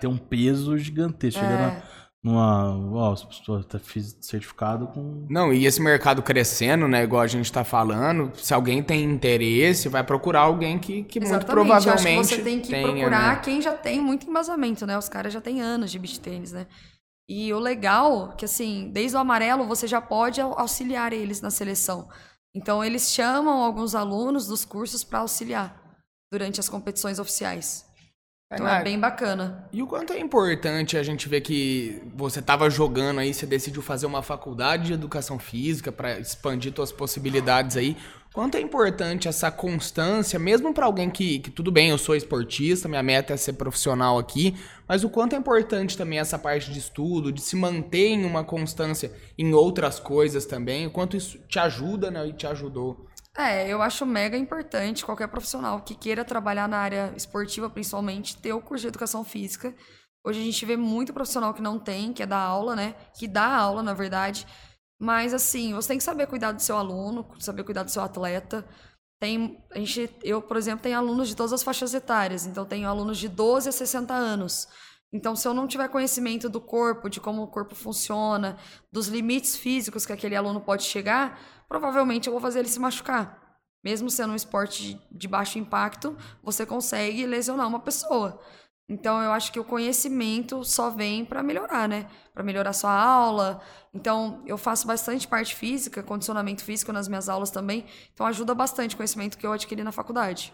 tem 0.00 0.08
um 0.08 0.16
peso 0.18 0.76
gigantesco. 0.78 1.40
Chega 1.40 1.52
É. 1.52 1.66
na- 1.66 1.82
numa. 2.24 2.74
Ó, 2.92 3.12
as 3.12 3.22
pessoas 3.22 3.66
tá- 3.66 3.78
fiz 3.78 4.16
certificado 4.20 4.86
com. 4.88 5.26
Não, 5.28 5.52
e 5.52 5.66
esse 5.66 5.80
mercado 5.80 6.22
crescendo, 6.22 6.88
né? 6.88 7.04
Igual 7.04 7.22
a 7.22 7.26
gente 7.26 7.52
tá 7.52 7.62
falando, 7.62 8.32
se 8.36 8.52
alguém 8.54 8.82
tem 8.82 9.04
interesse, 9.04 9.88
vai 9.88 10.02
procurar 10.02 10.40
alguém 10.40 10.78
que, 10.78 11.02
que 11.04 11.20
muito. 11.20 11.32
Eu 11.32 11.36
acho 11.36 11.46
que 11.46 11.52
provavelmente 11.52 12.26
você 12.28 12.42
tem 12.42 12.60
que 12.60 12.70
tenha, 12.70 12.82
procurar 12.92 13.34
né? 13.36 13.40
quem 13.44 13.60
já 13.62 13.74
tem 13.74 14.00
muito 14.00 14.28
embasamento, 14.28 14.86
né? 14.86 14.96
Os 14.98 15.08
caras 15.08 15.32
já 15.32 15.40
têm 15.40 15.60
anos 15.60 15.90
de 15.90 15.98
beach 15.98 16.18
tênis, 16.18 16.50
né? 16.52 16.66
E 17.28 17.52
o 17.54 17.58
legal 17.58 18.32
é 18.32 18.36
que, 18.36 18.44
assim, 18.44 18.90
desde 18.92 19.16
o 19.16 19.20
amarelo 19.20 19.66
você 19.66 19.86
já 19.86 20.00
pode 20.00 20.40
au- 20.40 20.58
auxiliar 20.58 21.12
eles 21.12 21.40
na 21.40 21.50
seleção. 21.50 22.08
Então, 22.54 22.84
eles 22.84 23.10
chamam 23.12 23.62
alguns 23.62 23.94
alunos 23.94 24.46
dos 24.46 24.64
cursos 24.64 25.02
para 25.02 25.20
auxiliar 25.20 25.74
durante 26.32 26.60
as 26.60 26.68
competições 26.68 27.18
oficiais. 27.18 27.84
Então, 28.54 28.68
é 28.68 28.82
bem 28.82 28.98
bacana. 28.98 29.66
E 29.72 29.82
o 29.82 29.86
quanto 29.86 30.12
é 30.12 30.18
importante 30.18 30.96
a 30.96 31.02
gente 31.02 31.28
ver 31.28 31.40
que 31.40 32.02
você 32.14 32.40
estava 32.40 32.70
jogando 32.70 33.20
aí, 33.20 33.32
você 33.32 33.46
decidiu 33.46 33.82
fazer 33.82 34.06
uma 34.06 34.22
faculdade 34.22 34.84
de 34.84 34.92
educação 34.92 35.38
física 35.38 35.90
para 35.90 36.18
expandir 36.18 36.72
suas 36.74 36.92
possibilidades 36.92 37.76
aí. 37.76 37.96
Quanto 38.34 38.56
é 38.56 38.60
importante 38.60 39.28
essa 39.28 39.48
constância, 39.48 40.40
mesmo 40.40 40.74
para 40.74 40.86
alguém 40.86 41.08
que, 41.08 41.38
que 41.38 41.52
tudo 41.52 41.70
bem, 41.70 41.90
eu 41.90 41.98
sou 41.98 42.16
esportista, 42.16 42.88
minha 42.88 43.00
meta 43.02 43.32
é 43.32 43.36
ser 43.36 43.52
profissional 43.52 44.18
aqui, 44.18 44.56
mas 44.88 45.04
o 45.04 45.08
quanto 45.08 45.36
é 45.36 45.38
importante 45.38 45.96
também 45.96 46.18
essa 46.18 46.36
parte 46.36 46.72
de 46.72 46.80
estudo, 46.80 47.30
de 47.30 47.40
se 47.40 47.54
manter 47.54 48.08
em 48.08 48.24
uma 48.24 48.42
constância 48.42 49.12
em 49.38 49.54
outras 49.54 50.00
coisas 50.00 50.46
também, 50.46 50.84
o 50.84 50.90
quanto 50.90 51.16
isso 51.16 51.38
te 51.48 51.60
ajuda, 51.60 52.10
né, 52.10 52.26
e 52.26 52.32
te 52.32 52.44
ajudou. 52.44 53.06
É, 53.36 53.68
eu 53.68 53.82
acho 53.82 54.06
mega 54.06 54.36
importante 54.36 55.04
qualquer 55.04 55.26
profissional 55.26 55.80
que 55.80 55.94
queira 55.94 56.24
trabalhar 56.24 56.68
na 56.68 56.78
área 56.78 57.12
esportiva, 57.16 57.68
principalmente, 57.68 58.36
ter 58.36 58.52
o 58.52 58.60
curso 58.60 58.82
de 58.82 58.88
educação 58.88 59.24
física. 59.24 59.74
Hoje 60.24 60.40
a 60.40 60.44
gente 60.44 60.64
vê 60.64 60.76
muito 60.76 61.12
profissional 61.12 61.52
que 61.52 61.60
não 61.60 61.78
tem, 61.78 62.12
que 62.12 62.22
é 62.22 62.26
dar 62.26 62.38
aula, 62.38 62.76
né? 62.76 62.94
Que 63.18 63.26
dá 63.26 63.44
aula, 63.46 63.82
na 63.82 63.92
verdade. 63.92 64.46
Mas 65.00 65.34
assim, 65.34 65.74
você 65.74 65.88
tem 65.88 65.98
que 65.98 66.04
saber 66.04 66.28
cuidar 66.28 66.52
do 66.52 66.62
seu 66.62 66.76
aluno, 66.76 67.26
saber 67.40 67.64
cuidar 67.64 67.82
do 67.82 67.90
seu 67.90 68.02
atleta. 68.02 68.64
Tem, 69.20 69.58
a 69.72 69.78
gente, 69.78 70.16
eu, 70.22 70.40
por 70.40 70.56
exemplo, 70.56 70.82
tenho 70.82 70.96
alunos 70.96 71.28
de 71.28 71.34
todas 71.36 71.52
as 71.52 71.62
faixas 71.62 71.92
etárias, 71.92 72.46
então 72.46 72.64
tenho 72.64 72.88
alunos 72.88 73.18
de 73.18 73.28
12 73.28 73.68
a 73.68 73.72
60 73.72 74.14
anos. 74.14 74.68
Então, 75.12 75.36
se 75.36 75.46
eu 75.46 75.54
não 75.54 75.68
tiver 75.68 75.88
conhecimento 75.88 76.48
do 76.48 76.60
corpo, 76.60 77.08
de 77.08 77.20
como 77.20 77.42
o 77.42 77.46
corpo 77.46 77.74
funciona, 77.74 78.56
dos 78.90 79.08
limites 79.08 79.56
físicos 79.56 80.04
que 80.04 80.12
aquele 80.12 80.34
aluno 80.34 80.60
pode 80.60 80.82
chegar, 80.84 81.38
provavelmente 81.68 82.26
eu 82.26 82.32
vou 82.32 82.40
fazer 82.40 82.60
ele 82.60 82.68
se 82.68 82.80
machucar. 82.80 83.42
Mesmo 83.82 84.08
sendo 84.10 84.32
um 84.32 84.36
esporte 84.36 84.98
de- 85.10 85.28
baixo 85.28 85.58
impacto, 85.58 86.16
você 86.42 86.64
consegue 86.64 87.26
lesionar 87.26 87.68
uma 87.68 87.80
pessoa. 87.80 88.40
Então, 88.88 89.22
eu 89.22 89.32
acho 89.32 89.50
que 89.52 89.58
o 89.60 89.64
conhecimento 89.64 90.62
só 90.64 90.90
vem 90.90 91.24
para 91.24 91.42
melhorar, 91.42 91.88
né? 91.88 92.06
Para 92.34 92.42
melhorar 92.42 92.72
sua 92.74 92.92
aula. 92.92 93.62
Então, 93.94 94.42
eu 94.46 94.58
faço 94.58 94.86
bastante 94.86 95.26
parte 95.26 95.54
física, 95.54 96.02
condicionamento 96.02 96.62
físico 96.62 96.92
nas 96.92 97.08
minhas 97.08 97.28
aulas 97.28 97.50
também. 97.50 97.86
Então, 98.12 98.26
ajuda 98.26 98.54
bastante 98.54 98.94
o 98.94 98.98
conhecimento 98.98 99.38
que 99.38 99.46
eu 99.46 99.52
adquiri 99.52 99.82
na 99.82 99.92
faculdade. 99.92 100.52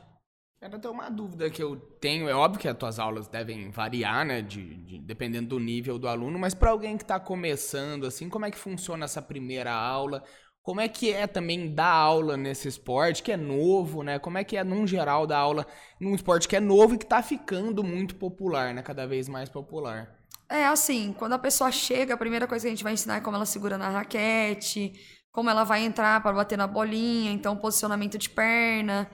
Era 0.63 0.77
até 0.77 0.89
uma 0.91 1.09
dúvida 1.11 1.49
que 1.51 1.63
eu 1.63 1.75
tenho. 2.01 2.29
É 2.29 2.35
óbvio 2.35 2.61
que 2.61 2.69
as 2.69 2.77
tuas 2.77 2.99
aulas 2.99 3.27
devem 3.27 3.71
variar, 3.71 4.27
né? 4.27 4.43
De, 4.43 4.75
de- 4.85 4.99
dependendo 4.99 5.49
do 5.49 5.59
nível 5.59 5.99
do 5.99 6.07
aluno, 6.07 6.39
mas 6.39 6.55
para 6.55 6.71
alguém 6.71 6.97
que 6.99 7.03
está 7.05 7.19
começando, 7.19 8.07
assim, 8.07 8.29
como 8.29 8.45
é 8.45 8.51
que 8.51 8.59
funciona 8.59 9.07
essa 9.07 9.23
primeira 9.23 9.73
aula? 9.73 10.23
Como 10.63 10.81
é 10.81 10.89
que 10.89 11.13
é 11.13 11.27
também 11.27 11.75
dar 11.75 11.91
aula 11.91 12.37
nesse 12.37 12.69
esporte 12.69 13.23
que 13.23 13.33
é 13.33 13.37
novo, 13.37 14.03
né? 14.03 14.19
Como 14.19 14.39
é 14.39 14.45
que 14.45 14.57
é, 14.57 14.63
num 14.65 14.87
geral, 14.87 15.27
dar 15.27 15.39
aula 15.39 15.67
num 15.99 16.15
esporte 16.15 16.47
que 16.47 16.57
é 16.57 16.61
novo 16.61 16.95
e 16.95 16.99
que 16.99 17.07
tá 17.07 17.23
ficando 17.23 17.83
muito 17.83 18.15
popular, 18.17 18.75
né? 18.75 18.83
Cada 18.83 19.07
vez 19.07 19.29
mais 19.29 19.49
popular. 19.49 20.21
É 20.49 20.67
assim, 20.67 21.15
quando 21.17 21.35
a 21.35 21.39
pessoa 21.39 21.71
chega, 21.71 22.15
a 22.15 22.17
primeira 22.17 22.47
coisa 22.47 22.65
que 22.65 22.69
a 22.69 22.71
gente 22.71 22.83
vai 22.85 22.93
ensinar 22.93 23.17
é 23.17 23.21
como 23.21 23.37
ela 23.37 23.47
segura 23.47 23.79
na 23.79 23.89
raquete, 23.89 24.93
como 25.33 25.49
ela 25.49 25.65
vai 25.65 25.85
entrar 25.85 26.21
para 26.23 26.33
bater 26.33 26.59
na 26.59 26.67
bolinha, 26.67 27.31
então 27.33 27.57
posicionamento 27.57 28.19
de 28.19 28.29
perna. 28.29 29.09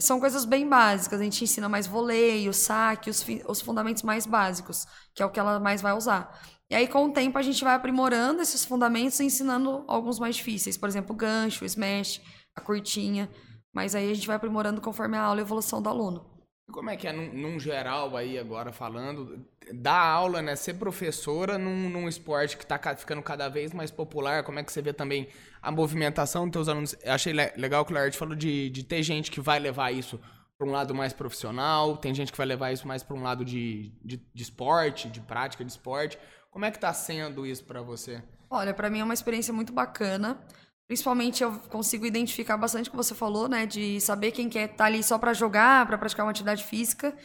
São 0.00 0.18
coisas 0.18 0.44
bem 0.44 0.68
básicas. 0.68 1.20
A 1.20 1.24
gente 1.24 1.44
ensina 1.44 1.68
mais 1.68 1.86
voleio, 1.86 2.52
saque, 2.52 3.08
os, 3.08 3.24
os 3.48 3.60
fundamentos 3.60 4.02
mais 4.02 4.26
básicos, 4.26 4.86
que 5.14 5.22
é 5.22 5.26
o 5.26 5.30
que 5.30 5.38
ela 5.38 5.60
mais 5.60 5.80
vai 5.80 5.92
usar. 5.92 6.36
E 6.72 6.74
aí, 6.74 6.88
com 6.88 7.04
o 7.04 7.12
tempo, 7.12 7.36
a 7.36 7.42
gente 7.42 7.62
vai 7.62 7.74
aprimorando 7.74 8.40
esses 8.40 8.64
fundamentos 8.64 9.20
e 9.20 9.24
ensinando 9.24 9.84
alguns 9.86 10.18
mais 10.18 10.36
difíceis. 10.36 10.78
Por 10.78 10.88
exemplo, 10.88 11.12
o 11.14 11.16
gancho, 11.18 11.64
o 11.64 11.66
smash, 11.66 12.18
a 12.56 12.62
curtinha. 12.62 13.28
Mas 13.74 13.94
aí 13.94 14.10
a 14.10 14.14
gente 14.14 14.26
vai 14.26 14.36
aprimorando 14.36 14.80
conforme 14.80 15.14
a 15.18 15.20
aula 15.22 15.40
e 15.40 15.42
a 15.42 15.46
evolução 15.46 15.82
do 15.82 15.90
aluno. 15.90 16.24
Como 16.72 16.88
é 16.88 16.96
que 16.96 17.06
é, 17.06 17.12
num, 17.12 17.30
num 17.30 17.60
geral, 17.60 18.16
aí 18.16 18.38
agora 18.38 18.72
falando, 18.72 19.44
dar 19.74 20.00
aula, 20.00 20.40
né? 20.40 20.56
Ser 20.56 20.72
professora 20.74 21.58
num, 21.58 21.90
num 21.90 22.08
esporte 22.08 22.56
que 22.56 22.64
tá 22.64 22.78
ca- 22.78 22.96
ficando 22.96 23.20
cada 23.22 23.50
vez 23.50 23.74
mais 23.74 23.90
popular, 23.90 24.42
como 24.42 24.58
é 24.58 24.62
que 24.64 24.72
você 24.72 24.80
vê 24.80 24.94
também 24.94 25.28
a 25.60 25.70
movimentação 25.70 26.44
dos 26.44 26.52
teus 26.52 26.68
alunos? 26.70 26.96
Eu 27.02 27.12
achei 27.12 27.34
le- 27.34 27.52
legal 27.58 27.84
que 27.84 27.92
o 27.92 27.94
Laerte 27.94 28.16
falou 28.16 28.34
de, 28.34 28.70
de 28.70 28.82
ter 28.82 29.02
gente 29.02 29.30
que 29.30 29.42
vai 29.42 29.58
levar 29.58 29.92
isso 29.92 30.18
para 30.56 30.66
um 30.66 30.70
lado 30.70 30.94
mais 30.94 31.12
profissional, 31.12 31.98
tem 31.98 32.14
gente 32.14 32.32
que 32.32 32.38
vai 32.38 32.46
levar 32.46 32.72
isso 32.72 32.88
mais 32.88 33.02
para 33.02 33.14
um 33.16 33.22
lado 33.22 33.44
de, 33.44 33.92
de, 34.02 34.16
de 34.32 34.42
esporte, 34.42 35.08
de 35.10 35.20
prática 35.20 35.62
de 35.62 35.70
esporte. 35.72 36.18
Como 36.52 36.66
é 36.66 36.70
que 36.70 36.78
tá 36.78 36.92
sendo 36.92 37.46
isso 37.46 37.64
para 37.64 37.80
você? 37.80 38.22
Olha, 38.50 38.74
pra 38.74 38.90
mim 38.90 39.00
é 39.00 39.04
uma 39.04 39.14
experiência 39.14 39.54
muito 39.54 39.72
bacana. 39.72 40.38
Principalmente 40.86 41.42
eu 41.42 41.52
consigo 41.70 42.04
identificar 42.04 42.58
bastante 42.58 42.88
o 42.88 42.90
que 42.90 42.96
você 42.96 43.14
falou, 43.14 43.48
né? 43.48 43.64
De 43.64 43.98
saber 44.02 44.32
quem 44.32 44.50
quer 44.50 44.70
estar 44.70 44.84
ali 44.84 45.02
só 45.02 45.16
pra 45.16 45.32
jogar, 45.32 45.86
pra 45.86 45.96
praticar 45.96 46.26
uma 46.26 46.30
atividade 46.30 46.62
física. 46.62 47.16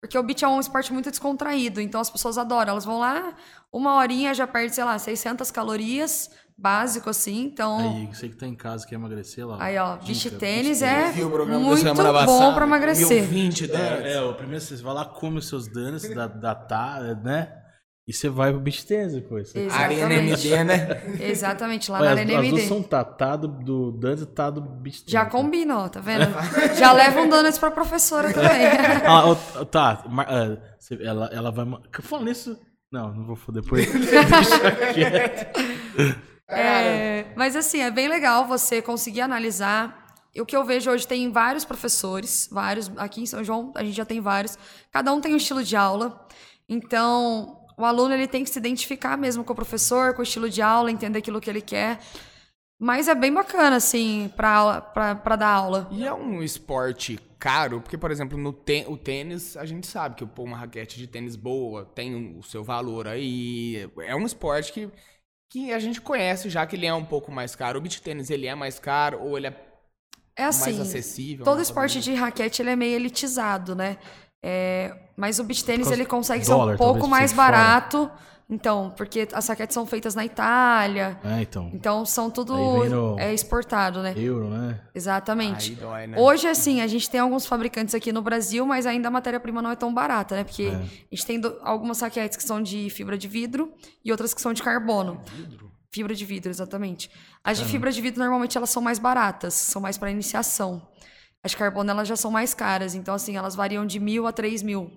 Porque 0.00 0.16
o 0.16 0.22
beach 0.22 0.44
é 0.44 0.48
um 0.48 0.60
esporte 0.60 0.92
muito 0.92 1.10
descontraído, 1.10 1.80
então 1.80 2.00
as 2.00 2.08
pessoas 2.08 2.38
adoram. 2.38 2.70
Elas 2.70 2.84
vão 2.84 3.00
lá, 3.00 3.34
uma 3.72 3.96
horinha 3.96 4.32
já 4.32 4.46
perde, 4.46 4.72
sei 4.72 4.84
lá, 4.84 4.96
600 4.96 5.50
calorias, 5.50 6.30
básico 6.56 7.10
assim. 7.10 7.42
Então, 7.42 7.78
Aí, 7.78 8.06
você 8.06 8.28
que 8.28 8.36
tá 8.36 8.46
em 8.46 8.54
casa 8.54 8.86
quer 8.86 8.94
emagrecer 8.94 9.44
lá. 9.44 9.56
aí, 9.60 9.76
ó, 9.78 9.96
beach 9.96 10.30
tênis 10.32 10.80
é 10.80 11.10
muito 11.10 11.92
bom 12.24 12.54
pra 12.54 12.66
emagrecer. 12.66 13.08
1020 13.08 13.66
dólares. 13.66 14.06
É, 14.06 14.12
é, 14.12 14.22
o 14.22 14.34
primeiro 14.34 14.64
você 14.64 14.76
vai 14.76 14.94
lá, 14.94 15.04
come 15.06 15.38
os 15.38 15.48
seus 15.48 15.66
danos, 15.66 16.08
da, 16.08 16.28
da 16.28 16.54
tá, 16.54 17.00
né? 17.24 17.65
E 18.08 18.12
você 18.12 18.28
vai 18.28 18.52
pro 18.52 18.60
beach 18.60 18.86
tennis 18.86 19.14
depois. 19.14 19.52
Arena 19.72 20.14
MD, 20.14 20.62
né? 20.62 20.78
Exatamente, 21.20 21.90
lá 21.90 21.98
Olha, 21.98 22.14
na 22.14 22.20
Arena 22.20 22.38
as 22.38 22.48
duas 22.48 22.60
MD. 22.62 22.68
são 22.68 22.80
tá, 22.80 23.02
tá 23.02 23.34
do, 23.34 23.48
do 23.48 23.90
Dance 23.90 24.22
e 24.22 24.26
tá 24.26 24.48
do 24.48 24.60
beach 24.60 24.98
tennis. 25.00 25.10
Já 25.12 25.26
combina, 25.26 25.76
ó, 25.78 25.88
tá 25.88 25.98
vendo? 26.00 26.24
Já 26.78 26.92
leva 26.92 27.20
um 27.20 27.28
donuts 27.28 27.58
pra 27.58 27.70
professora 27.70 28.32
também. 28.32 28.66
Ah, 29.04 29.64
tá, 29.64 30.04
você- 30.78 31.02
ela, 31.02 31.28
ela 31.32 31.50
vai... 31.50 31.66
Falando 32.00 32.26
nisso... 32.28 32.56
Não, 32.92 33.12
não 33.12 33.26
vou 33.26 33.34
foder 33.34 33.62
depois. 33.62 33.84
Deixa 33.92 34.92
quieto. 34.94 35.58
É, 36.48 37.26
mas 37.36 37.56
assim, 37.56 37.80
é 37.80 37.90
bem 37.90 38.06
legal 38.08 38.46
você 38.46 38.80
conseguir 38.80 39.20
analisar. 39.22 40.06
O 40.38 40.46
que 40.46 40.56
eu 40.56 40.64
vejo 40.64 40.90
hoje 40.90 41.06
tem 41.06 41.32
vários 41.32 41.64
professores, 41.64 42.48
vários, 42.52 42.90
aqui 42.96 43.22
em 43.22 43.26
São 43.26 43.42
João 43.42 43.72
a 43.74 43.82
gente 43.82 43.96
já 43.96 44.04
tem 44.04 44.20
vários. 44.20 44.56
Cada 44.92 45.12
um 45.12 45.20
tem 45.20 45.34
um 45.34 45.36
estilo 45.38 45.64
de 45.64 45.74
aula. 45.74 46.24
Então, 46.68 47.58
o 47.76 47.84
aluno 47.84 48.14
ele 48.14 48.26
tem 48.26 48.42
que 48.44 48.50
se 48.50 48.58
identificar 48.58 49.16
mesmo 49.16 49.44
com 49.44 49.52
o 49.52 49.56
professor, 49.56 50.14
com 50.14 50.20
o 50.20 50.22
estilo 50.22 50.48
de 50.48 50.62
aula, 50.62 50.90
entender 50.90 51.18
aquilo 51.18 51.40
que 51.40 51.50
ele 51.50 51.60
quer. 51.62 52.00
Mas 52.78 53.08
é 53.08 53.14
bem 53.14 53.32
bacana, 53.32 53.76
assim, 53.76 54.30
pra, 54.36 54.80
pra, 54.82 55.14
pra 55.14 55.36
dar 55.36 55.48
aula. 55.48 55.88
E 55.90 56.04
é 56.06 56.12
um 56.12 56.42
esporte 56.42 57.18
caro, 57.38 57.80
porque, 57.80 57.96
por 57.96 58.10
exemplo, 58.10 58.36
no 58.36 58.52
tê- 58.52 58.84
o 58.86 58.96
tênis, 58.98 59.56
a 59.56 59.64
gente 59.64 59.86
sabe 59.86 60.14
que 60.16 60.26
pô, 60.26 60.42
uma 60.42 60.56
raquete 60.58 60.98
de 60.98 61.06
tênis 61.06 61.36
boa 61.36 61.84
tem 61.86 62.36
o 62.38 62.42
seu 62.42 62.62
valor 62.62 63.08
aí. 63.08 63.88
É 64.00 64.14
um 64.14 64.26
esporte 64.26 64.72
que, 64.72 64.90
que 65.50 65.72
a 65.72 65.78
gente 65.78 66.00
conhece 66.02 66.50
já 66.50 66.66
que 66.66 66.76
ele 66.76 66.86
é 66.86 66.92
um 66.94 67.04
pouco 67.04 67.32
mais 67.32 67.54
caro. 67.56 67.78
O 67.78 67.82
beach 67.82 68.02
tênis, 68.02 68.30
ele 68.30 68.46
é 68.46 68.54
mais 68.54 68.78
caro 68.78 69.22
ou 69.22 69.38
ele 69.38 69.46
é 69.48 69.56
É 70.36 70.44
assim, 70.44 70.72
mais 70.76 70.80
acessível? 70.80 71.44
todo 71.44 71.62
esporte 71.62 72.00
de 72.00 72.14
raquete 72.14 72.60
ele 72.62 72.70
é 72.70 72.76
meio 72.76 72.94
elitizado, 72.96 73.74
né? 73.74 73.96
É, 74.48 74.94
mas 75.16 75.40
o 75.40 75.44
beach 75.44 75.64
tênis 75.64 75.90
ele 75.90 76.04
consegue 76.06 76.40
do 76.44 76.46
ser 76.46 76.52
um 76.54 76.58
dólar, 76.58 76.76
pouco 76.76 77.08
mais 77.08 77.30
de 77.30 77.36
fora. 77.36 77.50
barato 77.50 78.08
Então, 78.48 78.94
porque 78.96 79.26
as 79.32 79.48
raquetes 79.48 79.74
são 79.74 79.84
feitas 79.84 80.14
na 80.14 80.24
Itália. 80.24 81.18
É, 81.24 81.42
então. 81.42 81.68
Então 81.74 82.06
são 82.06 82.30
tudo 82.30 82.54
no- 82.56 83.18
é 83.18 83.34
exportado, 83.34 84.00
né? 84.02 84.14
Euro, 84.16 84.48
né? 84.48 84.80
Exatamente. 84.94 85.70
Aí 85.70 85.76
dói, 85.76 86.06
né? 86.06 86.16
Hoje, 86.16 86.46
assim, 86.46 86.80
a 86.80 86.86
gente 86.86 87.10
tem 87.10 87.18
alguns 87.18 87.44
fabricantes 87.44 87.92
aqui 87.92 88.12
no 88.12 88.22
Brasil, 88.22 88.64
mas 88.64 88.86
ainda 88.86 89.08
a 89.08 89.10
matéria-prima 89.10 89.60
não 89.60 89.72
é 89.72 89.74
tão 89.74 89.92
barata, 89.92 90.36
né? 90.36 90.44
Porque 90.44 90.62
É. 90.66 90.76
a 90.76 90.80
gente 91.16 91.26
tem 91.26 91.40
do- 91.40 91.58
algumas 91.64 92.00
raquetes 92.00 92.36
que 92.36 92.44
são 92.44 92.62
de 92.62 92.88
fibra 92.88 93.18
de 93.18 93.26
vidro 93.26 93.72
e 94.04 94.12
outras 94.12 94.32
que 94.32 94.40
são 94.40 94.52
de 94.52 94.62
carbono. 94.62 95.20
Fibra 95.90 96.14
de 96.14 96.24
vidro, 96.24 96.48
exatamente. 96.50 97.10
As 97.42 97.58
de 97.58 97.64
fibra 97.64 97.90
de 97.90 98.00
vidro, 98.00 98.20
normalmente, 98.20 98.56
elas 98.56 98.70
são 98.70 98.80
mais 98.82 98.98
baratas, 99.00 99.54
são 99.54 99.82
mais 99.82 99.98
para 99.98 100.08
iniciação. 100.10 100.86
As 101.46 101.52
de 101.52 101.56
carbono, 101.56 101.88
elas 101.90 102.08
já 102.08 102.16
são 102.16 102.30
mais 102.30 102.52
caras. 102.52 102.94
Então, 102.94 103.14
assim, 103.14 103.36
elas 103.36 103.54
variam 103.54 103.86
de 103.86 104.00
mil 104.00 104.26
a 104.26 104.32
três 104.32 104.62
mil. 104.62 104.90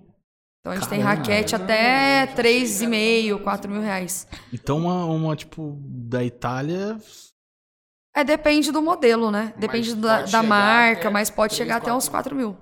Então, 0.60 0.74
a 0.74 0.76
gente 0.76 0.90
tem 0.90 1.00
Caramba. 1.02 1.22
raquete 1.22 1.56
até 1.56 2.26
três 2.26 2.82
e 2.82 2.88
meio, 2.88 3.40
quatro 3.40 3.72
mil 3.72 3.82
reais. 3.82 4.28
Então, 4.52 4.80
uma, 4.80 5.06
uma, 5.06 5.36
tipo, 5.36 5.78
da 5.82 6.24
Itália. 6.24 6.98
É, 8.16 8.24
depende 8.24 8.72
do 8.72 8.82
modelo, 8.82 9.30
né? 9.32 9.54
Depende 9.58 9.94
da, 9.96 10.24
da 10.24 10.42
marca, 10.44 11.02
até 11.02 11.10
mas 11.10 11.30
pode 11.30 11.52
3, 11.56 11.58
chegar 11.58 11.76
até 11.78 11.86
4 11.92 11.98
uns 11.98 12.10
4 12.10 12.36
mil. 12.36 12.58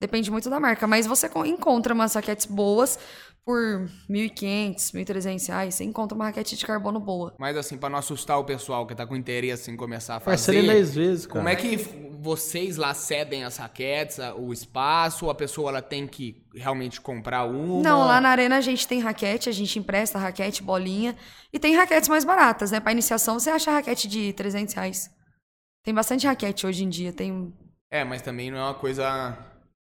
Depende 0.00 0.30
muito 0.30 0.50
da 0.50 0.60
marca. 0.60 0.86
Mas 0.86 1.06
você 1.06 1.28
co- 1.28 1.46
encontra 1.46 1.94
umas 1.94 2.14
raquetes 2.14 2.44
boas 2.44 2.98
por 3.46 3.88
1.500, 4.10 4.74
1.300 4.92 5.46
reais. 5.46 5.74
Você 5.76 5.84
encontra 5.84 6.16
uma 6.16 6.24
raquete 6.24 6.56
de 6.56 6.66
carbono 6.66 6.98
boa. 6.98 7.32
Mas 7.38 7.56
assim, 7.56 7.78
pra 7.78 7.88
não 7.88 8.00
assustar 8.00 8.40
o 8.40 8.44
pessoal 8.44 8.84
que 8.84 8.94
tá 8.94 9.06
com 9.06 9.14
interesse 9.14 9.70
em 9.70 9.76
começar 9.76 10.16
a 10.16 10.20
fazer. 10.20 10.66
10 10.66 10.94
vezes, 10.96 11.26
cara. 11.26 11.38
Como 11.38 11.48
é 11.48 11.54
que 11.54 11.76
vocês 12.20 12.76
lá 12.76 12.92
cedem 12.92 13.44
as 13.44 13.56
raquetes, 13.56 14.18
o 14.36 14.52
espaço, 14.52 15.26
ou 15.26 15.30
a 15.30 15.34
pessoa 15.34 15.70
ela 15.70 15.80
tem 15.80 16.08
que 16.08 16.44
realmente 16.52 17.00
comprar 17.00 17.44
uma? 17.44 17.84
Não, 17.84 18.00
lá 18.00 18.20
na 18.20 18.30
arena 18.30 18.56
a 18.56 18.60
gente 18.60 18.88
tem 18.88 18.98
raquete, 18.98 19.48
a 19.48 19.52
gente 19.52 19.78
empresta 19.78 20.18
raquete, 20.18 20.60
bolinha. 20.60 21.16
E 21.52 21.58
tem 21.60 21.76
raquetes 21.76 22.08
mais 22.08 22.24
baratas, 22.24 22.72
né? 22.72 22.80
Pra 22.80 22.90
iniciação 22.90 23.38
você 23.38 23.50
acha 23.50 23.70
raquete 23.70 24.08
de 24.08 24.32
300 24.32 24.74
reais. 24.74 25.08
Tem 25.84 25.94
bastante 25.94 26.26
raquete 26.26 26.66
hoje 26.66 26.82
em 26.82 26.88
dia. 26.88 27.12
Tem 27.12 27.54
É, 27.92 28.02
mas 28.02 28.22
também 28.22 28.50
não 28.50 28.58
é 28.58 28.62
uma 28.62 28.74
coisa. 28.74 29.38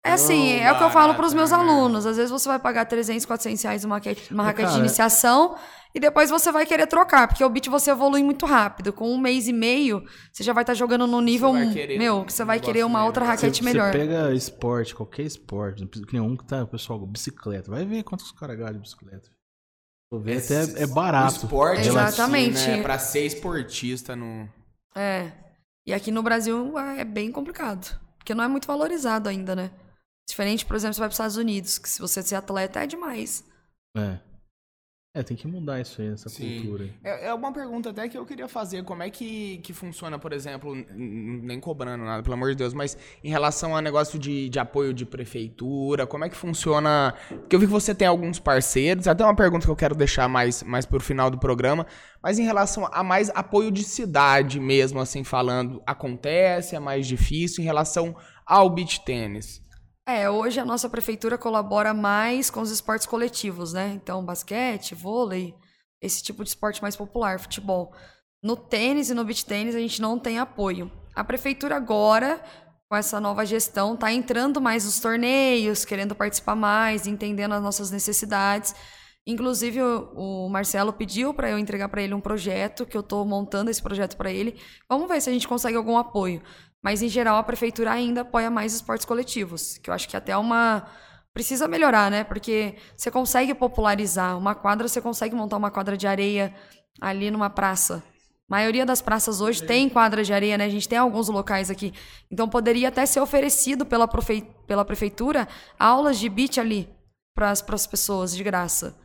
É 0.05 0.13
assim, 0.13 0.57
tão 0.59 0.67
é 0.67 0.71
o 0.71 0.77
que 0.77 0.83
eu 0.83 0.89
falo 0.89 1.07
barata, 1.07 1.17
pros 1.19 1.33
meus 1.33 1.51
né? 1.51 1.57
alunos. 1.57 2.05
Às 2.05 2.17
vezes 2.17 2.31
você 2.31 2.47
vai 2.47 2.59
pagar 2.59 2.85
300, 2.85 3.25
400 3.25 3.63
reais 3.63 3.83
uma 3.83 3.95
raquete, 3.95 4.33
uma 4.33 4.43
raquete 4.43 4.67
de 4.67 4.73
cara, 4.73 4.79
iniciação 4.85 5.55
e 5.93 5.99
depois 5.99 6.29
você 6.29 6.51
vai 6.51 6.65
querer 6.65 6.85
trocar, 6.87 7.27
porque 7.27 7.43
o 7.43 7.49
beat 7.49 7.67
você 7.69 7.89
evolui 7.89 8.21
muito 8.21 8.45
rápido. 8.45 8.93
Com 8.93 9.09
um 9.09 9.17
mês 9.17 9.47
e 9.47 9.53
meio, 9.53 10.03
você 10.31 10.43
já 10.43 10.53
vai 10.53 10.63
estar 10.63 10.73
jogando 10.73 11.07
no 11.07 11.21
nível, 11.21 11.53
querer 11.73 11.97
meu, 11.97 12.17
um 12.17 12.25
que 12.25 12.33
você 12.33 12.43
vai 12.45 12.59
querer 12.59 12.85
uma 12.85 13.03
outra 13.05 13.23
Você- 13.25 13.31
raquete 13.31 13.59
Você 13.59 13.63
melhor. 13.63 13.91
pega 13.91 14.33
esporte, 14.33 14.93
qualquer 14.93 15.23
esporte, 15.23 15.81
não 15.81 15.87
precisa- 15.87 16.05
que 16.07 16.13
nem 16.13 16.21
um 16.21 16.35
que 16.37 16.45
tá, 16.45 16.65
pessoal, 16.65 16.99
bicicleta. 17.07 17.71
Vai 17.71 17.85
ver 17.85 18.03
quantos 18.03 18.31
caras 18.33 18.57
ganham 18.57 18.73
de 18.73 18.79
bicicleta. 18.79 19.29
Tô 20.11 20.19
vendo 20.19 20.37
até 20.39 20.83
é 20.83 20.87
barato. 20.87 21.33
O 21.33 21.37
esporte, 21.45 21.87
Exatamente. 21.87 22.57
Assim, 22.57 22.71
né, 22.77 22.81
pra 22.83 22.99
ser 22.99 23.25
esportista 23.25 24.15
no. 24.15 24.47
É. 24.95 25.31
E 25.87 25.93
aqui 25.93 26.11
no 26.11 26.21
Brasil 26.21 26.77
é 26.77 27.03
bem 27.03 27.31
complicado, 27.31 27.99
porque 28.17 28.35
não 28.35 28.43
é 28.43 28.47
muito 28.47 28.67
valorizado 28.67 29.29
ainda, 29.29 29.55
né? 29.55 29.71
Diferente, 30.27 30.65
por 30.65 30.75
exemplo, 30.75 30.93
você 30.93 30.99
vai 30.99 31.09
para 31.09 31.13
os 31.13 31.15
Estados 31.15 31.37
Unidos, 31.37 31.77
que 31.77 31.87
se 31.87 31.99
você 31.99 32.21
ser 32.21 32.35
atleta 32.35 32.83
é 32.83 32.87
demais. 32.87 33.43
É. 33.95 34.19
É, 35.15 35.23
tem 35.23 35.37
que 35.37 35.47
mudar 35.47 35.79
isso 35.79 36.01
aí, 36.01 36.09
essa 36.09 36.27
Sim. 36.27 36.59
cultura 36.59 36.83
aí. 36.83 36.93
É, 37.01 37.27
é 37.27 37.33
uma 37.33 37.53
pergunta 37.53 37.89
até 37.89 38.09
que 38.09 38.17
eu 38.17 38.25
queria 38.25 38.49
fazer. 38.49 38.83
Como 38.83 39.01
é 39.01 39.09
que, 39.09 39.59
que 39.59 39.71
funciona, 39.71 40.19
por 40.19 40.33
exemplo, 40.33 40.75
nem 40.93 41.57
cobrando 41.57 42.03
nada, 42.03 42.21
pelo 42.21 42.33
amor 42.33 42.49
de 42.49 42.55
Deus, 42.55 42.73
mas 42.73 42.97
em 43.23 43.29
relação 43.29 43.77
a 43.77 43.81
negócio 43.81 44.19
de, 44.19 44.49
de 44.49 44.59
apoio 44.59 44.93
de 44.93 45.05
prefeitura, 45.05 46.05
como 46.05 46.25
é 46.25 46.29
que 46.29 46.35
funciona? 46.35 47.13
Porque 47.29 47.55
eu 47.55 47.59
vi 47.61 47.65
que 47.65 47.71
você 47.71 47.95
tem 47.95 48.09
alguns 48.09 48.39
parceiros, 48.39 49.07
até 49.07 49.23
uma 49.23 49.33
pergunta 49.33 49.65
que 49.65 49.71
eu 49.71 49.75
quero 49.77 49.95
deixar 49.95 50.27
mais, 50.27 50.61
mais 50.63 50.85
pro 50.85 50.99
final 50.99 51.31
do 51.31 51.39
programa, 51.39 51.87
mas 52.21 52.37
em 52.37 52.43
relação 52.43 52.85
a 52.91 53.01
mais 53.01 53.29
apoio 53.29 53.71
de 53.71 53.85
cidade 53.85 54.59
mesmo, 54.59 54.99
assim, 54.99 55.23
falando, 55.23 55.81
acontece, 55.85 56.75
é 56.75 56.79
mais 56.79 57.07
difícil 57.07 57.63
em 57.63 57.65
relação 57.65 58.13
ao 58.45 58.69
beach 58.69 59.05
tênis. 59.05 59.64
É, 60.07 60.29
hoje 60.29 60.59
a 60.59 60.65
nossa 60.65 60.87
prefeitura 60.87 61.35
colabora 61.35 61.91
mais 61.91 62.51
com 62.51 62.61
os 62.61 62.69
esportes 62.69 63.07
coletivos, 63.07 63.73
né? 63.73 63.91
Então, 63.95 64.23
basquete, 64.23 64.93
vôlei, 64.93 65.55
esse 65.99 66.21
tipo 66.21 66.43
de 66.43 66.49
esporte 66.49 66.79
mais 66.79 66.95
popular, 66.95 67.39
futebol. 67.39 67.91
No 68.41 68.55
tênis 68.55 69.09
e 69.09 69.15
no 69.15 69.25
beach 69.25 69.43
tênis 69.43 69.73
a 69.73 69.79
gente 69.79 69.99
não 69.99 70.19
tem 70.19 70.37
apoio. 70.37 70.91
A 71.15 71.23
prefeitura 71.23 71.75
agora, 71.75 72.39
com 72.87 72.95
essa 72.95 73.19
nova 73.19 73.43
gestão, 73.47 73.97
tá 73.97 74.11
entrando 74.11 74.61
mais 74.61 74.85
nos 74.85 74.99
torneios, 74.99 75.83
querendo 75.83 76.13
participar 76.13 76.55
mais, 76.55 77.07
entendendo 77.07 77.53
as 77.53 77.63
nossas 77.63 77.89
necessidades. 77.89 78.75
Inclusive, 79.25 79.81
o 79.81 80.47
Marcelo 80.49 80.93
pediu 80.93 81.33
para 81.33 81.49
eu 81.49 81.57
entregar 81.57 81.89
para 81.89 82.03
ele 82.03 82.13
um 82.13 82.21
projeto, 82.21 82.85
que 82.85 82.95
eu 82.95 83.01
estou 83.01 83.25
montando 83.25 83.71
esse 83.71 83.81
projeto 83.81 84.15
para 84.15 84.31
ele. 84.31 84.61
Vamos 84.87 85.07
ver 85.07 85.19
se 85.19 85.31
a 85.31 85.33
gente 85.33 85.47
consegue 85.47 85.75
algum 85.75 85.97
apoio. 85.97 86.43
Mas, 86.85 87.01
em 87.01 87.09
geral, 87.09 87.37
a 87.37 87.41
prefeitura 87.43 87.91
ainda 87.91 88.21
apoia 88.21 88.51
mais 88.51 88.75
esportes 88.75 89.07
coletivos, 89.07 89.79
que 89.79 89.89
eu 89.89 89.93
acho 89.95 90.07
que 90.07 90.15
até 90.15 90.33
é 90.33 90.37
uma. 90.37 90.85
Precisa 91.33 91.67
melhorar, 91.67 92.11
né? 92.11 92.23
Porque 92.23 92.75
você 92.95 93.09
consegue 93.09 93.55
popularizar. 93.55 94.37
Uma 94.37 94.53
quadra, 94.53 94.87
você 94.87 95.01
consegue 95.01 95.33
montar 95.33 95.57
uma 95.57 95.71
quadra 95.71 95.97
de 95.97 96.05
areia 96.05 96.53
ali 97.01 97.31
numa 97.31 97.49
praça. 97.49 98.03
A 98.47 98.55
maioria 98.55 98.85
das 98.85 99.01
praças 99.01 99.41
hoje 99.41 99.63
tem 99.65 99.89
quadra 99.89 100.23
de 100.23 100.31
areia, 100.31 100.59
né? 100.59 100.65
A 100.65 100.69
gente 100.69 100.87
tem 100.87 100.99
alguns 100.99 101.27
locais 101.27 101.71
aqui. 101.71 101.91
Então 102.29 102.47
poderia 102.47 102.89
até 102.89 103.03
ser 103.07 103.19
oferecido 103.19 103.83
pela, 103.83 104.07
profe... 104.07 104.47
pela 104.67 104.85
prefeitura 104.85 105.47
aulas 105.79 106.19
de 106.19 106.29
beach 106.29 106.59
ali 106.59 106.87
para 107.33 107.49
as 107.49 107.87
pessoas 107.87 108.35
de 108.35 108.43
graça. 108.43 108.95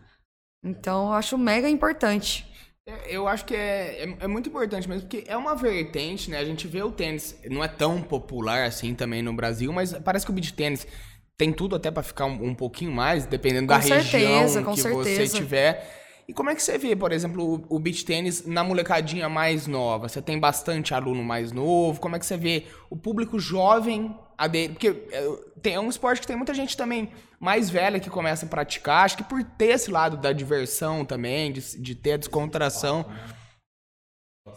Então 0.63 1.07
eu 1.07 1.13
acho 1.15 1.39
mega 1.39 1.67
importante. 1.67 2.47
É, 2.91 3.17
Eu 3.17 3.29
acho 3.29 3.45
que 3.45 3.55
é, 3.55 4.05
é, 4.05 4.17
é 4.21 4.27
muito 4.27 4.49
importante 4.49 4.89
mesmo, 4.89 5.09
porque 5.09 5.25
é 5.29 5.37
uma 5.37 5.55
vertente, 5.55 6.31
né? 6.31 6.39
A 6.39 6.45
gente 6.45 6.67
vê 6.67 6.83
o 6.83 6.91
tênis, 6.91 7.39
não 7.49 7.63
é 7.63 7.69
tão 7.69 8.03
popular 8.03 8.65
assim 8.65 8.95
também 8.95 9.23
no 9.23 9.33
Brasil, 9.33 9.73
mas 9.73 9.93
parece 9.93 10.25
que 10.25 10.33
o 10.33 10.35
beach 10.35 10.53
tênis 10.53 10.87
tem 11.37 11.53
tudo 11.53 11.75
até 11.77 11.91
pra 11.91 12.03
ficar 12.03 12.27
um, 12.27 12.49
um 12.49 12.55
pouquinho 12.55 12.93
mais, 12.93 13.25
dependendo 13.25 13.67
Com 13.69 13.75
da 13.75 13.81
certeza, 13.81 14.61
região 14.61 14.75
que 14.75 14.83
você 14.83 15.05
certeza. 15.05 15.37
tiver. 15.39 16.01
E 16.29 16.33
como 16.33 16.51
é 16.51 16.55
que 16.55 16.63
você 16.63 16.79
vê, 16.79 16.95
por 16.95 17.11
exemplo, 17.13 17.65
o, 17.69 17.77
o 17.77 17.79
beach 17.81 18.05
tênis 18.05 18.47
na 18.47 18.63
molecadinha 18.63 19.29
mais 19.29 19.67
nova? 19.67 20.09
Você 20.09 20.23
tem 20.23 20.39
bastante 20.39 20.95
aluno 20.95 21.25
mais 21.25 21.51
novo? 21.51 22.01
Como 22.01 22.15
é 22.15 22.19
que 22.19 22.27
você 22.27 22.37
vê 22.37 22.67
o 22.89 22.97
público 22.97 23.39
jovem 23.41 24.15
aderir? 24.39 24.71
Porque 24.71 24.89
é, 25.11 25.29
tem, 25.61 25.75
é 25.75 25.81
um 25.81 25.89
esporte 25.89 26.21
que 26.21 26.27
tem 26.27 26.37
muita 26.37 26.55
gente 26.55 26.77
também 26.77 27.11
mais 27.41 27.71
velha 27.71 27.99
que 27.99 28.11
começa 28.11 28.45
a 28.45 28.49
praticar. 28.49 29.05
Acho 29.05 29.17
que 29.17 29.25
por 29.25 29.43
ter 29.43 29.71
esse 29.71 29.91
lado 29.91 30.17
da 30.17 30.33
diversão 30.33 31.05
também, 31.05 31.51
de, 31.51 31.81
de 31.81 31.95
ter 31.95 32.13
a 32.13 32.17
descontração. 32.19 33.07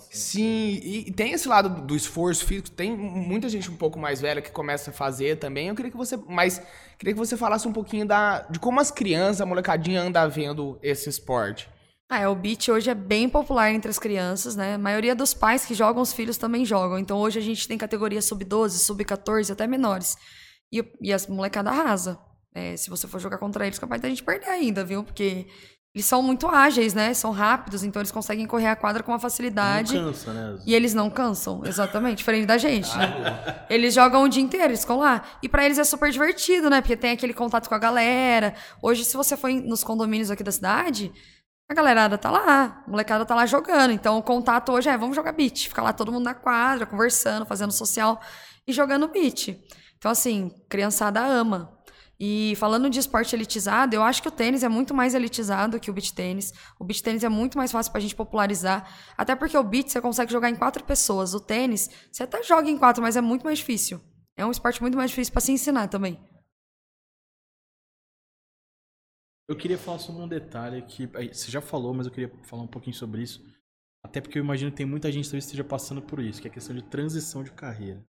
Sim, 0.09 0.79
e 0.84 1.11
tem 1.11 1.34
esse 1.34 1.47
lado 1.47 1.81
do 1.81 1.95
esforço 1.95 2.45
físico, 2.45 2.71
tem 2.71 2.95
muita 2.95 3.47
gente 3.47 3.69
um 3.69 3.75
pouco 3.75 3.99
mais 3.99 4.19
velha 4.19 4.41
que 4.41 4.51
começa 4.51 4.89
a 4.89 4.93
fazer 4.93 5.38
também. 5.38 5.67
Eu 5.67 5.75
queria 5.75 5.91
que 5.91 5.97
você, 5.97 6.17
mas 6.27 6.61
queria 6.97 7.13
que 7.13 7.19
você 7.19 7.38
falasse 7.38 7.67
um 7.67 7.73
pouquinho 7.73 8.05
da, 8.05 8.41
de 8.41 8.59
como 8.59 8.79
as 8.79 8.91
crianças, 8.91 9.41
a 9.41 9.45
molecadinha 9.45 10.01
anda 10.01 10.27
vendo 10.27 10.77
esse 10.81 11.09
esporte. 11.09 11.69
Ah, 12.09 12.19
é, 12.19 12.27
o 12.27 12.36
beach 12.36 12.69
hoje 12.69 12.89
é 12.89 12.95
bem 12.95 13.29
popular 13.29 13.71
entre 13.71 13.89
as 13.89 13.97
crianças, 13.97 14.55
né? 14.55 14.75
A 14.75 14.77
maioria 14.77 15.15
dos 15.15 15.34
pais 15.34 15.65
que 15.65 15.73
jogam, 15.73 16.01
os 16.01 16.13
filhos 16.13 16.38
também 16.38 16.65
jogam. 16.65 16.99
Então 16.99 17.17
hoje 17.17 17.39
a 17.39 17.41
gente 17.41 17.67
tem 17.67 17.77
categoria 17.77 18.21
sub-12, 18.21 18.69
sub-14, 18.69 19.51
até 19.51 19.65
menores. 19.65 20.15
E, 20.71 20.84
e 21.01 21.13
as 21.13 21.27
molecada 21.27 21.69
arrasa. 21.69 22.19
É, 22.54 22.78
se 22.78 22.89
você 22.89 23.08
for 23.08 23.20
jogar 23.20 23.38
contra 23.38 23.66
eles, 23.66 23.80
capaz 23.80 24.01
da 24.01 24.10
gente 24.10 24.24
perder 24.24 24.49
ainda, 24.49 24.84
viu? 24.84 25.04
Porque 25.04 25.47
eles 25.95 26.08
são 26.08 26.24
muito 26.24 26.47
ágeis, 26.47 26.95
né? 26.95 27.14
São 27.14 27.32
rápidos, 27.32 27.84
então 27.84 28.01
eles 28.01 28.12
conseguem 28.12 28.47
correr 28.47 28.68
a 28.68 28.76
quadra 28.76 29.04
com 29.04 29.12
uma 29.12 29.20
facilidade. 29.20 29.95
Não 29.95 30.06
cansa, 30.06 30.34
né? 30.34 30.60
E 30.66 30.74
eles 30.74 30.93
não 30.93 31.08
cansam, 31.08 31.62
exatamente, 31.66 32.18
diferente 32.18 32.47
da 32.47 32.58
gente, 32.58 32.95
né? 32.97 33.66
Eles 33.70 33.93
jogam 33.93 34.24
o 34.24 34.28
dia 34.28 34.41
inteiro, 34.41 34.70
eles 34.70 34.82
ficam 34.82 34.97
lá. 34.97 35.24
E 35.41 35.47
pra 35.47 35.64
eles 35.64 35.78
é 35.78 35.84
super 35.84 36.12
divertido, 36.12 36.68
né? 36.68 36.82
Porque 36.82 36.97
tem 36.97 37.12
aquele 37.12 37.34
contato 37.34 37.68
com 37.70 37.76
a 37.76 37.80
galera. 37.80 38.56
Hoje, 38.82 39.06
se 39.06 39.16
você 39.16 39.38
for 39.38 39.51
nos 39.51 39.84
condomínios 39.84 40.32
aqui 40.32 40.43
da 40.43 40.51
cidade, 40.51 41.12
a 41.70 41.76
galerada 41.76 42.18
tá 42.18 42.32
lá, 42.32 42.84
a 42.86 42.89
molecada 42.89 43.24
tá 43.24 43.36
lá 43.36 43.45
jogando. 43.45 43.91
Então, 43.91 44.18
o 44.18 44.24
contato 44.24 44.72
hoje 44.72 44.89
é, 44.89 44.97
vamos 44.97 45.16
jogar 45.16 45.32
beat. 45.32 45.68
Ficar 45.68 45.84
lá 45.84 45.93
todo 45.93 46.12
mundo 46.12 46.24
na 46.24 46.34
quadra, 46.34 46.88
conversando, 46.88 47.45
fazendo 47.45 47.72
social 47.72 48.20
e 48.68 48.74
jogando 48.74 49.08
beat. 49.08 49.49
Então, 49.97 50.10
assim, 50.10 50.51
criançada 50.68 51.22
ama. 51.22 51.72
E 52.26 52.55
falando 52.55 52.89
de 52.89 52.99
esporte 52.99 53.36
elitizado, 53.36 53.93
eu 53.93 54.01
acho 54.01 54.21
que 54.21 54.30
o 54.30 54.32
tênis 54.32 54.63
é 54.63 54.69
muito 54.69 54.93
mais 54.93 55.13
elitizado 55.13 55.78
que 55.78 55.91
o 55.91 55.93
beach 55.93 56.13
tênis. 56.13 56.53
O 56.80 56.86
beach 56.86 57.03
tênis 57.03 57.21
é 57.21 57.28
muito 57.28 57.57
mais 57.57 57.69
fácil 57.69 57.91
pra 57.91 57.99
gente 57.99 58.15
popularizar. 58.15 58.89
Até 59.17 59.36
porque 59.36 59.57
o 59.57 59.63
beach 59.63 59.91
você 59.91 59.99
consegue 59.99 60.32
jogar 60.32 60.49
em 60.49 60.55
quatro 60.55 60.86
pessoas. 60.86 61.34
O 61.34 61.41
tênis, 61.41 61.89
você 62.09 62.24
até 62.24 62.41
joga 62.41 62.69
em 62.69 62.78
quatro, 62.78 63.03
mas 63.03 63.17
é 63.17 63.21
muito 63.21 63.43
mais 63.43 63.59
difícil. 63.59 63.99
É 64.38 64.45
um 64.45 64.51
esporte 64.51 64.82
muito 64.82 64.95
mais 64.95 65.09
difícil 65.09 65.34
pra 65.34 65.41
se 65.41 65.51
ensinar 65.51 65.89
também. 65.89 66.17
Eu 69.49 69.57
queria 69.57 69.78
falar 69.78 69.99
sobre 69.99 70.21
um 70.21 70.28
detalhe 70.28 70.82
que 70.84 71.07
você 71.07 71.51
já 71.51 71.59
falou, 71.59 71.93
mas 71.93 72.05
eu 72.05 72.13
queria 72.13 72.34
falar 72.45 72.63
um 72.63 72.67
pouquinho 72.67 72.95
sobre 72.95 73.21
isso. 73.21 73.45
Até 74.01 74.21
porque 74.21 74.39
eu 74.39 74.43
imagino 74.45 74.71
que 74.71 74.78
tem 74.78 74.86
muita 74.86 75.11
gente 75.11 75.30
que 75.30 75.36
esteja 75.36 75.63
passando 75.65 76.01
por 76.01 76.21
isso, 76.21 76.41
que 76.41 76.47
é 76.47 76.51
a 76.51 76.53
questão 76.53 76.74
de 76.74 76.84
transição 76.84 77.43
de 77.43 77.51
carreira. 77.51 78.01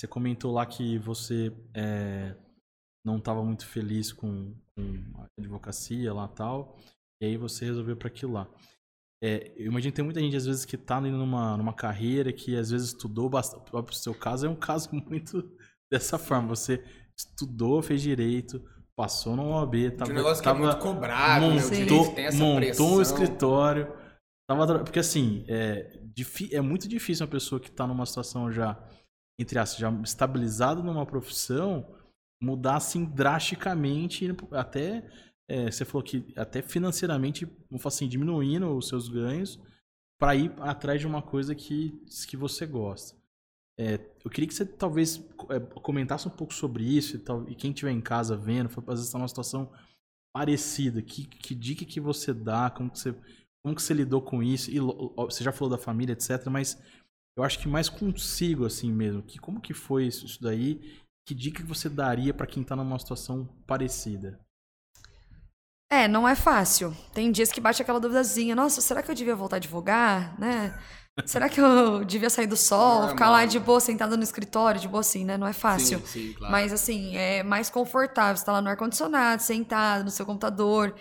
Você 0.00 0.06
comentou 0.06 0.50
lá 0.50 0.64
que 0.64 0.96
você 0.96 1.52
é, 1.74 2.34
não 3.08 3.18
estava 3.18 3.42
muito 3.42 3.66
feliz 3.66 4.12
com, 4.12 4.54
com 4.76 5.20
a 5.20 5.26
advocacia 5.38 6.12
lá 6.12 6.28
e 6.32 6.36
tal. 6.36 6.76
E 7.22 7.26
aí 7.26 7.36
você 7.36 7.64
resolveu 7.64 7.96
para 7.96 8.08
aquilo 8.08 8.34
lá. 8.34 8.48
É, 9.22 9.52
eu 9.56 9.66
imagino 9.66 9.90
que 9.90 9.96
tem 9.96 10.04
muita 10.04 10.20
gente, 10.20 10.36
às 10.36 10.46
vezes, 10.46 10.64
que 10.64 10.76
tá 10.76 10.98
indo 10.98 11.16
numa, 11.16 11.56
numa 11.56 11.72
carreira 11.72 12.32
que 12.32 12.56
às 12.56 12.70
vezes 12.70 12.88
estudou 12.88 13.28
bastante. 13.28 13.64
O 13.74 13.92
seu 13.92 14.14
caso 14.14 14.46
é 14.46 14.48
um 14.48 14.54
caso 14.54 14.90
muito 14.94 15.50
dessa 15.90 16.18
forma. 16.18 16.48
Você 16.48 16.84
estudou, 17.16 17.82
fez 17.82 18.00
direito, 18.00 18.62
passou 18.96 19.34
no 19.34 19.50
OAB, 19.50 19.90
tava, 19.96 20.12
um 20.12 20.14
negócio 20.14 20.42
que 20.42 20.48
é 20.48 20.52
tava, 20.52 20.64
muito 20.64 20.78
cobrado, 20.78 21.46
né? 21.48 21.54
Montou, 21.54 21.70
direito 21.70 22.14
tem 22.14 22.26
essa 22.26 22.38
montou 22.38 22.56
pressão. 22.56 22.94
um 22.94 23.02
escritório. 23.02 23.92
Tava, 24.48 24.78
porque 24.84 25.00
assim, 25.00 25.44
é, 25.48 26.00
é 26.52 26.60
muito 26.60 26.88
difícil 26.88 27.26
uma 27.26 27.30
pessoa 27.30 27.60
que 27.60 27.70
tá 27.70 27.86
numa 27.86 28.06
situação 28.06 28.50
já, 28.50 28.78
entre 29.38 29.58
aspas, 29.58 29.78
já 29.80 29.90
estabilizada 30.02 30.80
numa 30.82 31.04
profissão, 31.04 31.86
mudar 32.40 32.76
assim 32.76 33.04
drasticamente, 33.04 34.26
até 34.52 35.04
é, 35.48 35.70
você 35.70 35.84
falou 35.84 36.02
que 36.02 36.32
até 36.36 36.60
financeiramente, 36.62 37.44
vamos 37.70 37.82
falar 37.82 37.94
assim, 37.94 38.08
diminuindo 38.08 38.76
os 38.76 38.88
seus 38.88 39.08
ganhos 39.08 39.58
para 40.18 40.36
ir 40.36 40.52
atrás 40.58 41.00
de 41.00 41.06
uma 41.06 41.22
coisa 41.22 41.54
que, 41.54 41.90
que 42.28 42.36
você 42.36 42.66
gosta. 42.66 43.16
É, 43.78 43.94
eu 44.24 44.30
queria 44.30 44.48
que 44.48 44.54
você 44.54 44.66
talvez 44.66 45.24
é, 45.50 45.60
comentasse 45.60 46.26
um 46.26 46.32
pouco 46.32 46.52
sobre 46.52 46.84
isso 46.84 47.16
e, 47.16 47.18
tal, 47.20 47.48
e 47.48 47.54
quem 47.54 47.70
estiver 47.70 47.92
em 47.92 48.00
casa 48.00 48.36
vendo, 48.36 48.68
às 48.68 48.84
vezes 48.84 49.06
está 49.06 49.18
numa 49.18 49.28
situação 49.28 49.72
parecida, 50.34 51.00
que, 51.00 51.24
que 51.24 51.54
dica 51.54 51.84
que 51.84 52.00
você 52.00 52.34
dá, 52.34 52.68
como 52.70 52.90
que 52.90 52.98
você, 52.98 53.14
como 53.62 53.74
que 53.74 53.82
você 53.82 53.94
lidou 53.94 54.20
com 54.20 54.42
isso? 54.42 54.70
E 54.70 54.78
você 55.16 55.44
já 55.44 55.52
falou 55.52 55.70
da 55.70 55.82
família, 55.82 56.12
etc, 56.12 56.46
mas 56.50 56.76
eu 57.36 57.44
acho 57.44 57.58
que 57.60 57.68
mais 57.68 57.88
consigo 57.88 58.66
assim 58.66 58.92
mesmo, 58.92 59.22
que 59.22 59.38
como 59.38 59.60
que 59.60 59.72
foi 59.72 60.06
isso, 60.06 60.26
isso 60.26 60.42
daí? 60.42 61.00
Que 61.28 61.34
dica 61.34 61.60
que 61.62 61.68
você 61.68 61.90
daria 61.90 62.32
para 62.32 62.46
quem 62.46 62.64
tá 62.64 62.74
numa 62.74 62.98
situação 62.98 63.46
parecida? 63.66 64.40
É, 65.92 66.08
não 66.08 66.26
é 66.26 66.34
fácil. 66.34 66.96
Tem 67.12 67.30
dias 67.30 67.52
que 67.52 67.60
bate 67.60 67.82
aquela 67.82 68.00
duvidazinha. 68.00 68.56
Nossa, 68.56 68.80
será 68.80 69.02
que 69.02 69.10
eu 69.10 69.14
devia 69.14 69.36
voltar 69.36 69.56
a 69.56 69.58
advogar, 69.58 70.40
né? 70.40 70.74
Será 71.26 71.50
que 71.50 71.60
eu 71.60 72.02
devia 72.06 72.30
sair 72.30 72.46
do 72.46 72.56
sol, 72.56 72.94
Normal. 72.94 73.10
ficar 73.10 73.28
lá 73.28 73.44
de 73.44 73.58
boa, 73.60 73.78
sentada 73.78 74.16
no 74.16 74.22
escritório, 74.22 74.80
de 74.80 74.88
boa 74.88 75.02
assim, 75.02 75.22
né? 75.22 75.36
Não 75.36 75.46
é 75.46 75.52
fácil. 75.52 75.98
Sim, 75.98 76.06
sim, 76.06 76.32
claro. 76.32 76.50
Mas 76.50 76.72
assim, 76.72 77.14
é 77.14 77.42
mais 77.42 77.68
confortável. 77.68 78.34
Você 78.34 78.46
tá 78.46 78.52
lá 78.52 78.62
no 78.62 78.70
ar-condicionado, 78.70 79.42
sentado 79.42 80.04
no 80.04 80.10
seu 80.10 80.24
computador. 80.24 80.98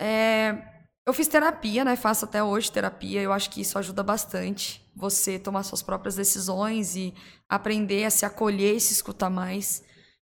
É, 0.00 0.56
Eu 1.04 1.12
fiz 1.12 1.26
terapia, 1.26 1.84
né? 1.84 1.96
Faço 1.96 2.26
até 2.26 2.44
hoje 2.44 2.70
terapia. 2.70 3.20
Eu 3.20 3.32
acho 3.32 3.50
que 3.50 3.60
isso 3.60 3.76
ajuda 3.76 4.04
bastante. 4.04 4.85
Você 4.96 5.38
tomar 5.38 5.62
suas 5.62 5.82
próprias 5.82 6.16
decisões 6.16 6.96
e 6.96 7.14
aprender 7.48 8.04
a 8.04 8.10
se 8.10 8.24
acolher 8.24 8.76
e 8.76 8.80
se 8.80 8.94
escutar 8.94 9.28
mais. 9.28 9.84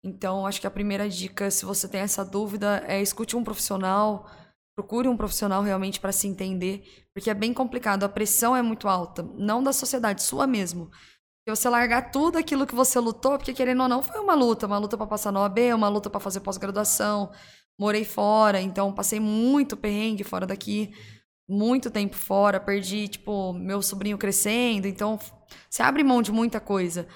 Então, 0.03 0.45
acho 0.45 0.59
que 0.59 0.67
a 0.67 0.71
primeira 0.71 1.07
dica, 1.07 1.49
se 1.51 1.65
você 1.65 1.87
tem 1.87 2.01
essa 2.01 2.25
dúvida, 2.25 2.83
é 2.87 3.01
escute 3.01 3.35
um 3.35 3.43
profissional, 3.43 4.29
procure 4.75 5.07
um 5.07 5.15
profissional 5.15 5.61
realmente 5.63 5.99
para 5.99 6.11
se 6.11 6.27
entender, 6.27 6.83
porque 7.13 7.29
é 7.29 7.33
bem 7.33 7.53
complicado. 7.53 8.03
A 8.03 8.09
pressão 8.09 8.55
é 8.55 8.61
muito 8.61 8.87
alta, 8.87 9.23
não 9.35 9.63
da 9.63 9.71
sociedade, 9.71 10.21
sua 10.21 10.45
mesmo. 10.45 10.89
Se 11.47 11.55
você 11.55 11.69
largar 11.69 12.11
tudo 12.11 12.37
aquilo 12.37 12.65
que 12.65 12.73
você 12.73 12.99
lutou, 12.99 13.37
porque 13.37 13.53
querendo 13.53 13.83
ou 13.83 13.87
não, 13.87 14.01
foi 14.01 14.19
uma 14.19 14.33
luta, 14.33 14.65
uma 14.65 14.79
luta 14.79 14.97
para 14.97 15.05
passar 15.05 15.31
no 15.31 15.39
OAB, 15.39 15.59
uma 15.75 15.87
luta 15.89 16.09
para 16.09 16.19
fazer 16.19 16.39
pós-graduação. 16.39 17.31
Morei 17.79 18.03
fora, 18.03 18.59
então 18.59 18.93
passei 18.93 19.19
muito 19.19 19.77
perrengue 19.77 20.23
fora 20.23 20.45
daqui, 20.45 20.93
muito 21.47 21.91
tempo 21.91 22.15
fora, 22.15 22.59
perdi, 22.59 23.07
tipo, 23.07 23.53
meu 23.53 23.81
sobrinho 23.81 24.17
crescendo, 24.17 24.87
então 24.87 25.19
você 25.69 25.83
abre 25.83 26.03
mão 26.03 26.21
de 26.21 26.31
muita 26.31 26.59
coisa. 26.59 27.07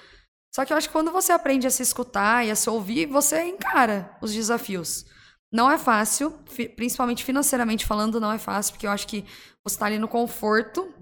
Só 0.54 0.64
que 0.64 0.72
eu 0.72 0.76
acho 0.76 0.88
que 0.88 0.92
quando 0.92 1.12
você 1.12 1.32
aprende 1.32 1.66
a 1.66 1.70
se 1.70 1.82
escutar 1.82 2.44
e 2.44 2.50
a 2.50 2.56
se 2.56 2.68
ouvir, 2.68 3.06
você 3.06 3.42
encara 3.44 4.16
os 4.20 4.32
desafios. 4.32 5.04
Não 5.52 5.70
é 5.70 5.78
fácil, 5.78 6.32
principalmente 6.76 7.24
financeiramente 7.24 7.84
falando, 7.84 8.20
não 8.20 8.32
é 8.32 8.38
fácil, 8.38 8.72
porque 8.72 8.86
eu 8.86 8.90
acho 8.90 9.06
que 9.06 9.24
você 9.64 9.74
está 9.74 9.86
ali 9.86 9.98
no 9.98 10.08
conforto 10.08 10.92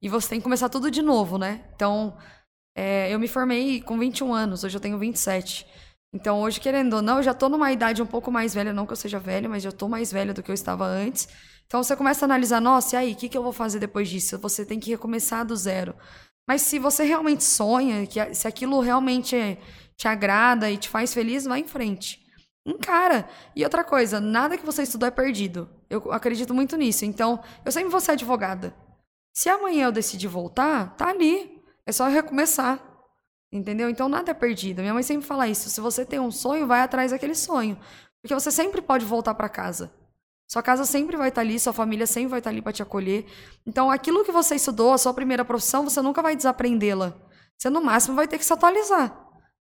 e 0.00 0.08
você 0.08 0.28
tem 0.28 0.38
que 0.38 0.44
começar 0.44 0.68
tudo 0.68 0.90
de 0.90 1.00
novo, 1.00 1.38
né? 1.38 1.64
Então, 1.74 2.16
é, 2.76 3.12
eu 3.12 3.18
me 3.18 3.28
formei 3.28 3.80
com 3.80 3.98
21 3.98 4.34
anos, 4.34 4.64
hoje 4.64 4.76
eu 4.76 4.80
tenho 4.80 4.98
27. 4.98 5.66
Então, 6.14 6.40
hoje, 6.40 6.60
querendo 6.60 6.94
ou 6.94 7.02
não, 7.02 7.16
eu 7.16 7.22
já 7.24 7.34
tô 7.34 7.48
numa 7.48 7.72
idade 7.72 8.00
um 8.00 8.06
pouco 8.06 8.30
mais 8.30 8.54
velha, 8.54 8.72
não 8.72 8.86
que 8.86 8.92
eu 8.92 8.96
seja 8.96 9.18
velha, 9.18 9.48
mas 9.48 9.64
já 9.64 9.72
tô 9.72 9.88
mais 9.88 10.12
velha 10.12 10.32
do 10.32 10.44
que 10.44 10.50
eu 10.50 10.54
estava 10.54 10.86
antes. 10.86 11.28
Então, 11.66 11.82
você 11.82 11.96
começa 11.96 12.24
a 12.24 12.26
analisar, 12.26 12.60
nossa, 12.60 12.94
e 12.94 12.98
aí, 12.98 13.12
o 13.12 13.16
que, 13.16 13.28
que 13.28 13.36
eu 13.36 13.42
vou 13.42 13.52
fazer 13.52 13.80
depois 13.80 14.08
disso? 14.08 14.38
Você 14.38 14.64
tem 14.64 14.78
que 14.78 14.90
recomeçar 14.90 15.44
do 15.44 15.56
zero. 15.56 15.92
Mas 16.46 16.62
se 16.62 16.78
você 16.78 17.02
realmente 17.02 17.42
sonha, 17.42 18.06
que 18.06 18.32
se 18.32 18.46
aquilo 18.46 18.78
realmente 18.80 19.34
é- 19.34 19.58
te 19.96 20.06
agrada 20.06 20.70
e 20.70 20.76
te 20.76 20.88
faz 20.88 21.12
feliz, 21.12 21.44
vai 21.46 21.60
em 21.60 21.66
frente. 21.66 22.20
Encara. 22.64 23.28
E 23.56 23.64
outra 23.64 23.82
coisa, 23.82 24.20
nada 24.20 24.56
que 24.56 24.64
você 24.64 24.82
estudou 24.82 25.08
é 25.08 25.10
perdido. 25.10 25.68
Eu 25.90 26.12
acredito 26.12 26.54
muito 26.54 26.76
nisso. 26.76 27.04
Então, 27.04 27.42
eu 27.64 27.72
sempre 27.72 27.90
vou 27.90 28.00
ser 28.00 28.12
advogada. 28.12 28.72
Se 29.34 29.48
amanhã 29.48 29.86
eu 29.86 29.92
decidir 29.92 30.28
voltar, 30.28 30.94
tá 30.96 31.08
ali. 31.08 31.60
É 31.84 31.90
só 31.92 32.06
recomeçar. 32.06 32.78
Entendeu? 33.54 33.88
Então 33.88 34.08
nada 34.08 34.32
é 34.32 34.34
perdido. 34.34 34.82
Minha 34.82 34.92
mãe 34.92 35.04
sempre 35.04 35.24
fala 35.24 35.46
isso. 35.46 35.70
Se 35.70 35.80
você 35.80 36.04
tem 36.04 36.18
um 36.18 36.30
sonho, 36.30 36.66
vai 36.66 36.80
atrás 36.80 37.12
daquele 37.12 37.36
sonho. 37.36 37.78
Porque 38.20 38.34
você 38.34 38.50
sempre 38.50 38.82
pode 38.82 39.04
voltar 39.04 39.32
para 39.34 39.48
casa. 39.48 39.92
Sua 40.50 40.60
casa 40.62 40.84
sempre 40.84 41.16
vai 41.16 41.28
estar 41.28 41.40
ali, 41.40 41.58
sua 41.58 41.72
família 41.72 42.06
sempre 42.06 42.30
vai 42.30 42.40
estar 42.40 42.50
ali 42.50 42.60
para 42.60 42.72
te 42.72 42.82
acolher. 42.82 43.26
Então, 43.64 43.90
aquilo 43.90 44.24
que 44.24 44.32
você 44.32 44.56
estudou, 44.56 44.92
a 44.92 44.98
sua 44.98 45.14
primeira 45.14 45.44
profissão, 45.44 45.84
você 45.84 46.02
nunca 46.02 46.20
vai 46.20 46.34
desaprendê-la. 46.34 47.14
Você, 47.56 47.70
no 47.70 47.80
máximo, 47.80 48.16
vai 48.16 48.26
ter 48.26 48.38
que 48.38 48.44
se 48.44 48.52
atualizar. 48.52 49.16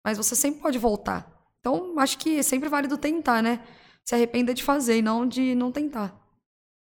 Mas 0.04 0.16
você 0.16 0.36
sempre 0.36 0.60
pode 0.60 0.78
voltar. 0.78 1.30
Então, 1.58 1.98
acho 1.98 2.16
que 2.16 2.38
é 2.38 2.42
sempre 2.42 2.68
válido 2.68 2.96
tentar, 2.96 3.42
né? 3.42 3.60
Se 4.04 4.14
arrependa 4.14 4.54
de 4.54 4.62
fazer 4.62 4.98
e 4.98 5.02
não 5.02 5.26
de 5.26 5.54
não 5.54 5.70
tentar. 5.72 6.14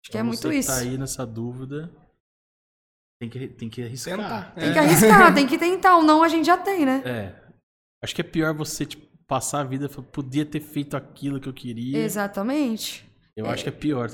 Acho 0.02 0.12
que 0.12 0.18
é 0.18 0.22
muito 0.22 0.42
você 0.42 0.48
que 0.48 0.56
isso. 0.56 0.68
tá 0.68 0.76
aí 0.76 0.96
nessa 0.96 1.26
dúvida, 1.26 1.90
tem 3.28 3.28
que, 3.28 3.48
tem 3.48 3.68
que 3.68 3.82
arriscar. 3.82 4.16
Tentar. 4.16 4.54
Tem 4.54 4.72
que 4.72 4.78
arriscar, 4.78 5.34
tem 5.34 5.46
que 5.46 5.58
tentar. 5.58 5.96
O 5.98 6.02
não 6.02 6.22
a 6.22 6.28
gente 6.28 6.46
já 6.46 6.56
tem, 6.56 6.84
né? 6.84 7.02
É. 7.04 7.32
Acho 8.02 8.14
que 8.14 8.20
é 8.20 8.24
pior 8.24 8.52
você, 8.54 8.84
tipo, 8.84 9.04
passar 9.26 9.60
a 9.60 9.64
vida 9.64 9.86
e 9.86 9.88
falar, 9.88 10.06
podia 10.08 10.44
ter 10.44 10.60
feito 10.60 10.96
aquilo 10.96 11.40
que 11.40 11.48
eu 11.48 11.52
queria. 11.52 11.98
Exatamente. 11.98 13.04
Eu 13.36 13.46
acho 13.46 13.64
que 13.64 13.68
é 13.68 13.72
pior. 13.72 14.08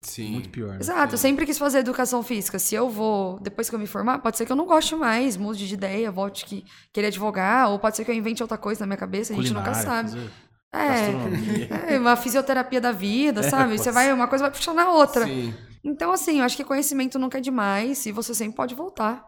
Sim. 0.00 0.30
Muito 0.32 0.48
pior. 0.50 0.74
Né? 0.74 0.78
Exato, 0.80 1.14
eu 1.14 1.18
sempre 1.18 1.44
quis 1.44 1.58
fazer 1.58 1.78
educação 1.78 2.22
física. 2.22 2.56
Se 2.58 2.74
eu 2.74 2.88
vou, 2.88 3.40
depois 3.40 3.68
que 3.68 3.74
eu 3.74 3.80
me 3.80 3.86
formar, 3.86 4.18
pode 4.18 4.36
ser 4.36 4.46
que 4.46 4.52
eu 4.52 4.56
não 4.56 4.66
goste 4.66 4.94
mais, 4.94 5.36
mude 5.36 5.66
de 5.66 5.74
ideia, 5.74 6.10
volte 6.10 6.44
que 6.44 6.64
querer 6.92 7.08
advogar, 7.08 7.68
ou 7.70 7.80
pode 7.80 7.96
ser 7.96 8.04
que 8.04 8.12
eu 8.12 8.14
invente 8.14 8.42
outra 8.42 8.56
coisa 8.56 8.80
na 8.80 8.86
minha 8.86 8.96
cabeça, 8.96 9.32
a 9.32 9.36
gente 9.36 9.52
nunca 9.52 9.72
Culinária, 9.72 10.08
sabe. 10.08 10.10
fazer 10.10 10.30
É, 10.72 11.94
é 11.94 11.98
uma 11.98 12.14
fisioterapia 12.14 12.80
da 12.80 12.92
vida, 12.92 13.42
sabe? 13.48 13.76
pode 13.76 13.78
Você 13.78 13.90
vai, 13.90 14.12
uma 14.12 14.28
coisa 14.28 14.44
vai 14.44 14.52
puxando 14.52 14.78
a 14.78 14.90
outra. 14.90 15.24
Sim. 15.24 15.52
Então, 15.84 16.10
assim, 16.12 16.38
eu 16.38 16.44
acho 16.44 16.56
que 16.56 16.64
conhecimento 16.64 17.18
nunca 17.18 17.38
é 17.38 17.40
demais 17.40 18.06
e 18.06 18.12
você 18.12 18.34
sempre 18.34 18.56
pode 18.56 18.74
voltar. 18.74 19.24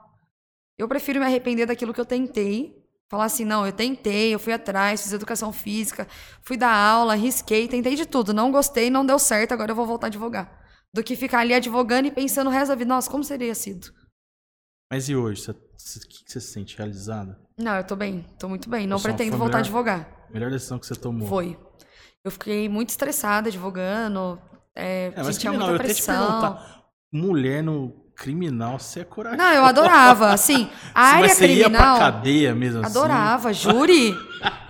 Eu 0.79 0.89
prefiro 0.89 1.21
me 1.21 1.27
arrepender 1.27 1.67
daquilo 1.67 1.93
que 1.93 2.01
eu 2.01 2.05
tentei. 2.07 2.75
Falar 3.09 3.27
assim, 3.27 3.45
não, 3.45 3.65
eu 3.65 3.73
tentei, 3.73 4.35
eu 4.35 4.39
fui 4.39 4.53
atrás, 4.53 5.01
fiz 5.03 5.13
educação 5.13 5.53
física, 5.53 6.09
fui 6.43 6.57
dar 6.57 6.75
aula, 6.75 7.15
risquei, 7.15 7.69
tentei 7.69 7.95
de 7.95 8.05
tudo. 8.05 8.35
Não 8.35 8.51
gostei, 8.51 8.91
não 8.91 9.07
deu 9.07 9.19
certo, 9.19 9.53
agora 9.53 9.71
eu 9.71 9.77
vou 9.77 9.87
voltar 9.87 10.07
a 10.07 10.09
advogar. 10.09 10.61
Do 10.93 11.05
que 11.05 11.15
ficar 11.15 11.41
ali 11.41 11.55
advogando 11.55 12.09
e 12.09 12.11
pensando 12.11 12.49
o 12.49 12.51
resto 12.51 12.71
da 12.71 12.75
vida, 12.75 12.89
nossa, 12.89 13.09
como 13.09 13.23
seria 13.23 13.55
sido? 13.55 13.93
Mas 14.91 15.09
e 15.09 15.15
hoje? 15.15 15.51
O 15.51 15.55
que 15.55 16.25
você 16.27 16.41
se 16.41 16.53
sente 16.53 16.77
realizada? 16.77 17.39
Não, 17.57 17.77
eu 17.77 17.85
tô 17.85 17.95
bem, 17.95 18.27
tô 18.39 18.49
muito 18.49 18.69
bem. 18.69 18.87
Não 18.89 18.99
Só 18.99 19.05
pretendo 19.05 19.37
voltar 19.37 19.59
a 19.59 19.61
melhor- 19.63 19.67
advogar. 19.67 20.27
Melhor 20.33 20.51
decisão 20.51 20.79
que 20.79 20.87
você 20.87 20.97
tomou? 20.97 21.29
Foi. 21.29 21.57
Eu 22.25 22.31
fiquei 22.33 22.69
muito 22.69 22.89
estressada 22.91 23.49
advogando, 23.49 24.41
é, 24.77 25.13
É, 25.17 25.23
mas 25.23 25.39
criminal, 25.39 25.69
muita 25.69 25.83
eu 25.83 25.85
até 25.85 25.95
te 25.95 26.03
pressão. 26.05 26.59
Mulher 27.13 27.63
no 27.63 27.93
criminal, 28.15 28.79
você 28.79 29.01
é 29.01 29.05
corajosa. 29.05 29.43
Não, 29.43 29.53
eu 29.53 29.65
adorava. 29.65 30.31
Assim, 30.31 30.71
a 30.95 31.03
área 31.03 31.29
Mas 31.29 31.33
você 31.39 31.47
ia 31.47 31.71
pra 31.71 31.79
criminal. 31.79 31.99
cadeia 31.99 32.55
mesmo 32.55 32.81
assim? 32.81 32.91
Adorava. 32.91 33.53
Júri. 33.55 34.15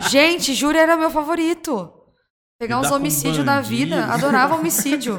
Gente, 0.09 0.55
júri 0.55 0.79
era 0.79 0.97
meu 0.97 1.11
favorito. 1.11 1.93
Pegar 2.59 2.77
uns 2.77 2.83
Lidar 2.85 2.91
com 2.91 2.97
homicídios 2.97 3.45
da 3.45 3.61
vida. 3.61 4.07
Adorava 4.07 4.55
homicídio. 4.55 5.19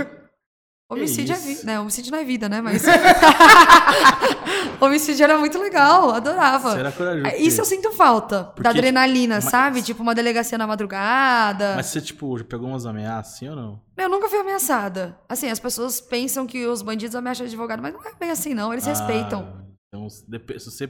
Homicídio 0.90 1.34
é 1.36 1.38
isso? 1.38 1.48
vida. 1.48 1.64
Né, 1.66 1.80
homicídio 1.82 2.12
não 2.14 2.20
é 2.20 2.24
vida, 2.24 2.48
né? 2.48 2.62
Mas. 2.62 2.84
homicídio 4.80 5.24
era 5.24 5.38
muito 5.38 5.60
legal. 5.60 6.12
Adorava. 6.12 6.72
Você 6.72 6.80
era 6.80 6.92
corajoso. 6.92 7.28
É, 7.28 7.38
Isso 7.38 7.60
eu 7.62 7.66
sinto 7.66 7.92
falta. 7.92 8.46
Porque, 8.46 8.64
da 8.64 8.70
adrenalina, 8.70 9.36
mas- 9.36 9.46
sabe? 9.46 9.82
Tipo 9.82 10.02
uma 10.02 10.16
delegacia 10.16 10.58
na 10.58 10.66
madrugada. 10.68 11.74
Mas 11.76 11.88
você, 11.88 12.00
tipo, 12.02 12.38
já 12.38 12.44
pegou 12.46 12.70
umas 12.70 12.86
ameaças 12.86 13.34
assim 13.36 13.50
ou 13.50 13.56
não? 13.56 13.82
Eu 13.98 14.10
nunca 14.10 14.30
fui 14.30 14.40
ameaçada. 14.40 15.18
Assim, 15.28 15.50
as 15.50 15.60
pessoas 15.60 16.00
pensam 16.00 16.46
que 16.48 16.66
os 16.66 16.82
bandidos 16.82 17.16
ameaçam 17.16 17.46
advogado, 17.46 17.82
mas 17.82 17.94
não 17.94 18.02
é 18.06 18.14
bem 18.18 18.32
assim, 18.32 18.54
não. 18.54 18.72
Eles 18.72 18.86
Ah, 18.88 18.92
respeitam. 18.92 19.68
Então, 19.94 20.10
se 20.10 20.26
você 20.66 20.88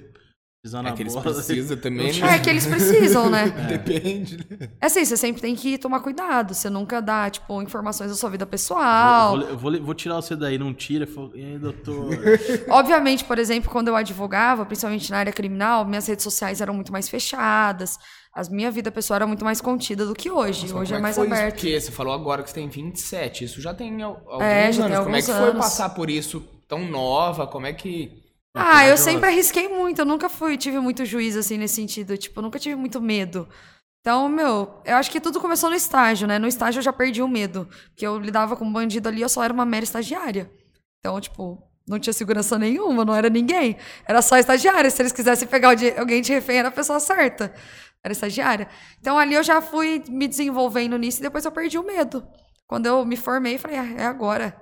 Pisar 0.68 0.82
É 0.86 0.89
na 0.89 0.91
que 0.93 1.01
eles 1.03 1.13
bola. 1.13 1.24
precisam 1.34 1.78
também, 1.78 2.13
né? 2.20 2.36
É 2.36 2.39
que 2.39 2.49
eles 2.49 2.65
precisam, 2.65 3.30
né? 3.30 3.45
Depende. 3.70 4.38
né? 4.38 4.70
É 4.82 4.86
assim, 4.88 5.05
você 5.05 5.15
sempre 5.15 5.41
tem 5.41 5.55
que 5.55 5.78
tomar 5.78 6.01
cuidado. 6.01 6.53
Você 6.53 6.70
nunca 6.70 7.01
dá, 7.01 7.30
tipo, 7.30 7.61
informações 7.61 8.09
da 8.11 8.15
sua 8.18 8.30
vida 8.30 8.45
Vou, 8.45 8.51
pessoal. 8.51 9.38
vou, 9.39 9.57
vou, 9.57 9.82
vou 9.82 9.93
tirar 9.93 10.15
você 10.15 10.36
daí, 10.36 10.57
não 10.57 10.74
tira. 10.74 11.07
Falo, 11.07 11.32
E 11.36 11.43
aí, 11.43 11.57
doutor? 11.57 12.09
Obviamente, 12.70 13.24
por 13.24 13.39
exemplo, 13.39 13.70
quando 13.72 13.88
eu 13.88 13.95
advogava, 13.95 14.65
principalmente 14.65 15.09
na 15.09 15.18
área 15.20 15.32
criminal, 15.34 15.86
minhas 15.86 16.05
redes 16.07 16.24
sociais 16.24 16.59
eram 16.61 16.74
muito 16.74 16.91
mais 16.91 17.07
fechadas. 17.07 17.97
A 18.34 18.43
minha 18.51 18.70
vida 18.70 18.91
pessoal 18.91 19.15
era 19.15 19.28
muito 19.28 19.43
mais 19.43 19.59
contida 19.61 20.05
do 20.05 20.13
que 20.13 20.30
hoje. 20.30 20.63
Nossa, 20.68 20.76
hoje 20.80 20.89
como 20.93 20.99
é 20.99 21.01
mais 21.01 21.15
foi 21.15 21.26
aberto. 21.28 21.53
Porque 21.55 21.80
você 21.80 21.91
falou 21.91 22.13
agora 22.13 22.43
que 22.43 22.49
você 22.49 22.55
tem 22.55 22.68
27. 22.70 23.45
Isso 23.45 23.59
já 23.61 23.74
tem 23.74 24.01
al- 24.03 24.22
alguns 24.28 24.43
É, 24.43 24.72
já 24.72 24.84
tem 24.86 24.93
anos. 24.95 25.05
Como 25.05 25.15
é 25.15 25.20
alguns 25.20 25.26
que 25.26 25.32
foi 25.32 25.49
anos. 25.49 25.57
passar 25.65 25.89
por 25.89 26.09
isso 26.09 26.43
tão 26.68 26.86
nova? 26.88 27.47
Como 27.47 27.65
é 27.65 27.74
que. 27.74 28.11
Ah, 28.58 28.88
eu 28.88 28.97
sempre 28.97 29.30
arrisquei 29.30 29.68
muito. 29.68 29.99
Eu 29.99 30.05
nunca 30.05 30.28
fui, 30.30 30.58
tive 30.58 30.80
muito 30.80 31.05
juízo, 31.05 31.39
assim, 31.39 31.58
nesse 31.58 31.76
sentido. 31.76 32.18
Tipo, 32.18 32.39
eu 32.39 32.43
nunca 32.43 32.60
tive 32.60 32.76
muito 32.76 33.01
medo. 33.01 33.47
Então, 34.01 34.30
meu, 34.30 34.82
eu 34.86 34.95
acho 34.95 35.12
que 35.12 35.20
tudo 35.20 35.39
começou 35.39 35.70
no 35.70 35.76
estágio, 35.76 36.28
né? 36.28 36.39
No 36.39 36.47
estágio 36.47 36.80
eu 36.80 36.84
já 36.84 36.93
perdi 36.93 37.22
o 37.22 37.28
medo. 37.28 37.68
Porque 37.89 38.05
eu 38.08 38.18
lidava 38.20 38.55
com 38.55 38.66
um 38.66 38.72
bandido 38.72 39.10
ali, 39.10 39.22
eu 39.22 39.30
só 39.30 39.43
era 39.43 39.53
uma 39.53 39.66
mera 39.66 39.84
estagiária. 39.84 40.49
Então, 40.99 41.20
tipo, 41.20 41.62
não 41.88 41.99
tinha 41.99 42.14
segurança 42.14 42.58
nenhuma, 42.58 43.05
não 43.05 43.16
era 43.16 43.30
ninguém. 43.30 43.78
Era 44.05 44.22
só 44.22 44.38
estagiária. 44.38 44.89
Se 44.89 45.01
eles 45.01 45.12
quisessem 45.12 45.47
pegar 45.47 45.76
alguém 45.97 46.22
de 46.22 46.34
refém, 46.34 46.58
era 46.58 46.70
a 46.70 46.72
pessoa 46.72 46.99
certa. 46.99 47.53
Era 48.03 48.12
estagiária. 48.12 48.68
Então, 48.99 49.18
ali 49.18 49.34
eu 49.34 49.43
já 49.43 49.62
fui 49.62 50.03
me 50.08 50.28
desenvolvendo 50.28 50.97
nisso 50.97 51.20
e 51.20 51.24
depois 51.24 51.43
eu 51.43 51.51
perdi 51.51 51.78
o 51.78 51.84
medo. 51.84 52.26
Quando 52.66 52.86
eu 52.86 53.05
me 53.05 53.16
formei, 53.16 53.58
falei, 53.58 53.78
ah, 53.78 53.93
é 53.97 54.05
agora. 54.05 54.55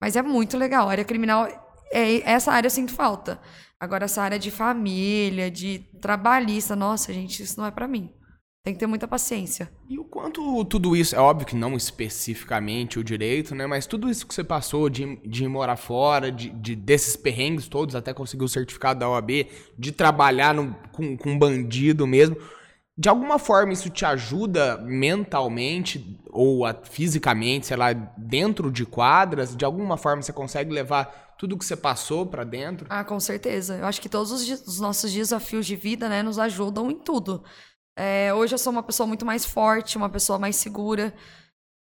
Mas 0.00 0.16
é 0.16 0.22
muito 0.22 0.56
legal. 0.58 0.88
A 0.88 0.92
área 0.92 1.04
criminal, 1.04 1.61
é, 1.92 2.30
essa 2.30 2.50
área 2.52 2.66
eu 2.66 2.70
sinto 2.70 2.92
falta. 2.92 3.40
Agora, 3.78 4.04
essa 4.04 4.22
área 4.22 4.38
de 4.38 4.50
família, 4.50 5.50
de 5.50 5.80
trabalhista, 6.00 6.76
nossa, 6.76 7.12
gente, 7.12 7.42
isso 7.42 7.58
não 7.58 7.66
é 7.66 7.70
pra 7.70 7.88
mim. 7.88 8.10
Tem 8.64 8.72
que 8.72 8.78
ter 8.78 8.86
muita 8.86 9.08
paciência. 9.08 9.72
E 9.90 9.98
o 9.98 10.04
quanto 10.04 10.64
tudo 10.66 10.94
isso, 10.94 11.16
é 11.16 11.18
óbvio 11.18 11.44
que 11.48 11.56
não 11.56 11.76
especificamente 11.76 12.96
o 12.96 13.02
direito, 13.02 13.56
né? 13.56 13.66
Mas 13.66 13.86
tudo 13.86 14.08
isso 14.08 14.24
que 14.24 14.32
você 14.32 14.44
passou 14.44 14.88
de, 14.88 15.16
de 15.26 15.48
morar 15.48 15.74
fora, 15.76 16.30
de, 16.30 16.48
de- 16.50 16.76
desses 16.76 17.16
perrengues 17.16 17.66
todos, 17.66 17.96
até 17.96 18.14
conseguir 18.14 18.44
o 18.44 18.48
certificado 18.48 19.00
da 19.00 19.08
OAB, 19.08 19.48
de 19.76 19.90
trabalhar 19.90 20.54
no- 20.54 20.76
com, 20.92 21.16
com 21.16 21.36
bandido 21.36 22.06
mesmo. 22.06 22.36
De 23.02 23.08
alguma 23.08 23.36
forma 23.36 23.72
isso 23.72 23.90
te 23.90 24.04
ajuda 24.04 24.76
mentalmente 24.78 26.20
ou 26.30 26.64
a- 26.64 26.72
fisicamente, 26.84 27.66
sei 27.66 27.76
lá, 27.76 27.92
dentro 28.16 28.70
de 28.70 28.86
quadras? 28.86 29.56
De 29.56 29.64
alguma 29.64 29.96
forma 29.96 30.22
você 30.22 30.32
consegue 30.32 30.72
levar 30.72 31.34
tudo 31.36 31.58
que 31.58 31.64
você 31.64 31.76
passou 31.76 32.24
pra 32.24 32.44
dentro? 32.44 32.86
Ah, 32.88 33.02
com 33.02 33.18
certeza. 33.18 33.74
Eu 33.76 33.86
acho 33.86 34.00
que 34.00 34.08
todos 34.08 34.30
os, 34.30 34.48
os 34.68 34.78
nossos 34.78 35.12
desafios 35.12 35.66
de 35.66 35.74
vida, 35.74 36.08
né, 36.08 36.22
nos 36.22 36.38
ajudam 36.38 36.92
em 36.92 36.96
tudo. 36.96 37.42
É, 37.98 38.32
hoje 38.32 38.54
eu 38.54 38.58
sou 38.58 38.72
uma 38.72 38.84
pessoa 38.84 39.04
muito 39.04 39.26
mais 39.26 39.44
forte, 39.44 39.96
uma 39.96 40.08
pessoa 40.08 40.38
mais 40.38 40.54
segura. 40.54 41.12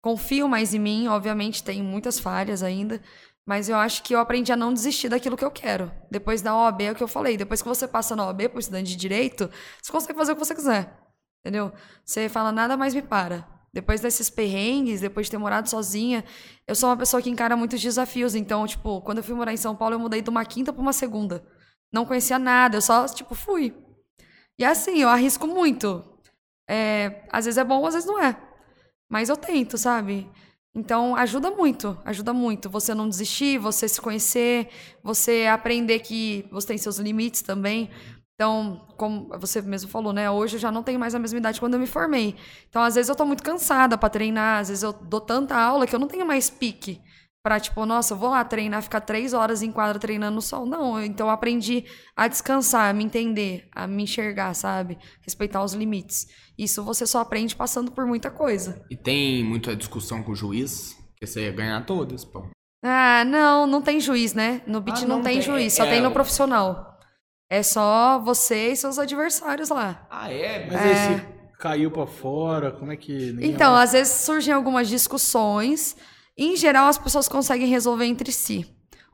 Confio 0.02 0.48
mais 0.48 0.72
em 0.72 0.78
mim, 0.78 1.06
obviamente, 1.08 1.62
tenho 1.62 1.84
muitas 1.84 2.18
falhas 2.18 2.62
ainda. 2.62 2.98
Mas 3.46 3.68
eu 3.68 3.76
acho 3.76 4.02
que 4.02 4.14
eu 4.14 4.20
aprendi 4.20 4.50
a 4.52 4.56
não 4.56 4.72
desistir 4.72 5.10
daquilo 5.10 5.36
que 5.36 5.44
eu 5.44 5.50
quero. 5.50 5.92
Depois 6.10 6.40
da 6.40 6.56
OAB, 6.56 6.80
é 6.84 6.92
o 6.92 6.94
que 6.94 7.02
eu 7.02 7.08
falei. 7.08 7.36
Depois 7.36 7.60
que 7.60 7.68
você 7.68 7.86
passa 7.86 8.16
na 8.16 8.24
OAB, 8.24 8.48
por 8.48 8.58
estudante 8.60 8.88
de 8.90 8.96
direito, 8.96 9.50
você 9.82 9.92
consegue 9.92 10.18
fazer 10.18 10.32
o 10.32 10.36
que 10.36 10.44
você 10.46 10.54
quiser. 10.54 10.96
Entendeu? 11.40 11.72
Você 12.04 12.28
fala, 12.28 12.52
nada 12.52 12.76
mais 12.76 12.94
me 12.94 13.02
para. 13.02 13.46
Depois 13.72 14.00
desses 14.00 14.28
perrengues, 14.28 15.00
depois 15.00 15.26
de 15.26 15.30
ter 15.30 15.38
morado 15.38 15.68
sozinha, 15.68 16.24
eu 16.66 16.74
sou 16.74 16.88
uma 16.88 16.96
pessoa 16.96 17.22
que 17.22 17.30
encara 17.30 17.56
muitos 17.56 17.80
desafios. 17.80 18.34
Então, 18.34 18.66
tipo, 18.66 19.00
quando 19.02 19.18
eu 19.18 19.24
fui 19.24 19.34
morar 19.34 19.52
em 19.52 19.56
São 19.56 19.76
Paulo, 19.76 19.94
eu 19.94 19.98
mudei 19.98 20.20
de 20.20 20.28
uma 20.30 20.44
quinta 20.44 20.72
para 20.72 20.82
uma 20.82 20.92
segunda. 20.92 21.44
Não 21.92 22.04
conhecia 22.04 22.38
nada, 22.38 22.76
eu 22.76 22.82
só, 22.82 23.06
tipo, 23.06 23.34
fui. 23.34 23.74
E 24.58 24.64
assim, 24.64 24.98
eu 24.98 25.08
arrisco 25.08 25.46
muito. 25.46 26.04
É, 26.68 27.24
às 27.30 27.44
vezes 27.46 27.58
é 27.58 27.64
bom, 27.64 27.86
às 27.86 27.94
vezes 27.94 28.08
não 28.08 28.22
é. 28.22 28.36
Mas 29.08 29.28
eu 29.28 29.36
tento, 29.36 29.78
sabe? 29.78 30.30
Então, 30.74 31.16
ajuda 31.16 31.50
muito, 31.50 31.98
ajuda 32.04 32.32
muito. 32.32 32.70
Você 32.70 32.94
não 32.94 33.08
desistir, 33.08 33.58
você 33.58 33.88
se 33.88 34.00
conhecer, 34.00 34.68
você 35.02 35.46
aprender 35.46 35.98
que 36.00 36.46
você 36.50 36.68
tem 36.68 36.78
seus 36.78 36.98
limites 36.98 37.42
também. 37.42 37.90
Então, 38.40 38.80
como 38.96 39.28
você 39.38 39.60
mesmo 39.60 39.90
falou, 39.90 40.14
né? 40.14 40.30
Hoje 40.30 40.56
eu 40.56 40.60
já 40.60 40.72
não 40.72 40.82
tenho 40.82 40.98
mais 40.98 41.14
a 41.14 41.18
mesma 41.18 41.38
idade 41.38 41.60
quando 41.60 41.74
eu 41.74 41.78
me 41.78 41.86
formei. 41.86 42.34
Então, 42.70 42.80
às 42.80 42.94
vezes 42.94 43.10
eu 43.10 43.14
tô 43.14 43.26
muito 43.26 43.42
cansada 43.42 43.98
pra 43.98 44.08
treinar, 44.08 44.60
às 44.60 44.68
vezes 44.68 44.82
eu 44.82 44.94
dou 44.94 45.20
tanta 45.20 45.54
aula 45.54 45.86
que 45.86 45.94
eu 45.94 45.98
não 45.98 46.08
tenho 46.08 46.24
mais 46.24 46.48
pique 46.48 47.02
pra, 47.44 47.60
tipo, 47.60 47.84
nossa, 47.84 48.14
eu 48.14 48.18
vou 48.18 48.30
lá 48.30 48.42
treinar, 48.42 48.82
ficar 48.82 49.02
três 49.02 49.34
horas 49.34 49.62
em 49.62 49.70
quadra 49.70 49.98
treinando 49.98 50.36
no 50.36 50.40
sol. 50.40 50.64
Não, 50.64 51.04
então 51.04 51.26
eu 51.26 51.30
aprendi 51.30 51.84
a 52.16 52.26
descansar, 52.28 52.88
a 52.88 52.94
me 52.94 53.04
entender, 53.04 53.68
a 53.74 53.86
me 53.86 54.04
enxergar, 54.04 54.54
sabe? 54.54 54.96
Respeitar 55.20 55.62
os 55.62 55.74
limites. 55.74 56.26
Isso 56.56 56.82
você 56.82 57.06
só 57.06 57.20
aprende 57.20 57.54
passando 57.54 57.92
por 57.92 58.06
muita 58.06 58.30
coisa. 58.30 58.82
E 58.90 58.96
tem 58.96 59.44
muita 59.44 59.76
discussão 59.76 60.22
com 60.22 60.32
o 60.32 60.34
juiz, 60.34 60.96
que 61.14 61.26
você 61.26 61.42
ia 61.42 61.52
ganhar 61.52 61.84
todas, 61.84 62.24
pô. 62.24 62.48
Ah, 62.82 63.22
não, 63.22 63.66
não 63.66 63.82
tem 63.82 64.00
juiz, 64.00 64.32
né? 64.32 64.62
No 64.66 64.80
beat 64.80 65.02
Ah, 65.02 65.06
não, 65.06 65.16
não 65.16 65.22
tem, 65.22 65.34
tem, 65.34 65.42
juiz, 65.42 65.74
só 65.74 65.84
é, 65.84 65.90
tem 65.90 66.00
no 66.00 66.10
profissional. 66.10 66.89
É 67.50 67.62
só 67.64 68.20
você 68.20 68.68
e 68.70 68.76
seus 68.76 68.96
adversários 68.98 69.68
lá. 69.70 70.06
Ah, 70.08 70.32
é? 70.32 70.66
Mas 70.70 70.80
aí 70.80 70.94
você 71.18 71.26
caiu 71.58 71.90
pra 71.90 72.06
fora, 72.06 72.70
como 72.70 72.92
é 72.92 72.96
que... 72.96 73.36
Então, 73.42 73.66
ela- 73.72 73.82
às 73.82 73.90
vezes 73.92 74.12
surgem 74.14 74.54
algumas 74.54 74.88
discussões. 74.88 75.96
Em 76.38 76.56
geral, 76.56 76.86
as 76.86 76.96
pessoas 76.96 77.26
conseguem 77.28 77.66
resolver 77.68 78.04
entre 78.06 78.30
si. 78.32 78.64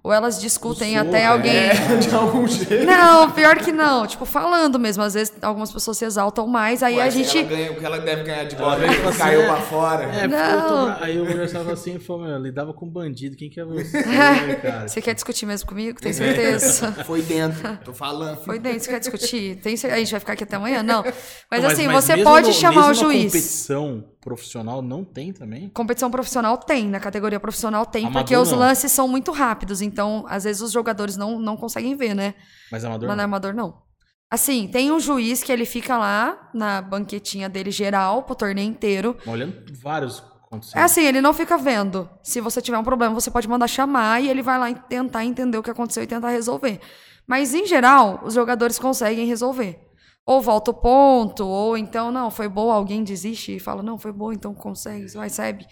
Ou 0.06 0.12
elas 0.12 0.40
discutem 0.40 0.94
Soco, 0.96 1.08
até 1.08 1.26
alguém. 1.26 1.52
É, 1.52 1.74
de 1.98 2.14
algum 2.14 2.46
jeito. 2.46 2.86
Não, 2.86 3.28
pior 3.32 3.56
que 3.56 3.72
não. 3.72 4.06
Tipo, 4.06 4.24
falando 4.24 4.78
mesmo. 4.78 5.02
Às 5.02 5.14
vezes 5.14 5.34
algumas 5.42 5.72
pessoas 5.72 5.96
se 5.98 6.04
exaltam 6.04 6.46
mais, 6.46 6.80
aí 6.80 6.98
Ué, 6.98 7.02
a 7.02 7.10
gente. 7.10 7.36
Ela 7.36 7.48
ganha, 7.48 7.72
o 7.72 7.74
que 7.74 7.84
ela 7.84 7.98
deve 7.98 8.22
ganhar 8.22 8.44
de 8.44 8.54
fala 8.54 8.76
assim, 9.08 9.18
caiu 9.18 9.40
é- 9.42 9.46
pra 9.46 9.56
fora. 9.56 10.04
É, 10.04 10.08
porque 10.12 10.26
Não. 10.28 10.88
eu 10.90 10.94
tô 10.96 11.02
aí 11.04 11.20
o 11.20 11.26
conversava 11.26 11.72
assim 11.72 11.96
e 11.96 11.98
falou, 11.98 12.22
meu, 12.24 12.38
lidava 12.38 12.72
com 12.72 12.88
bandido, 12.88 13.34
quem 13.36 13.50
que 13.50 13.58
é 13.58 13.64
você, 13.64 14.00
cara? 14.62 14.86
Você 14.86 15.02
quer 15.02 15.12
discutir 15.14 15.44
mesmo 15.44 15.68
comigo? 15.68 16.00
Tem 16.00 16.12
certeza? 16.12 16.92
Foi 17.04 17.20
dentro, 17.22 17.76
tô 17.84 17.92
falando. 17.92 18.36
Foi 18.44 18.60
dentro, 18.60 18.78
você 18.84 18.90
quer 18.90 19.00
discutir? 19.00 19.56
Tem, 19.56 19.74
a 19.74 19.96
gente 19.98 20.10
vai 20.12 20.20
ficar 20.20 20.34
aqui 20.34 20.44
até 20.44 20.54
amanhã? 20.54 20.84
Não. 20.84 21.02
Mas, 21.50 21.62
Não, 21.64 21.70
assim, 21.70 21.88
você 21.88 22.12
mesmo 22.14 22.30
pode 22.30 22.46
no- 22.46 22.52
chamar 22.54 22.90
o 22.92 22.94
juiz. 22.94 23.24
competição 23.32 24.04
profissional 24.26 24.82
não 24.82 25.04
tem 25.04 25.32
também? 25.32 25.68
Competição 25.68 26.10
profissional 26.10 26.58
tem, 26.58 26.88
na 26.88 26.98
categoria 26.98 27.38
profissional 27.38 27.86
tem, 27.86 28.06
Amador, 28.06 28.22
porque 28.22 28.36
os 28.36 28.50
não. 28.50 28.58
lances 28.58 28.90
são 28.90 29.06
muito 29.06 29.30
rápidos, 29.30 29.80
então 29.80 30.26
às 30.28 30.42
vezes 30.42 30.60
os 30.60 30.72
jogadores 30.72 31.16
não, 31.16 31.38
não 31.38 31.56
conseguem 31.56 31.94
ver, 31.94 32.12
né? 32.12 32.34
Mas 32.72 32.84
amador 32.84 33.06
Mas 33.06 33.16
no 33.16 33.22
não. 33.22 33.24
amador 33.24 33.54
não. 33.54 33.82
Assim, 34.28 34.66
tem 34.66 34.90
um 34.90 34.98
juiz 34.98 35.44
que 35.44 35.52
ele 35.52 35.64
fica 35.64 35.96
lá 35.96 36.50
na 36.52 36.82
banquetinha 36.82 37.48
dele 37.48 37.70
geral 37.70 38.24
pro 38.24 38.34
torneio 38.34 38.68
inteiro. 38.68 39.16
Olhando 39.24 39.62
vários 39.80 40.24
acontecendo. 40.44 40.80
É 40.80 40.82
assim, 40.82 41.04
ele 41.04 41.20
não 41.20 41.32
fica 41.32 41.56
vendo. 41.56 42.10
Se 42.20 42.40
você 42.40 42.60
tiver 42.60 42.78
um 42.78 42.82
problema, 42.82 43.14
você 43.14 43.30
pode 43.30 43.48
mandar 43.48 43.68
chamar 43.68 44.20
e 44.20 44.28
ele 44.28 44.42
vai 44.42 44.58
lá 44.58 44.68
e 44.68 44.74
tentar 44.74 45.24
entender 45.24 45.56
o 45.56 45.62
que 45.62 45.70
aconteceu 45.70 46.02
e 46.02 46.06
tentar 46.08 46.30
resolver. 46.30 46.80
Mas 47.28 47.54
em 47.54 47.64
geral, 47.64 48.22
os 48.24 48.34
jogadores 48.34 48.76
conseguem 48.76 49.24
resolver. 49.24 49.85
Ou 50.26 50.42
volta 50.42 50.72
o 50.72 50.74
ponto, 50.74 51.46
ou 51.46 51.78
então, 51.78 52.10
não, 52.10 52.30
foi 52.32 52.48
boa, 52.48 52.74
alguém 52.74 53.04
desiste 53.04 53.54
e 53.56 53.60
fala, 53.60 53.80
não, 53.82 53.96
foi 53.96 54.10
boa, 54.10 54.34
então 54.34 54.52
consegue, 54.52 55.06
vai, 55.12 55.28
recebe, 55.28 55.64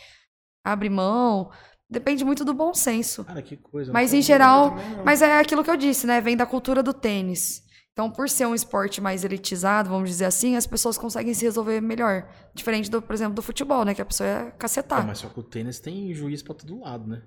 abre 0.64 0.88
mão. 0.88 1.50
Depende 1.90 2.24
muito 2.24 2.44
do 2.44 2.55
bom 2.55 2.72
senso. 2.72 3.24
Cara, 3.24 3.42
que 3.42 3.57
coisa. 3.57 3.92
Mas 3.92 4.14
em 4.14 4.22
geral, 4.22 4.74
mas 5.05 5.22
é 5.22 5.38
aquilo 5.38 5.62
que 5.64 5.70
eu 5.70 5.76
disse, 5.76 6.07
né? 6.07 6.20
Vem 6.20 6.36
da 6.36 6.46
cultura 6.46 6.82
do 6.82 6.94
tênis. 6.94 7.62
Então, 7.92 8.11
por 8.11 8.28
ser 8.28 8.46
um 8.46 8.55
esporte 8.55 9.00
mais 9.00 9.22
elitizado, 9.24 9.88
vamos 9.90 10.09
dizer 10.09 10.24
assim, 10.24 10.57
as 10.57 10.66
pessoas 10.66 10.98
conseguem 10.98 11.32
se 11.34 11.44
resolver 11.44 11.80
melhor. 11.80 12.28
Diferente, 12.52 12.90
do, 12.90 13.00
por 13.02 13.12
exemplo, 13.12 13.34
do 13.34 13.42
futebol, 13.42 13.84
né? 13.84 13.94
Que 13.94 14.02
a 14.02 14.05
pessoa 14.05 14.28
é 14.28 14.48
Ah, 14.48 14.50
cacetar. 14.52 15.07
mas 15.07 15.18
só 15.18 15.28
que 15.28 15.38
o 15.38 15.42
tênis 15.44 15.78
tem 15.78 16.12
juiz 16.14 16.42
pra 16.42 16.55
todo 16.55 16.80
lado, 16.80 17.07
né? 17.07 17.22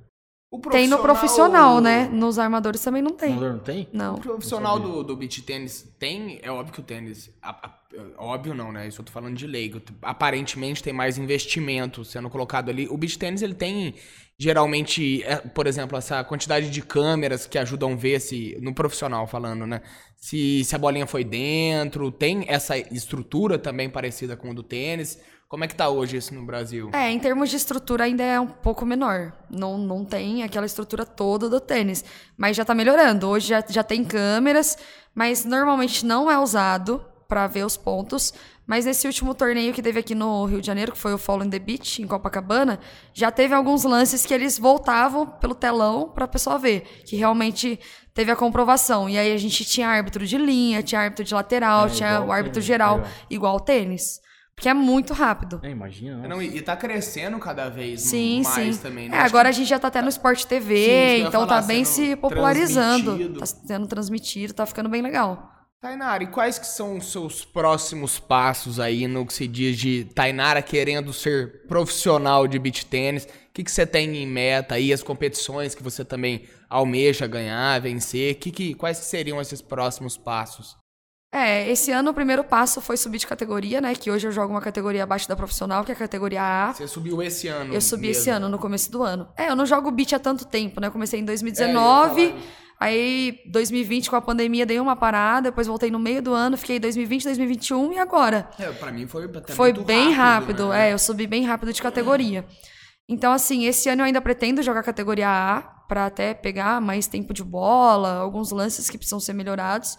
O 0.50 0.60
Tem 0.62 0.88
no 0.88 1.00
profissional, 1.00 1.82
né? 1.82 2.08
Nos 2.08 2.40
armadores 2.40 2.82
também 2.82 3.02
não 3.02 3.12
tem. 3.12 3.36
Não 3.36 3.60
tem? 3.60 3.90
Não. 3.92 4.16
O 4.16 4.22
profissional 4.22 4.80
do, 4.80 5.04
do 5.04 5.16
beach 5.16 5.42
tênis 5.42 5.94
tem, 6.00 6.40
é 6.42 6.50
óbvio 6.50 6.74
que 6.74 6.80
o 6.80 6.84
tênis, 6.84 7.30
a- 7.42 7.68
a- 7.68 7.80
óbvio 8.18 8.54
não, 8.54 8.72
né? 8.72 8.88
Isso 8.88 9.02
eu 9.02 9.06
tô 9.06 9.12
falando 9.12 9.36
de 9.36 9.46
leigo. 9.46 9.82
Aparentemente 10.02 10.82
tem 10.82 10.94
mais 10.94 11.18
investimento 11.18 12.06
sendo 12.06 12.30
colocado 12.30 12.70
ali. 12.70 12.88
O 12.90 12.96
beach 12.98 13.20
tênis 13.20 13.42
ele 13.42 13.56
tem 13.56 13.96
geralmente, 14.40 15.22
é, 15.24 15.36
por 15.38 15.68
exemplo, 15.68 15.98
essa 15.98 16.24
quantidade 16.24 16.70
de 16.70 16.82
câmeras 16.82 17.46
que 17.46 17.58
ajudam 17.58 17.92
a 17.92 17.96
ver 17.96 18.22
se 18.22 18.58
no 18.62 18.74
profissional 18.74 19.28
falando, 19.28 19.68
né? 19.68 19.82
Se, 20.16 20.64
se 20.64 20.74
a 20.74 20.80
bolinha 20.80 21.06
foi 21.08 21.26
dentro, 21.26 22.10
tem 22.10 22.46
essa 22.48 22.78
estrutura 22.78 23.60
também 23.60 23.90
parecida 23.90 24.38
com 24.38 24.52
o 24.52 24.56
do 24.56 24.64
tênis. 24.64 25.20
Como 25.48 25.64
é 25.64 25.68
que 25.68 25.76
tá 25.76 25.88
hoje 25.88 26.18
isso 26.18 26.34
no 26.36 26.46
Brasil? 26.46 26.90
É, 26.94 27.10
em 27.10 27.18
termos 27.20 27.50
de 27.50 27.56
estrutura 27.56 28.04
ainda 28.04 28.22
é 28.22 28.38
um 28.38 28.48
pouco 28.48 28.86
menor. 28.86 29.32
Não, 29.50 29.78
não 29.78 30.04
tem 30.04 30.44
aquela 30.44 30.66
estrutura 30.66 31.06
toda 31.06 31.48
do 31.48 31.60
tênis. 31.62 32.04
Mas 32.36 32.58
já 32.58 32.66
tá 32.66 32.76
melhorando. 32.76 33.30
Hoje 33.30 33.48
já, 33.48 33.64
já 33.68 33.82
tem 33.82 34.04
câmeras, 34.04 34.78
mas 35.16 35.46
normalmente 35.46 36.06
não 36.06 36.30
é 36.30 36.38
usado 36.38 37.02
para 37.30 37.48
ver 37.48 37.66
os 37.66 37.78
pontos. 37.78 38.34
Mas 38.66 38.84
nesse 38.84 39.08
último 39.08 39.34
torneio 39.34 39.72
que 39.74 39.82
teve 39.82 39.98
aqui 40.02 40.14
no 40.14 40.44
Rio 40.44 40.60
de 40.60 40.68
Janeiro, 40.68 40.92
que 40.92 40.98
foi 40.98 41.14
o 41.14 41.18
Fall 41.18 41.42
in 41.46 41.50
the 41.50 41.60
Beach, 41.60 42.02
em 42.02 42.08
Copacabana, 42.08 42.78
já 43.14 43.32
teve 43.32 43.54
alguns 43.54 43.86
lances 43.86 44.26
que 44.26 44.34
eles 44.34 44.60
voltavam 44.60 45.26
pelo 45.26 45.56
telão 45.56 46.10
para 46.10 46.26
a 46.26 46.28
pessoa 46.28 46.58
ver, 46.60 46.82
que 47.06 47.16
realmente 47.16 47.80
teve 48.14 48.30
a 48.30 48.36
comprovação. 48.36 49.08
E 49.10 49.18
aí 49.18 49.32
a 49.32 49.38
gente 49.38 49.64
tinha 49.64 49.88
árbitro 49.88 50.28
de 50.28 50.38
linha, 50.38 50.84
tinha 50.84 51.00
árbitro 51.00 51.24
de 51.24 51.34
lateral, 51.34 51.86
É, 51.86 51.90
tinha 51.90 52.20
o 52.20 52.30
árbitro 52.34 52.56
tênis, 52.56 52.66
geral, 52.66 52.98
legal. 52.98 53.12
igual 53.30 53.56
o 53.56 53.60
tênis. 53.62 54.20
Porque 54.58 54.68
é 54.68 54.74
muito 54.74 55.14
rápido. 55.14 55.60
É, 55.62 55.70
imagina. 55.70 56.28
Não, 56.28 56.42
e, 56.42 56.58
e 56.58 56.62
tá 56.64 56.76
crescendo 56.76 57.38
cada 57.38 57.70
vez 57.70 58.02
Sim, 58.02 58.42
mais 58.42 58.76
sim. 58.76 58.82
também. 58.82 59.06
É, 59.06 59.10
né? 59.10 59.18
Acho 59.20 59.28
agora 59.28 59.50
que 59.50 59.56
a 59.56 59.58
gente 59.60 59.70
já 59.70 59.78
tá 59.78 59.88
até 59.88 60.02
no 60.02 60.10
Sport 60.10 60.42
Sim, 60.42 60.48
TV, 60.48 60.76
ia 61.20 61.28
então 61.28 61.46
falar, 61.46 61.62
tá 61.62 61.68
bem 61.68 61.86
se 61.86 62.16
popularizando. 62.16 63.12
transmitido. 63.12 63.40
Tá 63.40 63.46
sendo 63.46 63.86
transmitido, 63.86 64.54
tá 64.56 64.66
ficando 64.66 64.90
bem 64.90 65.04
legal. 65.04 65.54
Tainara, 65.80 66.24
e 66.24 66.28
quais 66.28 66.58
que 66.58 66.66
são 66.66 66.98
os 66.98 67.12
seus 67.12 67.46
próximos 67.46 68.18
passos 68.18 68.80
aí 68.80 69.08
no 69.08 69.28
que 69.28 69.34
se 69.34 69.48
diz 69.48 69.78
de 69.78 70.06
Tainara 70.06 70.60
querendo 70.60 71.14
ser 71.14 71.68
profissional 71.68 72.48
de 72.48 72.58
beach 72.58 72.84
tênis? 72.88 73.26
O 73.26 73.54
que, 73.54 73.64
que 73.64 73.72
você 73.72 73.86
tem 73.86 74.18
em 74.18 74.26
meta 74.26 74.74
aí, 74.74 74.92
as 74.92 75.04
competições 75.04 75.76
que 75.76 75.84
você 75.84 76.04
também 76.04 76.46
almeja 76.68 77.28
ganhar, 77.28 77.80
vencer? 77.80 78.34
Que, 78.40 78.50
que, 78.50 78.74
quais 78.74 78.98
que 78.98 79.06
seriam 79.06 79.40
esses 79.40 79.62
próximos 79.62 80.18
passos? 80.18 80.76
É, 81.32 81.70
esse 81.70 81.92
ano 81.92 82.12
o 82.12 82.14
primeiro 82.14 82.42
passo 82.44 82.80
foi 82.80 82.96
subir 82.96 83.18
de 83.18 83.28
categoria, 83.28 83.82
né? 83.82 83.94
Que 83.94 84.10
hoje 84.10 84.28
eu 84.28 84.32
jogo 84.32 84.54
uma 84.54 84.62
categoria 84.62 85.04
abaixo 85.04 85.28
da 85.28 85.36
profissional, 85.36 85.84
que 85.84 85.92
é 85.92 85.96
a 85.96 85.98
categoria 85.98 86.42
A. 86.42 86.74
Você 86.74 86.88
subiu 86.88 87.22
esse 87.22 87.48
ano 87.50 87.74
Eu 87.74 87.82
subi 87.82 88.08
esse 88.08 88.30
mesmo. 88.30 88.46
ano, 88.46 88.50
no 88.50 88.58
começo 88.58 88.90
do 88.90 89.04
ano. 89.04 89.28
É, 89.38 89.50
eu 89.50 89.56
não 89.56 89.66
jogo 89.66 89.92
beat 89.92 90.14
há 90.14 90.20
tanto 90.20 90.46
tempo, 90.46 90.80
né? 90.80 90.88
Eu 90.88 90.92
comecei 90.92 91.20
em 91.20 91.22
É, 91.22 91.24
eu 91.24 91.28
2019, 91.28 92.22
ia 92.22 92.30
falar 92.30 92.40
isso. 92.40 92.48
aí 92.80 93.40
2020 93.52 94.10
com 94.10 94.16
a 94.16 94.22
pandemia 94.22 94.66
dei 94.66 94.80
uma 94.80 94.96
parada, 94.96 95.50
depois 95.52 95.68
voltei 95.68 95.92
no 95.92 96.00
meio 96.00 96.22
do 96.22 96.34
ano, 96.34 96.56
fiquei 96.58 96.80
2020, 96.80 97.26
2021 97.26 97.92
e 97.94 98.00
agora. 98.00 98.50
É, 98.58 98.72
pra 98.72 98.92
mim 98.94 99.06
foi 99.06 99.26
até 99.26 99.54
Foi 99.54 99.74
bem 99.74 100.14
rápido, 100.14 100.70
né? 100.70 100.90
é, 100.90 100.94
eu 100.94 100.98
subi 101.00 101.28
bem 101.28 101.44
rápido 101.46 101.74
de 101.74 101.82
categoria. 101.82 102.46
Então, 103.10 103.34
assim, 103.34 103.66
esse 103.66 103.90
ano 103.90 104.02
eu 104.02 104.06
ainda 104.06 104.22
pretendo 104.22 104.62
jogar 104.64 104.82
categoria 104.82 105.28
A, 105.30 105.62
pra 105.90 106.06
até 106.06 106.34
pegar 106.34 106.80
mais 106.82 107.06
tempo 107.08 107.34
de 107.34 107.44
bola, 107.44 108.16
alguns 108.20 108.52
lances 108.52 108.90
que 108.90 108.98
precisam 108.98 109.20
ser 109.20 109.34
melhorados. 109.34 109.98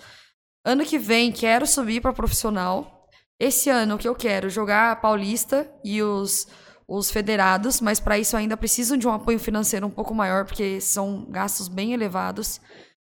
Ano 0.69 0.85
que 0.85 0.99
vem, 0.99 1.33
quero 1.33 1.67
subir 1.67 2.03
pra 2.03 2.13
profissional. 2.13 3.09
Esse 3.41 3.71
ano, 3.71 3.95
o 3.95 3.99
que 3.99 4.07
eu 4.07 4.15
quero? 4.15 4.51
Jogar 4.51 4.93
a 4.93 4.97
Paulista 4.97 5.67
e 5.83 6.03
os, 6.03 6.47
os 6.87 7.11
federados, 7.11 7.81
mas 7.81 7.99
para 7.99 8.19
isso 8.19 8.37
ainda 8.37 8.55
preciso 8.55 8.99
de 8.99 9.09
um 9.09 9.11
apoio 9.11 9.39
financeiro 9.39 9.87
um 9.87 9.91
pouco 9.91 10.15
maior, 10.15 10.45
porque 10.45 10.79
são 10.79 11.25
gastos 11.31 11.69
bem 11.69 11.95
elevados. 11.95 12.61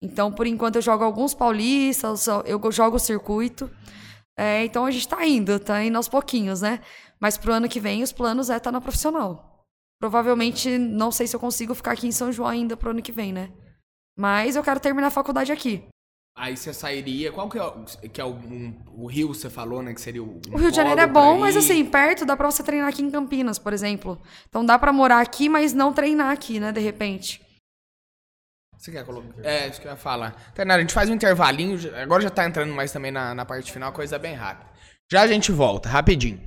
Então, 0.03 0.33
por 0.33 0.45
enquanto, 0.45 0.75
eu 0.75 0.81
jogo 0.81 1.05
alguns 1.05 1.33
paulistas, 1.33 2.27
eu 2.45 2.59
jogo 2.73 2.97
o 2.97 2.99
circuito. 2.99 3.71
É, 4.37 4.65
então 4.65 4.85
a 4.85 4.91
gente 4.91 5.07
tá 5.07 5.25
indo, 5.25 5.57
tá 5.57 5.81
indo 5.81 5.95
aos 5.95 6.09
pouquinhos, 6.09 6.59
né? 6.59 6.81
Mas 7.21 7.37
pro 7.37 7.53
ano 7.53 7.69
que 7.69 7.79
vem, 7.79 8.03
os 8.03 8.11
planos 8.11 8.49
é 8.49 8.57
estar 8.57 8.69
na 8.69 8.81
profissional. 8.81 9.63
Provavelmente, 9.97 10.77
não 10.77 11.09
sei 11.09 11.25
se 11.25 11.33
eu 11.33 11.39
consigo 11.39 11.73
ficar 11.73 11.93
aqui 11.93 12.05
em 12.05 12.11
São 12.11 12.33
João 12.33 12.49
ainda 12.49 12.75
pro 12.75 12.89
ano 12.89 13.01
que 13.01 13.13
vem, 13.13 13.31
né? 13.31 13.49
Mas 14.19 14.57
eu 14.57 14.63
quero 14.63 14.81
terminar 14.81 15.07
a 15.07 15.11
faculdade 15.11 15.53
aqui. 15.53 15.87
Aí 16.37 16.57
você 16.57 16.73
sairia. 16.73 17.31
Qual 17.31 17.49
que 17.49 17.57
é, 17.57 17.63
o- 17.63 17.85
que 18.11 18.19
é 18.19 18.23
o, 18.25 18.31
um- 18.33 18.77
o 18.97 19.07
Rio, 19.07 19.29
você 19.29 19.49
falou, 19.49 19.81
né? 19.81 19.93
Que 19.93 20.01
seria 20.01 20.21
o. 20.21 20.27
um 20.49 20.53
O 20.53 20.57
Rio 20.57 20.69
de 20.69 20.75
Janeiro 20.75 20.99
é 20.99 21.07
bom, 21.07 21.39
mas 21.39 21.55
assim, 21.55 21.85
perto 21.85 22.25
dá 22.25 22.35
pra 22.35 22.51
você 22.51 22.61
treinar 22.61 22.89
aqui 22.89 23.01
em 23.01 23.09
Campinas, 23.09 23.57
por 23.57 23.71
exemplo. 23.71 24.21
Então 24.49 24.65
dá 24.65 24.77
pra 24.77 24.91
morar 24.91 25.21
aqui, 25.21 25.47
mas 25.47 25.71
não 25.73 25.93
treinar 25.93 26.31
aqui, 26.31 26.59
né, 26.59 26.71
de 26.73 26.81
repente. 26.81 27.41
Você 28.77 28.91
quer 28.91 29.05
colocar? 29.05 29.41
É, 29.43 29.69
isso 29.69 29.79
que 29.79 29.87
eu 29.87 29.91
ia 29.91 29.97
falar. 29.97 30.51
Tainara, 30.53 30.79
a 30.79 30.81
gente 30.81 30.93
faz 30.93 31.09
um 31.09 31.13
intervalinho. 31.13 31.79
Agora 31.95 32.21
já 32.21 32.29
tá 32.29 32.45
entrando 32.45 32.73
mais 32.73 32.91
também 32.91 33.11
na, 33.11 33.33
na 33.33 33.45
parte 33.45 33.71
final, 33.71 33.93
coisa 33.93 34.19
bem 34.19 34.35
rápida. 34.35 34.69
Já 35.09 35.21
a 35.21 35.27
gente 35.27 35.51
volta, 35.53 35.87
rapidinho. 35.87 36.41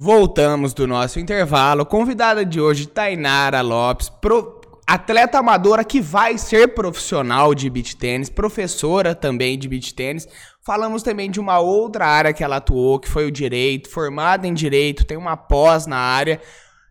Voltamos 0.00 0.72
do 0.74 0.86
nosso 0.86 1.20
intervalo. 1.20 1.84
Convidada 1.86 2.44
de 2.44 2.60
hoje, 2.60 2.86
Tainara 2.86 3.60
Lopes, 3.60 4.08
pro- 4.08 4.61
atleta 4.86 5.38
amadora 5.38 5.84
que 5.84 6.00
vai 6.00 6.36
ser 6.38 6.74
profissional 6.74 7.54
de 7.54 7.68
beach 7.70 7.96
tênis, 7.96 8.28
professora 8.28 9.14
também 9.14 9.58
de 9.58 9.68
beach 9.68 9.94
tênis. 9.94 10.26
Falamos 10.64 11.02
também 11.02 11.30
de 11.30 11.40
uma 11.40 11.58
outra 11.58 12.06
área 12.06 12.32
que 12.32 12.44
ela 12.44 12.56
atuou, 12.56 12.98
que 13.00 13.08
foi 13.08 13.26
o 13.26 13.30
direito, 13.32 13.88
formada 13.90 14.46
em 14.46 14.54
direito, 14.54 15.04
tem 15.04 15.16
uma 15.16 15.36
pós 15.36 15.86
na 15.86 15.96
área. 15.96 16.40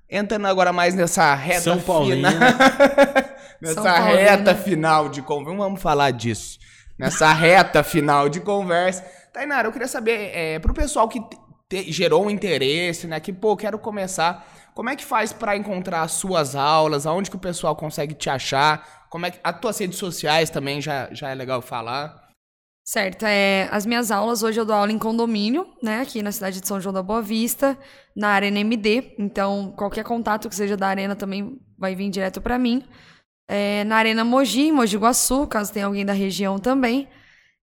Entrando 0.09 0.45
agora 0.47 0.73
mais 0.73 0.93
nessa 0.93 1.33
reta 1.33 1.61
São 1.61 1.79
Paulina. 1.79 2.31
final. 2.31 2.49
nessa 3.61 3.99
reta 3.99 4.55
final 4.55 5.07
de 5.07 5.21
conversa. 5.21 5.57
Vamos 5.57 5.81
falar 5.81 6.11
disso. 6.11 6.59
Nessa 6.99 7.31
reta 7.33 7.81
final 7.83 8.27
de 8.27 8.41
conversa. 8.41 9.05
Tainara, 9.31 9.67
eu 9.69 9.71
queria 9.71 9.87
saber, 9.87 10.31
é, 10.33 10.59
pro 10.59 10.73
pessoal 10.73 11.07
que 11.07 11.21
te- 11.69 11.89
gerou 11.93 12.25
um 12.25 12.29
interesse, 12.29 13.07
né? 13.07 13.21
Que, 13.21 13.31
pô, 13.31 13.55
quero 13.55 13.79
começar. 13.79 14.45
Como 14.73 14.89
é 14.89 14.95
que 14.95 15.05
faz 15.05 15.33
pra 15.33 15.55
encontrar 15.57 16.01
as 16.03 16.13
suas 16.13 16.55
aulas? 16.55 17.05
Aonde 17.05 17.29
que 17.29 17.35
o 17.35 17.39
pessoal 17.39 17.75
consegue 17.75 18.13
te 18.13 18.29
achar? 18.29 19.07
Como 19.09 19.25
é 19.25 19.31
que. 19.31 19.39
As 19.43 19.59
tuas 19.59 19.77
redes 19.77 19.97
sociais 19.97 20.49
também 20.49 20.81
já, 20.81 21.09
já 21.11 21.29
é 21.29 21.35
legal 21.35 21.61
falar. 21.61 22.29
Certo, 22.83 23.25
é, 23.25 23.69
as 23.71 23.85
minhas 23.85 24.09
aulas 24.09 24.41
hoje 24.41 24.59
eu 24.59 24.65
dou 24.65 24.75
aula 24.75 24.91
em 24.91 24.97
condomínio, 24.97 25.67
né, 25.83 26.01
aqui 26.01 26.23
na 26.23 26.31
cidade 26.31 26.59
de 26.59 26.67
São 26.67 26.81
João 26.81 26.91
da 26.91 27.03
Boa 27.03 27.21
Vista, 27.21 27.77
na 28.15 28.29
Arena 28.29 28.59
MD. 28.59 29.15
Então, 29.19 29.71
qualquer 29.77 30.03
contato 30.03 30.49
que 30.49 30.55
seja 30.55 30.75
da 30.75 30.87
Arena 30.87 31.15
também 31.15 31.59
vai 31.77 31.95
vir 31.95 32.09
direto 32.09 32.41
para 32.41 32.57
mim. 32.57 32.83
É, 33.47 33.83
na 33.83 33.97
Arena 33.97 34.25
Mogi, 34.25 34.71
Mogi 34.71 34.97
Guaçu, 34.97 35.45
caso 35.45 35.71
tenha 35.71 35.85
alguém 35.85 36.05
da 36.05 36.13
região 36.13 36.57
também. 36.57 37.07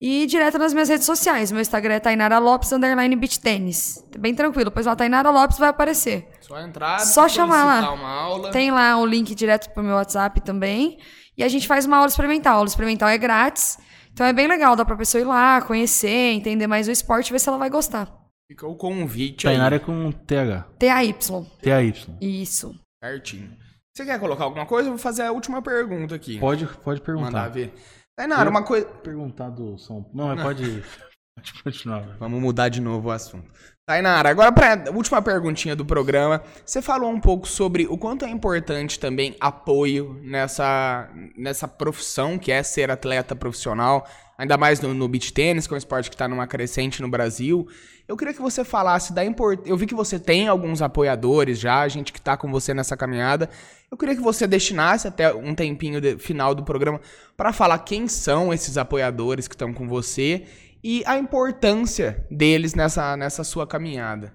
E 0.01 0.25
direto 0.27 0.57
nas 0.57 0.73
minhas 0.73 0.89
redes 0.89 1.05
sociais. 1.05 1.51
Meu 1.51 1.61
Instagram 1.61 1.95
é 1.95 1.99
Tainara 1.99 2.37
Lopes, 2.37 2.71
underline 2.71 3.15
beach 3.15 3.39
tênis. 3.39 4.03
Bem 4.19 4.35
tranquilo, 4.35 4.69
pois 4.69 4.85
lá 4.85 4.95
Tainara 4.95 5.29
Lopes 5.29 5.57
vai 5.57 5.69
aparecer. 5.69 6.27
Só 6.41 6.59
entrar, 6.59 6.99
Só 6.99 7.27
chamar 7.29 7.63
lá. 7.63 7.81
solicitar 7.81 7.93
uma 7.95 8.09
aula. 8.09 8.51
Tem 8.51 8.71
lá 8.71 8.97
o 8.97 9.05
link 9.05 9.33
direto 9.33 9.69
pro 9.73 9.81
meu 9.83 9.95
WhatsApp 9.95 10.41
também. 10.41 10.97
E 11.37 11.43
a 11.43 11.47
gente 11.47 11.67
faz 11.67 11.85
uma 11.85 11.97
aula 11.97 12.07
experimental. 12.09 12.53
A 12.53 12.57
aula 12.57 12.67
experimental 12.67 13.07
é 13.09 13.17
grátis. 13.17 13.77
Então 14.11 14.25
é 14.25 14.31
bem 14.33 14.47
legal, 14.47 14.75
dá 14.75 14.85
pra 14.85 14.95
pessoa 14.95 15.21
ir 15.21 15.25
lá, 15.25 15.61
conhecer, 15.61 16.07
entender 16.33 16.67
mais 16.67 16.87
o 16.87 16.91
esporte, 16.91 17.31
ver 17.33 17.39
se 17.39 17.49
ela 17.49 17.57
vai 17.57 17.69
gostar. 17.69 18.07
Fica 18.47 18.65
o 18.67 18.75
convite 18.75 19.47
aí. 19.47 19.55
Tainara 19.55 19.77
é 19.77 19.79
com 19.79 20.11
TH. 20.11 20.65
TAY. 20.79 21.15
TAY. 21.61 21.93
Isso. 22.21 22.73
Certinho. 23.03 23.51
Você 23.93 24.05
quer 24.05 24.19
colocar 24.19 24.43
alguma 24.43 24.65
coisa? 24.65 24.87
Eu 24.89 24.93
vou 24.93 24.99
fazer 24.99 25.23
a 25.23 25.31
última 25.31 25.61
pergunta 25.61 26.13
aqui. 26.15 26.37
Pode, 26.37 26.65
pode 26.65 26.99
Mandar 27.01 27.05
perguntar. 27.05 27.47
ver. 27.49 27.73
Tainara, 28.17 28.49
uma 28.49 28.63
coisa. 28.63 28.85
Perguntar 28.85 29.49
do 29.49 29.77
São 29.77 30.05
Não, 30.13 30.27
mas 30.27 30.41
pode, 30.41 30.83
pode 31.35 31.63
continuar. 31.63 31.99
velho. 32.01 32.17
Vamos 32.17 32.41
mudar 32.41 32.69
de 32.69 32.79
novo 32.81 33.09
o 33.09 33.11
assunto. 33.11 33.51
Tainara, 33.87 34.29
agora 34.29 34.51
para 34.51 34.91
última 34.91 35.21
perguntinha 35.21 35.75
do 35.75 35.85
programa. 35.85 36.41
Você 36.65 36.81
falou 36.81 37.11
um 37.11 37.19
pouco 37.19 37.47
sobre 37.47 37.85
o 37.85 37.97
quanto 37.97 38.25
é 38.25 38.29
importante 38.29 38.99
também 38.99 39.35
apoio 39.39 40.19
nessa, 40.23 41.07
nessa 41.37 41.67
profissão 41.67 42.39
que 42.39 42.51
é 42.51 42.63
ser 42.63 42.89
atleta 42.89 43.35
profissional, 43.35 44.07
ainda 44.37 44.57
mais 44.57 44.79
no, 44.81 44.93
no 44.93 45.07
beach 45.07 45.31
tênis, 45.33 45.67
que 45.67 45.73
é 45.73 45.75
um 45.75 45.77
esporte 45.77 46.09
que 46.09 46.15
está 46.15 46.27
numa 46.27 46.47
crescente 46.47 47.01
no 47.01 47.07
Brasil. 47.09 47.67
Eu 48.07 48.15
queria 48.15 48.33
que 48.33 48.41
você 48.41 48.63
falasse 48.63 49.13
da 49.13 49.23
importância. 49.25 49.69
Eu 49.71 49.77
vi 49.77 49.85
que 49.87 49.95
você 49.95 50.19
tem 50.19 50.47
alguns 50.47 50.81
apoiadores 50.81 51.59
já, 51.59 51.87
gente 51.87 52.13
que 52.13 52.19
está 52.19 52.37
com 52.37 52.51
você 52.51 52.73
nessa 52.73 52.95
caminhada. 52.95 53.49
Eu 53.89 53.97
queria 53.97 54.15
que 54.15 54.21
você 54.21 54.45
destinasse 54.45 55.07
até 55.07 55.33
um 55.33 55.55
tempinho 55.55 55.99
de- 56.01 56.17
final 56.17 56.53
do 56.53 56.63
programa 56.63 56.99
para 57.35 57.51
falar 57.53 57.79
quem 57.79 58.07
são 58.07 58.53
esses 58.53 58.77
apoiadores 58.77 59.47
que 59.47 59.55
estão 59.55 59.73
com 59.73 59.87
você 59.87 60.45
e 60.83 61.01
a 61.07 61.17
importância 61.17 62.25
deles 62.29 62.75
nessa, 62.75 63.17
nessa 63.17 63.43
sua 63.43 63.65
caminhada. 63.65 64.33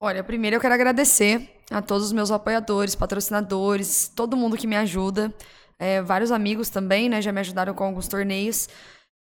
Olha, 0.00 0.24
primeiro 0.24 0.56
eu 0.56 0.60
quero 0.60 0.74
agradecer 0.74 1.48
a 1.70 1.80
todos 1.82 2.06
os 2.06 2.12
meus 2.12 2.30
apoiadores, 2.30 2.94
patrocinadores, 2.94 4.08
todo 4.14 4.36
mundo 4.36 4.56
que 4.56 4.66
me 4.66 4.76
ajuda. 4.76 5.32
É, 5.78 6.00
vários 6.02 6.30
amigos 6.30 6.68
também, 6.68 7.08
né? 7.08 7.20
Já 7.20 7.32
me 7.32 7.40
ajudaram 7.40 7.74
com 7.74 7.84
alguns 7.84 8.08
torneios. 8.08 8.68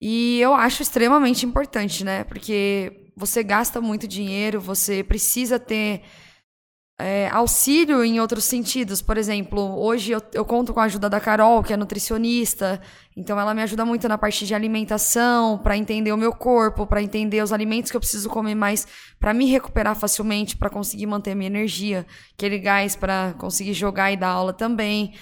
E 0.01 0.41
eu 0.41 0.55
acho 0.55 0.83
extremamente 0.83 1.47
importante, 1.47 2.05
né? 2.05 2.25
Porque 2.25 3.11
você 3.17 3.43
gasta 3.43 3.81
muito 3.81 4.07
dinheiro, 4.07 4.61
você 4.61 5.03
precisa 5.03 5.59
ter 5.59 6.03
é, 6.99 7.29
auxílio 7.29 8.03
em 8.05 8.21
outros 8.21 8.45
sentidos. 8.45 9.03
Por 9.03 9.19
exemplo, 9.19 9.61
hoje 9.79 10.13
eu, 10.13 10.23
eu 10.33 10.45
conto 10.45 10.73
com 10.73 10.81
a 10.81 10.85
ajuda 10.85 11.09
da 11.09 11.21
Carol, 11.21 11.63
que 11.63 11.73
é 11.73 11.77
nutricionista. 11.77 12.81
Então, 13.17 13.39
ela 13.39 13.55
me 13.55 13.63
ajuda 13.63 13.85
muito 13.85 14.09
na 14.09 14.19
parte 14.19 14.47
de 14.47 14.55
alimentação, 14.55 15.59
para 15.59 15.77
entender 15.77 16.13
o 16.13 16.17
meu 16.17 16.33
corpo, 16.33 16.87
para 16.87 17.03
entender 17.03 17.43
os 17.43 17.53
alimentos 17.53 17.91
que 17.91 17.97
eu 17.97 18.01
preciso 18.01 18.29
comer 18.29 18.55
mais, 18.55 18.87
para 19.19 19.33
me 19.33 19.47
recuperar 19.47 19.97
facilmente, 19.97 20.57
para 20.57 20.71
conseguir 20.71 21.07
manter 21.07 21.35
minha 21.35 21.49
energia, 21.49 22.07
aquele 22.35 22.59
gás 22.59 22.97
para 22.97 23.35
conseguir 23.39 23.75
jogar 23.75 24.13
e 24.13 24.17
dar 24.17 24.29
aula 24.29 24.53
também. 24.53 25.15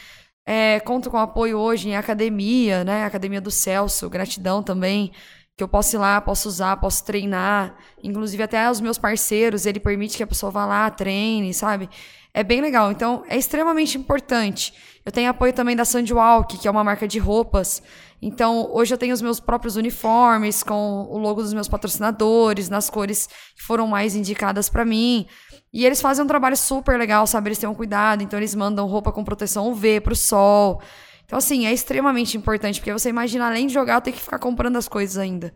É, 0.47 0.79
conto 0.81 1.11
com 1.11 1.17
apoio 1.17 1.59
hoje 1.59 1.89
em 1.89 1.97
academia, 1.97 2.85
né? 2.85 3.05
Academia 3.05 3.41
do 3.41 3.51
Celso, 3.51 4.11
gratidão 4.11 4.63
também. 4.63 5.13
Que 5.57 5.63
eu 5.63 5.69
posso 5.69 5.95
ir 5.95 5.99
lá, 5.99 6.21
posso 6.21 6.49
usar, 6.49 6.77
posso 6.79 7.05
treinar. 7.05 7.77
Inclusive, 8.03 8.43
até 8.43 8.69
os 8.71 8.81
meus 8.81 8.99
parceiros, 8.99 9.67
ele 9.67 9.79
permite 9.81 10.17
que 10.17 10.23
a 10.23 10.27
pessoa 10.27 10.51
vá 10.51 10.67
lá, 10.67 10.91
treine, 10.91 11.55
sabe? 11.55 11.89
É 12.35 12.43
bem 12.43 12.61
legal. 12.61 12.91
Então, 12.91 13.25
é 13.29 13.39
extremamente 13.39 13.97
importante. 13.97 14.75
Eu 15.07 15.13
tenho 15.13 15.31
apoio 15.31 15.53
também 15.53 15.77
da 15.77 15.85
Sandwalk, 15.85 16.59
que 16.59 16.67
é 16.67 16.71
uma 16.71 16.83
marca 16.83 17.07
de 17.07 17.21
roupas. 17.21 17.81
Então, 18.21 18.69
hoje 18.73 18.93
eu 18.93 18.99
tenho 18.99 19.15
os 19.15 19.23
meus 19.23 19.39
próprios 19.39 19.77
uniformes 19.77 20.63
com 20.63 21.07
o 21.11 21.19
logo 21.19 21.43
dos 21.43 21.53
meus 21.53 21.69
patrocinadores, 21.69 22.69
nas 22.69 22.91
cores 22.91 23.29
que 23.55 23.63
foram 23.63 23.87
mais 23.87 24.17
indicadas 24.17 24.69
para 24.69 24.85
mim. 24.85 25.27
E 25.75 25.85
eles 25.85 26.01
fazem 26.01 26.25
um 26.25 26.29
trabalho 26.29 26.57
super 26.57 26.97
legal, 26.97 27.27
sabe? 27.27 27.49
Eles 27.49 27.59
têm 27.59 27.69
um 27.69 27.75
cuidado, 27.75 28.23
então 28.23 28.39
eles 28.39 28.55
mandam 28.55 28.87
roupa 28.87 29.11
com 29.11 29.25
proteção 29.25 29.69
UV 29.69 30.01
pro 30.01 30.15
sol. 30.15 30.81
Então, 31.25 31.37
assim, 31.37 31.67
é 31.67 31.73
extremamente 31.73 32.37
importante, 32.37 32.79
porque 32.79 32.93
você 32.93 33.09
imagina, 33.09 33.49
além 33.49 33.67
de 33.67 33.75
jogar, 33.75 33.97
eu 33.97 34.01
tenho 34.01 34.17
que 34.17 34.23
ficar 34.23 34.39
comprando 34.39 34.77
as 34.77 34.87
coisas 34.87 35.19
ainda. 35.19 35.53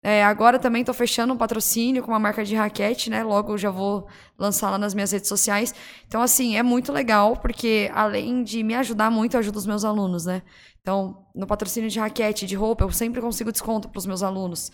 É, 0.00 0.24
agora 0.24 0.60
também 0.60 0.82
estou 0.82 0.94
fechando 0.94 1.34
um 1.34 1.36
patrocínio 1.36 2.04
com 2.04 2.12
uma 2.12 2.20
marca 2.20 2.44
de 2.44 2.54
raquete, 2.54 3.10
né? 3.10 3.24
Logo 3.24 3.54
eu 3.54 3.58
já 3.58 3.68
vou 3.68 4.06
lançar 4.38 4.70
lá 4.70 4.78
nas 4.78 4.94
minhas 4.94 5.10
redes 5.10 5.28
sociais. 5.28 5.74
Então, 6.06 6.22
assim, 6.22 6.56
é 6.56 6.62
muito 6.62 6.92
legal, 6.92 7.36
porque 7.36 7.90
além 7.92 8.44
de 8.44 8.62
me 8.62 8.76
ajudar 8.76 9.10
muito, 9.10 9.36
ajuda 9.36 9.58
os 9.58 9.66
meus 9.66 9.84
alunos, 9.84 10.24
né? 10.24 10.42
Então, 10.80 11.26
no 11.34 11.48
patrocínio 11.48 11.90
de 11.90 11.98
raquete, 11.98 12.46
de 12.46 12.54
roupa, 12.54 12.84
eu 12.84 12.92
sempre 12.92 13.20
consigo 13.20 13.50
desconto 13.50 13.88
para 13.88 13.98
os 13.98 14.06
meus 14.06 14.22
alunos. 14.22 14.70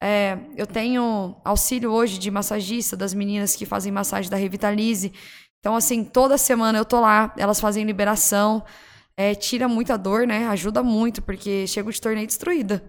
É, 0.00 0.38
eu 0.56 0.66
tenho 0.66 1.36
auxílio 1.44 1.90
hoje 1.90 2.18
de 2.18 2.30
massagista 2.30 2.96
das 2.96 3.12
meninas 3.12 3.56
que 3.56 3.66
fazem 3.66 3.90
massagem 3.90 4.30
da 4.30 4.36
Revitalize. 4.36 5.12
Então, 5.58 5.74
assim, 5.74 6.04
toda 6.04 6.38
semana 6.38 6.78
eu 6.78 6.84
tô 6.84 7.00
lá, 7.00 7.34
elas 7.36 7.60
fazem 7.60 7.84
liberação, 7.84 8.64
é, 9.16 9.34
tira 9.34 9.66
muita 9.68 9.98
dor, 9.98 10.26
né? 10.26 10.46
Ajuda 10.46 10.82
muito, 10.82 11.20
porque 11.20 11.66
chego 11.66 11.92
de 11.92 12.00
torneio 12.00 12.26
destruída. 12.26 12.82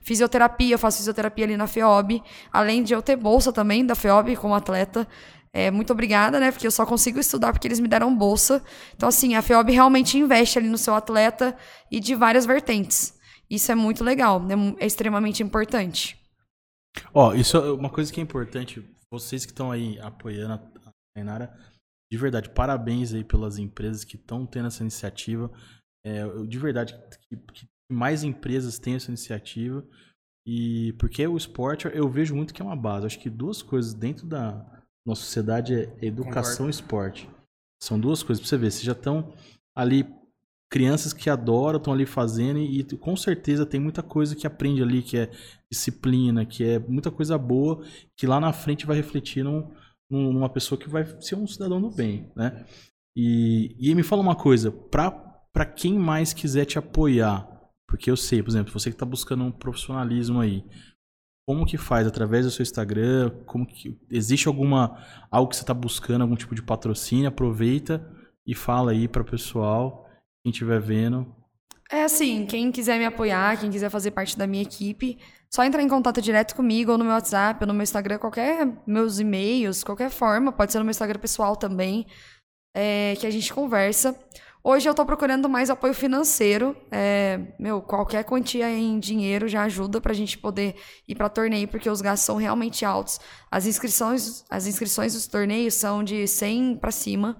Fisioterapia, 0.00 0.74
eu 0.74 0.78
faço 0.78 0.98
fisioterapia 0.98 1.44
ali 1.44 1.56
na 1.56 1.66
FEOB, 1.66 2.22
além 2.52 2.82
de 2.82 2.92
eu 2.94 3.02
ter 3.02 3.16
bolsa 3.16 3.52
também 3.52 3.84
da 3.84 3.94
FEOB 3.94 4.36
como 4.36 4.54
atleta. 4.54 5.08
É, 5.52 5.70
muito 5.70 5.92
obrigada, 5.92 6.38
né? 6.38 6.52
Porque 6.52 6.66
eu 6.66 6.70
só 6.70 6.84
consigo 6.86 7.18
estudar 7.18 7.52
porque 7.52 7.66
eles 7.66 7.80
me 7.80 7.88
deram 7.88 8.14
bolsa. 8.14 8.62
Então, 8.94 9.08
assim, 9.08 9.34
a 9.34 9.42
FEOB 9.42 9.72
realmente 9.72 10.18
investe 10.18 10.58
ali 10.58 10.68
no 10.68 10.78
seu 10.78 10.94
atleta 10.94 11.56
e 11.90 11.98
de 11.98 12.14
várias 12.14 12.46
vertentes. 12.46 13.14
Isso 13.50 13.72
é 13.72 13.74
muito 13.74 14.04
legal, 14.04 14.42
é, 14.48 14.84
é 14.84 14.86
extremamente 14.86 15.42
importante. 15.42 16.23
Ó, 17.12 17.30
oh, 17.30 17.34
isso 17.34 17.56
é 17.56 17.72
uma 17.72 17.90
coisa 17.90 18.12
que 18.12 18.20
é 18.20 18.22
importante. 18.22 18.84
Vocês 19.10 19.44
que 19.44 19.52
estão 19.52 19.70
aí 19.70 19.98
apoiando 20.00 20.54
a 20.54 20.90
Tainara, 21.16 21.56
de 22.10 22.18
verdade, 22.18 22.50
parabéns 22.50 23.12
aí 23.12 23.24
pelas 23.24 23.58
empresas 23.58 24.04
que 24.04 24.16
estão 24.16 24.46
tendo 24.46 24.68
essa 24.68 24.82
iniciativa. 24.82 25.50
É, 26.04 26.26
de 26.44 26.58
verdade, 26.58 26.94
que, 27.28 27.36
que 27.36 27.66
mais 27.90 28.22
empresas 28.22 28.78
tenham 28.78 28.96
essa 28.96 29.10
iniciativa. 29.10 29.84
E 30.46 30.92
porque 30.94 31.26
o 31.26 31.36
esporte, 31.36 31.88
eu 31.92 32.08
vejo 32.08 32.34
muito 32.34 32.52
que 32.52 32.60
é 32.60 32.64
uma 32.64 32.76
base. 32.76 33.06
acho 33.06 33.18
que 33.18 33.30
duas 33.30 33.62
coisas 33.62 33.94
dentro 33.94 34.26
da 34.26 34.84
nossa 35.06 35.22
sociedade 35.22 35.74
é 35.74 36.04
educação 36.04 36.66
Concordo. 36.66 36.66
e 36.66 36.70
esporte. 36.70 37.30
São 37.82 37.98
duas 37.98 38.22
coisas 38.22 38.40
pra 38.40 38.48
você 38.48 38.56
ver. 38.56 38.70
Vocês 38.70 38.84
já 38.84 38.92
estão 38.92 39.34
ali, 39.76 40.04
crianças 40.74 41.12
que 41.12 41.30
adoram, 41.30 41.78
estão 41.78 41.92
ali 41.92 42.04
fazendo, 42.04 42.58
e, 42.58 42.82
com 42.96 43.16
certeza 43.16 43.64
tem 43.64 43.78
muita 43.78 44.02
coisa 44.02 44.34
que 44.34 44.44
aprende 44.44 44.82
ali, 44.82 45.02
que 45.02 45.16
é 45.16 45.30
disciplina, 45.70 46.44
que 46.44 46.64
é 46.64 46.80
muita 46.80 47.12
coisa 47.12 47.38
boa, 47.38 47.84
que 48.16 48.26
lá 48.26 48.40
na 48.40 48.52
frente 48.52 48.84
vai 48.84 48.96
refletir 48.96 49.44
num, 49.44 49.70
numa 50.10 50.48
pessoa 50.48 50.76
que 50.76 50.90
vai 50.90 51.06
ser 51.20 51.36
um 51.36 51.46
cidadão 51.46 51.80
do 51.80 51.92
bem, 51.92 52.28
né? 52.34 52.66
E, 53.16 53.76
e 53.78 53.94
me 53.94 54.02
fala 54.02 54.20
uma 54.20 54.34
coisa, 54.34 54.72
para 54.72 55.64
quem 55.64 55.96
mais 55.96 56.32
quiser 56.32 56.64
te 56.64 56.76
apoiar, 56.76 57.48
porque 57.86 58.10
eu 58.10 58.16
sei, 58.16 58.42
por 58.42 58.50
exemplo, 58.50 58.72
você 58.72 58.90
que 58.90 58.96
está 58.96 59.06
buscando 59.06 59.44
um 59.44 59.52
profissionalismo 59.52 60.40
aí, 60.40 60.64
como 61.46 61.64
que 61.64 61.78
faz 61.78 62.04
através 62.04 62.46
do 62.46 62.50
seu 62.50 62.64
Instagram? 62.64 63.30
Como 63.46 63.64
que 63.64 63.96
existe 64.10 64.48
alguma 64.48 64.98
algo 65.30 65.50
que 65.50 65.56
você 65.56 65.62
está 65.62 65.74
buscando, 65.74 66.22
algum 66.22 66.34
tipo 66.34 66.54
de 66.54 66.62
patrocínio? 66.62 67.28
Aproveita 67.28 68.04
e 68.44 68.56
fala 68.56 68.90
aí 68.90 69.06
para 69.06 69.22
o 69.22 69.26
pessoal, 69.26 70.03
quem 70.44 70.50
estiver 70.50 70.78
vendo. 70.78 71.26
É 71.90 72.02
assim, 72.02 72.44
quem 72.44 72.70
quiser 72.70 72.98
me 72.98 73.06
apoiar, 73.06 73.58
quem 73.58 73.70
quiser 73.70 73.88
fazer 73.88 74.10
parte 74.10 74.36
da 74.36 74.46
minha 74.46 74.62
equipe, 74.62 75.18
só 75.50 75.64
entrar 75.64 75.82
em 75.82 75.88
contato 75.88 76.20
direto 76.20 76.54
comigo, 76.54 76.92
ou 76.92 76.98
no 76.98 77.04
meu 77.04 77.14
WhatsApp, 77.14 77.62
ou 77.62 77.66
no 77.66 77.72
meu 77.72 77.82
Instagram, 77.82 78.18
qualquer 78.18 78.66
meus 78.86 79.18
e-mails, 79.18 79.82
qualquer 79.82 80.10
forma, 80.10 80.52
pode 80.52 80.70
ser 80.70 80.78
no 80.78 80.84
meu 80.84 80.90
Instagram 80.90 81.18
pessoal 81.18 81.56
também, 81.56 82.06
é, 82.76 83.14
que 83.18 83.26
a 83.26 83.30
gente 83.30 83.52
conversa. 83.54 84.18
Hoje 84.62 84.88
eu 84.88 84.92
estou 84.92 85.04
procurando 85.04 85.48
mais 85.48 85.68
apoio 85.70 85.94
financeiro. 85.94 86.74
É, 86.90 87.38
meu, 87.58 87.82
qualquer 87.82 88.24
quantia 88.24 88.70
em 88.70 88.98
dinheiro 88.98 89.46
já 89.46 89.62
ajuda 89.62 90.00
para 90.00 90.12
a 90.12 90.14
gente 90.14 90.38
poder 90.38 90.74
ir 91.06 91.14
para 91.14 91.28
torneio, 91.28 91.68
porque 91.68 91.88
os 91.88 92.00
gastos 92.00 92.24
são 92.24 92.36
realmente 92.36 92.84
altos. 92.84 93.20
As 93.50 93.66
inscrições, 93.66 94.42
as 94.50 94.66
inscrições 94.66 95.12
dos 95.12 95.26
torneios 95.26 95.74
são 95.74 96.02
de 96.02 96.26
100 96.26 96.76
para 96.76 96.90
cima. 96.90 97.38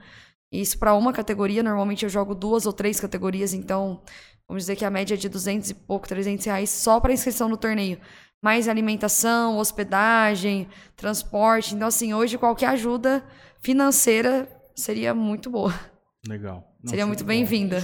Isso 0.61 0.79
para 0.79 0.95
uma 0.95 1.13
categoria. 1.13 1.63
Normalmente 1.63 2.05
eu 2.05 2.09
jogo 2.09 2.35
duas 2.35 2.65
ou 2.65 2.73
três 2.73 3.01
categorias, 3.01 3.53
então 3.53 4.01
vamos 4.47 4.63
dizer 4.63 4.77
que 4.77 4.85
a 4.85 4.91
média 4.91 5.15
é 5.15 5.17
de 5.17 5.29
200 5.29 5.71
e 5.71 5.75
pouco, 5.75 6.07
300 6.07 6.47
reais 6.47 6.71
só 6.71 7.01
para 7.01 7.13
inscrição 7.13 7.49
no 7.49 7.57
torneio. 7.57 7.99
Mais 8.41 8.69
alimentação, 8.69 9.57
hospedagem, 9.57 10.69
transporte. 10.95 11.75
Então, 11.75 11.89
assim, 11.89 12.15
hoje 12.15 12.39
qualquer 12.39 12.69
ajuda 12.69 13.25
financeira 13.61 14.49
seria 14.77 15.15
muito 15.15 15.51
boa. 15.51 15.75
Legal. 16.29 16.65
Seria 16.87 17.07
muito 17.07 17.25
bem-vinda. 17.25 17.83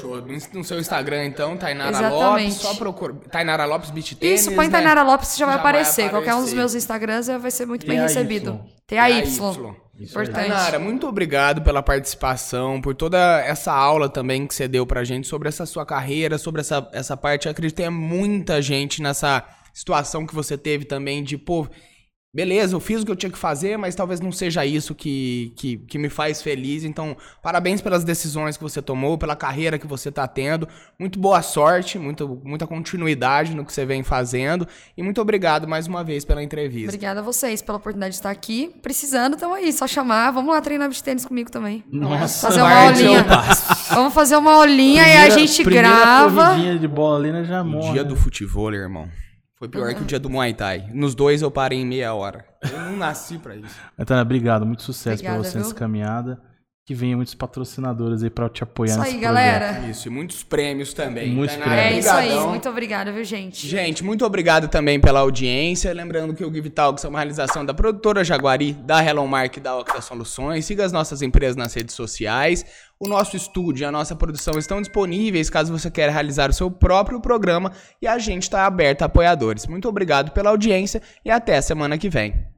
No 0.52 0.62
seu 0.62 0.78
Instagram, 0.78 1.24
então, 1.24 1.56
Tainara 1.56 1.90
Exatamente. 1.90 2.50
Lopes, 2.50 2.54
só 2.54 2.74
procura. 2.74 3.14
Tainara 3.30 3.64
Lopes 3.64 3.90
Beach 3.90 4.14
Tênis, 4.14 4.42
Isso, 4.42 4.54
põe 4.54 4.66
né? 4.66 4.72
Tainara 4.72 5.02
Lopes 5.02 5.36
já, 5.36 5.46
vai, 5.46 5.56
aparecer. 5.56 6.02
vai 6.02 6.08
aparecer. 6.08 6.10
Qualquer 6.10 6.34
um 6.34 6.44
dos 6.44 6.52
meus 6.52 6.74
Instagrams 6.74 7.26
vai 7.26 7.50
ser 7.50 7.66
muito 7.66 7.86
bem 7.86 7.98
recebido. 7.98 8.60
T-A-Y. 8.86 9.74
Importante. 10.00 10.34
Tainara, 10.34 10.78
muito 10.78 11.06
obrigado 11.06 11.60
pela 11.60 11.82
participação, 11.82 12.80
por 12.80 12.94
toda 12.94 13.40
essa 13.40 13.70
aula 13.72 14.08
também 14.08 14.46
que 14.46 14.54
você 14.54 14.66
deu 14.66 14.86
pra 14.86 15.04
gente 15.04 15.28
sobre 15.28 15.48
essa 15.48 15.66
sua 15.66 15.84
carreira, 15.84 16.38
sobre 16.38 16.62
essa, 16.62 16.88
essa 16.92 17.16
parte. 17.16 17.46
Eu 17.46 17.52
acredito 17.52 17.76
que 17.76 17.82
tem 17.82 17.90
muita 17.90 18.62
gente 18.62 19.02
nessa 19.02 19.44
situação 19.74 20.26
que 20.26 20.34
você 20.34 20.56
teve 20.56 20.86
também 20.86 21.22
de, 21.22 21.36
pô, 21.36 21.68
beleza, 22.32 22.76
eu 22.76 22.80
fiz 22.80 23.02
o 23.02 23.04
que 23.04 23.10
eu 23.10 23.16
tinha 23.16 23.30
que 23.30 23.38
fazer, 23.38 23.76
mas 23.76 23.94
talvez 23.94 24.20
não 24.20 24.30
seja 24.30 24.64
isso 24.64 24.94
que, 24.94 25.52
que, 25.56 25.76
que, 25.78 25.98
me 25.98 26.08
faz 26.08 26.40
feliz. 26.40 26.84
Então, 26.84 27.16
parabéns 27.42 27.80
pelas 27.80 28.04
decisões 28.04 28.56
que 28.56 28.62
você 28.62 28.80
tomou, 28.80 29.18
pela 29.18 29.34
carreira 29.34 29.78
que 29.78 29.86
você 29.86 30.08
está 30.08 30.26
tendo. 30.26 30.68
Muito 30.98 31.18
boa 31.18 31.42
sorte, 31.42 31.98
muito, 31.98 32.40
muita 32.44 32.66
continuidade 32.66 33.54
no 33.54 33.64
que 33.64 33.72
você 33.72 33.84
vem 33.84 34.02
fazendo. 34.02 34.66
E 34.96 35.02
muito 35.02 35.20
obrigado 35.20 35.66
mais 35.66 35.86
uma 35.86 36.04
vez 36.04 36.24
pela 36.24 36.42
entrevista. 36.42 36.90
Obrigada 36.90 37.20
a 37.20 37.22
vocês 37.22 37.60
pela 37.60 37.78
oportunidade 37.78 38.12
de 38.12 38.18
estar 38.18 38.30
aqui. 38.30 38.72
Precisando, 38.80 39.34
então 39.34 39.52
aí, 39.52 39.72
só 39.72 39.86
chamar. 39.86 40.30
Vamos 40.30 40.54
lá 40.54 40.60
treinar 40.60 40.88
beach 40.88 41.02
tênis 41.02 41.24
comigo 41.24 41.50
também. 41.50 41.84
Nossa, 41.90 42.48
fazer 42.48 42.60
uma 42.60 42.84
aulinha. 42.84 43.26
Vamos 43.90 44.14
fazer 44.14 44.36
uma 44.36 44.52
aulinha 44.52 45.02
primeira, 45.02 45.24
e 45.24 45.26
a 45.26 45.30
gente 45.30 45.64
grava. 45.64 46.56
de 46.78 46.88
bola 46.88 47.18
ali, 47.18 47.32
né, 47.32 47.44
já 47.44 47.64
morre. 47.64 47.92
Dia 47.92 48.04
do 48.04 48.14
futebol, 48.14 48.72
irmão. 48.72 49.08
Foi 49.60 49.68
pior 49.68 49.94
que 49.94 50.00
o 50.00 50.06
dia 50.06 50.18
do 50.18 50.30
Muay 50.30 50.54
Thai. 50.54 50.88
Nos 50.94 51.14
dois 51.14 51.42
eu 51.42 51.50
parei 51.50 51.80
em 51.80 51.84
meia 51.86 52.14
hora. 52.14 52.46
Eu 52.62 52.80
não 52.80 52.96
nasci 52.96 53.36
pra 53.36 53.54
isso. 53.54 53.78
Então, 53.98 54.18
obrigado. 54.18 54.64
Muito 54.64 54.82
sucesso 54.82 55.16
Obrigada, 55.16 55.38
pra 55.38 55.44
você 55.50 55.58
viu? 55.58 55.60
nessa 55.60 55.74
caminhada. 55.74 56.42
Que 56.86 56.94
venha 56.94 57.14
muitos 57.14 57.34
patrocinadores 57.34 58.22
aí 58.22 58.30
pra 58.30 58.48
te 58.48 58.64
apoiar 58.64 58.94
isso 58.94 59.00
nesse 59.00 59.14
aí, 59.14 59.20
galera. 59.20 59.78
Isso, 59.88 60.08
e 60.08 60.10
muitos 60.10 60.42
prêmios 60.42 60.92
também. 60.92 61.30
Muitos 61.30 61.56
prêmios. 61.56 61.78
É 61.78 61.98
isso 61.98 62.10
aí. 62.10 62.40
Muito 62.48 62.68
obrigada, 62.68 63.12
viu, 63.12 63.22
gente? 63.22 63.68
Gente, 63.68 64.02
muito 64.02 64.24
obrigado 64.24 64.66
também 64.66 64.98
pela 64.98 65.20
audiência. 65.20 65.92
Lembrando 65.92 66.34
que 66.34 66.44
o 66.44 66.52
Give 66.52 66.68
Talks 66.68 67.04
é 67.04 67.08
uma 67.08 67.18
realização 67.18 67.64
da 67.64 67.72
produtora 67.72 68.24
Jaguari, 68.24 68.72
da 68.72 69.04
Hello 69.04 69.26
Mark 69.28 69.56
e 69.56 69.60
da 69.60 69.76
Octa 69.76 70.00
Soluções. 70.00 70.64
Siga 70.64 70.84
as 70.84 70.90
nossas 70.90 71.22
empresas 71.22 71.54
nas 71.54 71.74
redes 71.74 71.94
sociais. 71.94 72.64
O 72.98 73.06
nosso 73.06 73.36
estúdio 73.36 73.84
e 73.84 73.86
a 73.86 73.92
nossa 73.92 74.16
produção 74.16 74.58
estão 74.58 74.80
disponíveis 74.80 75.48
caso 75.48 75.72
você 75.72 75.90
queira 75.90 76.10
realizar 76.10 76.50
o 76.50 76.52
seu 76.52 76.70
próprio 76.70 77.20
programa 77.20 77.72
e 78.02 78.06
a 78.06 78.18
gente 78.18 78.42
está 78.42 78.66
aberto 78.66 79.02
a 79.02 79.06
apoiadores. 79.06 79.66
Muito 79.66 79.88
obrigado 79.88 80.32
pela 80.32 80.50
audiência 80.50 81.00
e 81.24 81.30
até 81.30 81.56
a 81.56 81.62
semana 81.62 81.96
que 81.96 82.10
vem. 82.10 82.49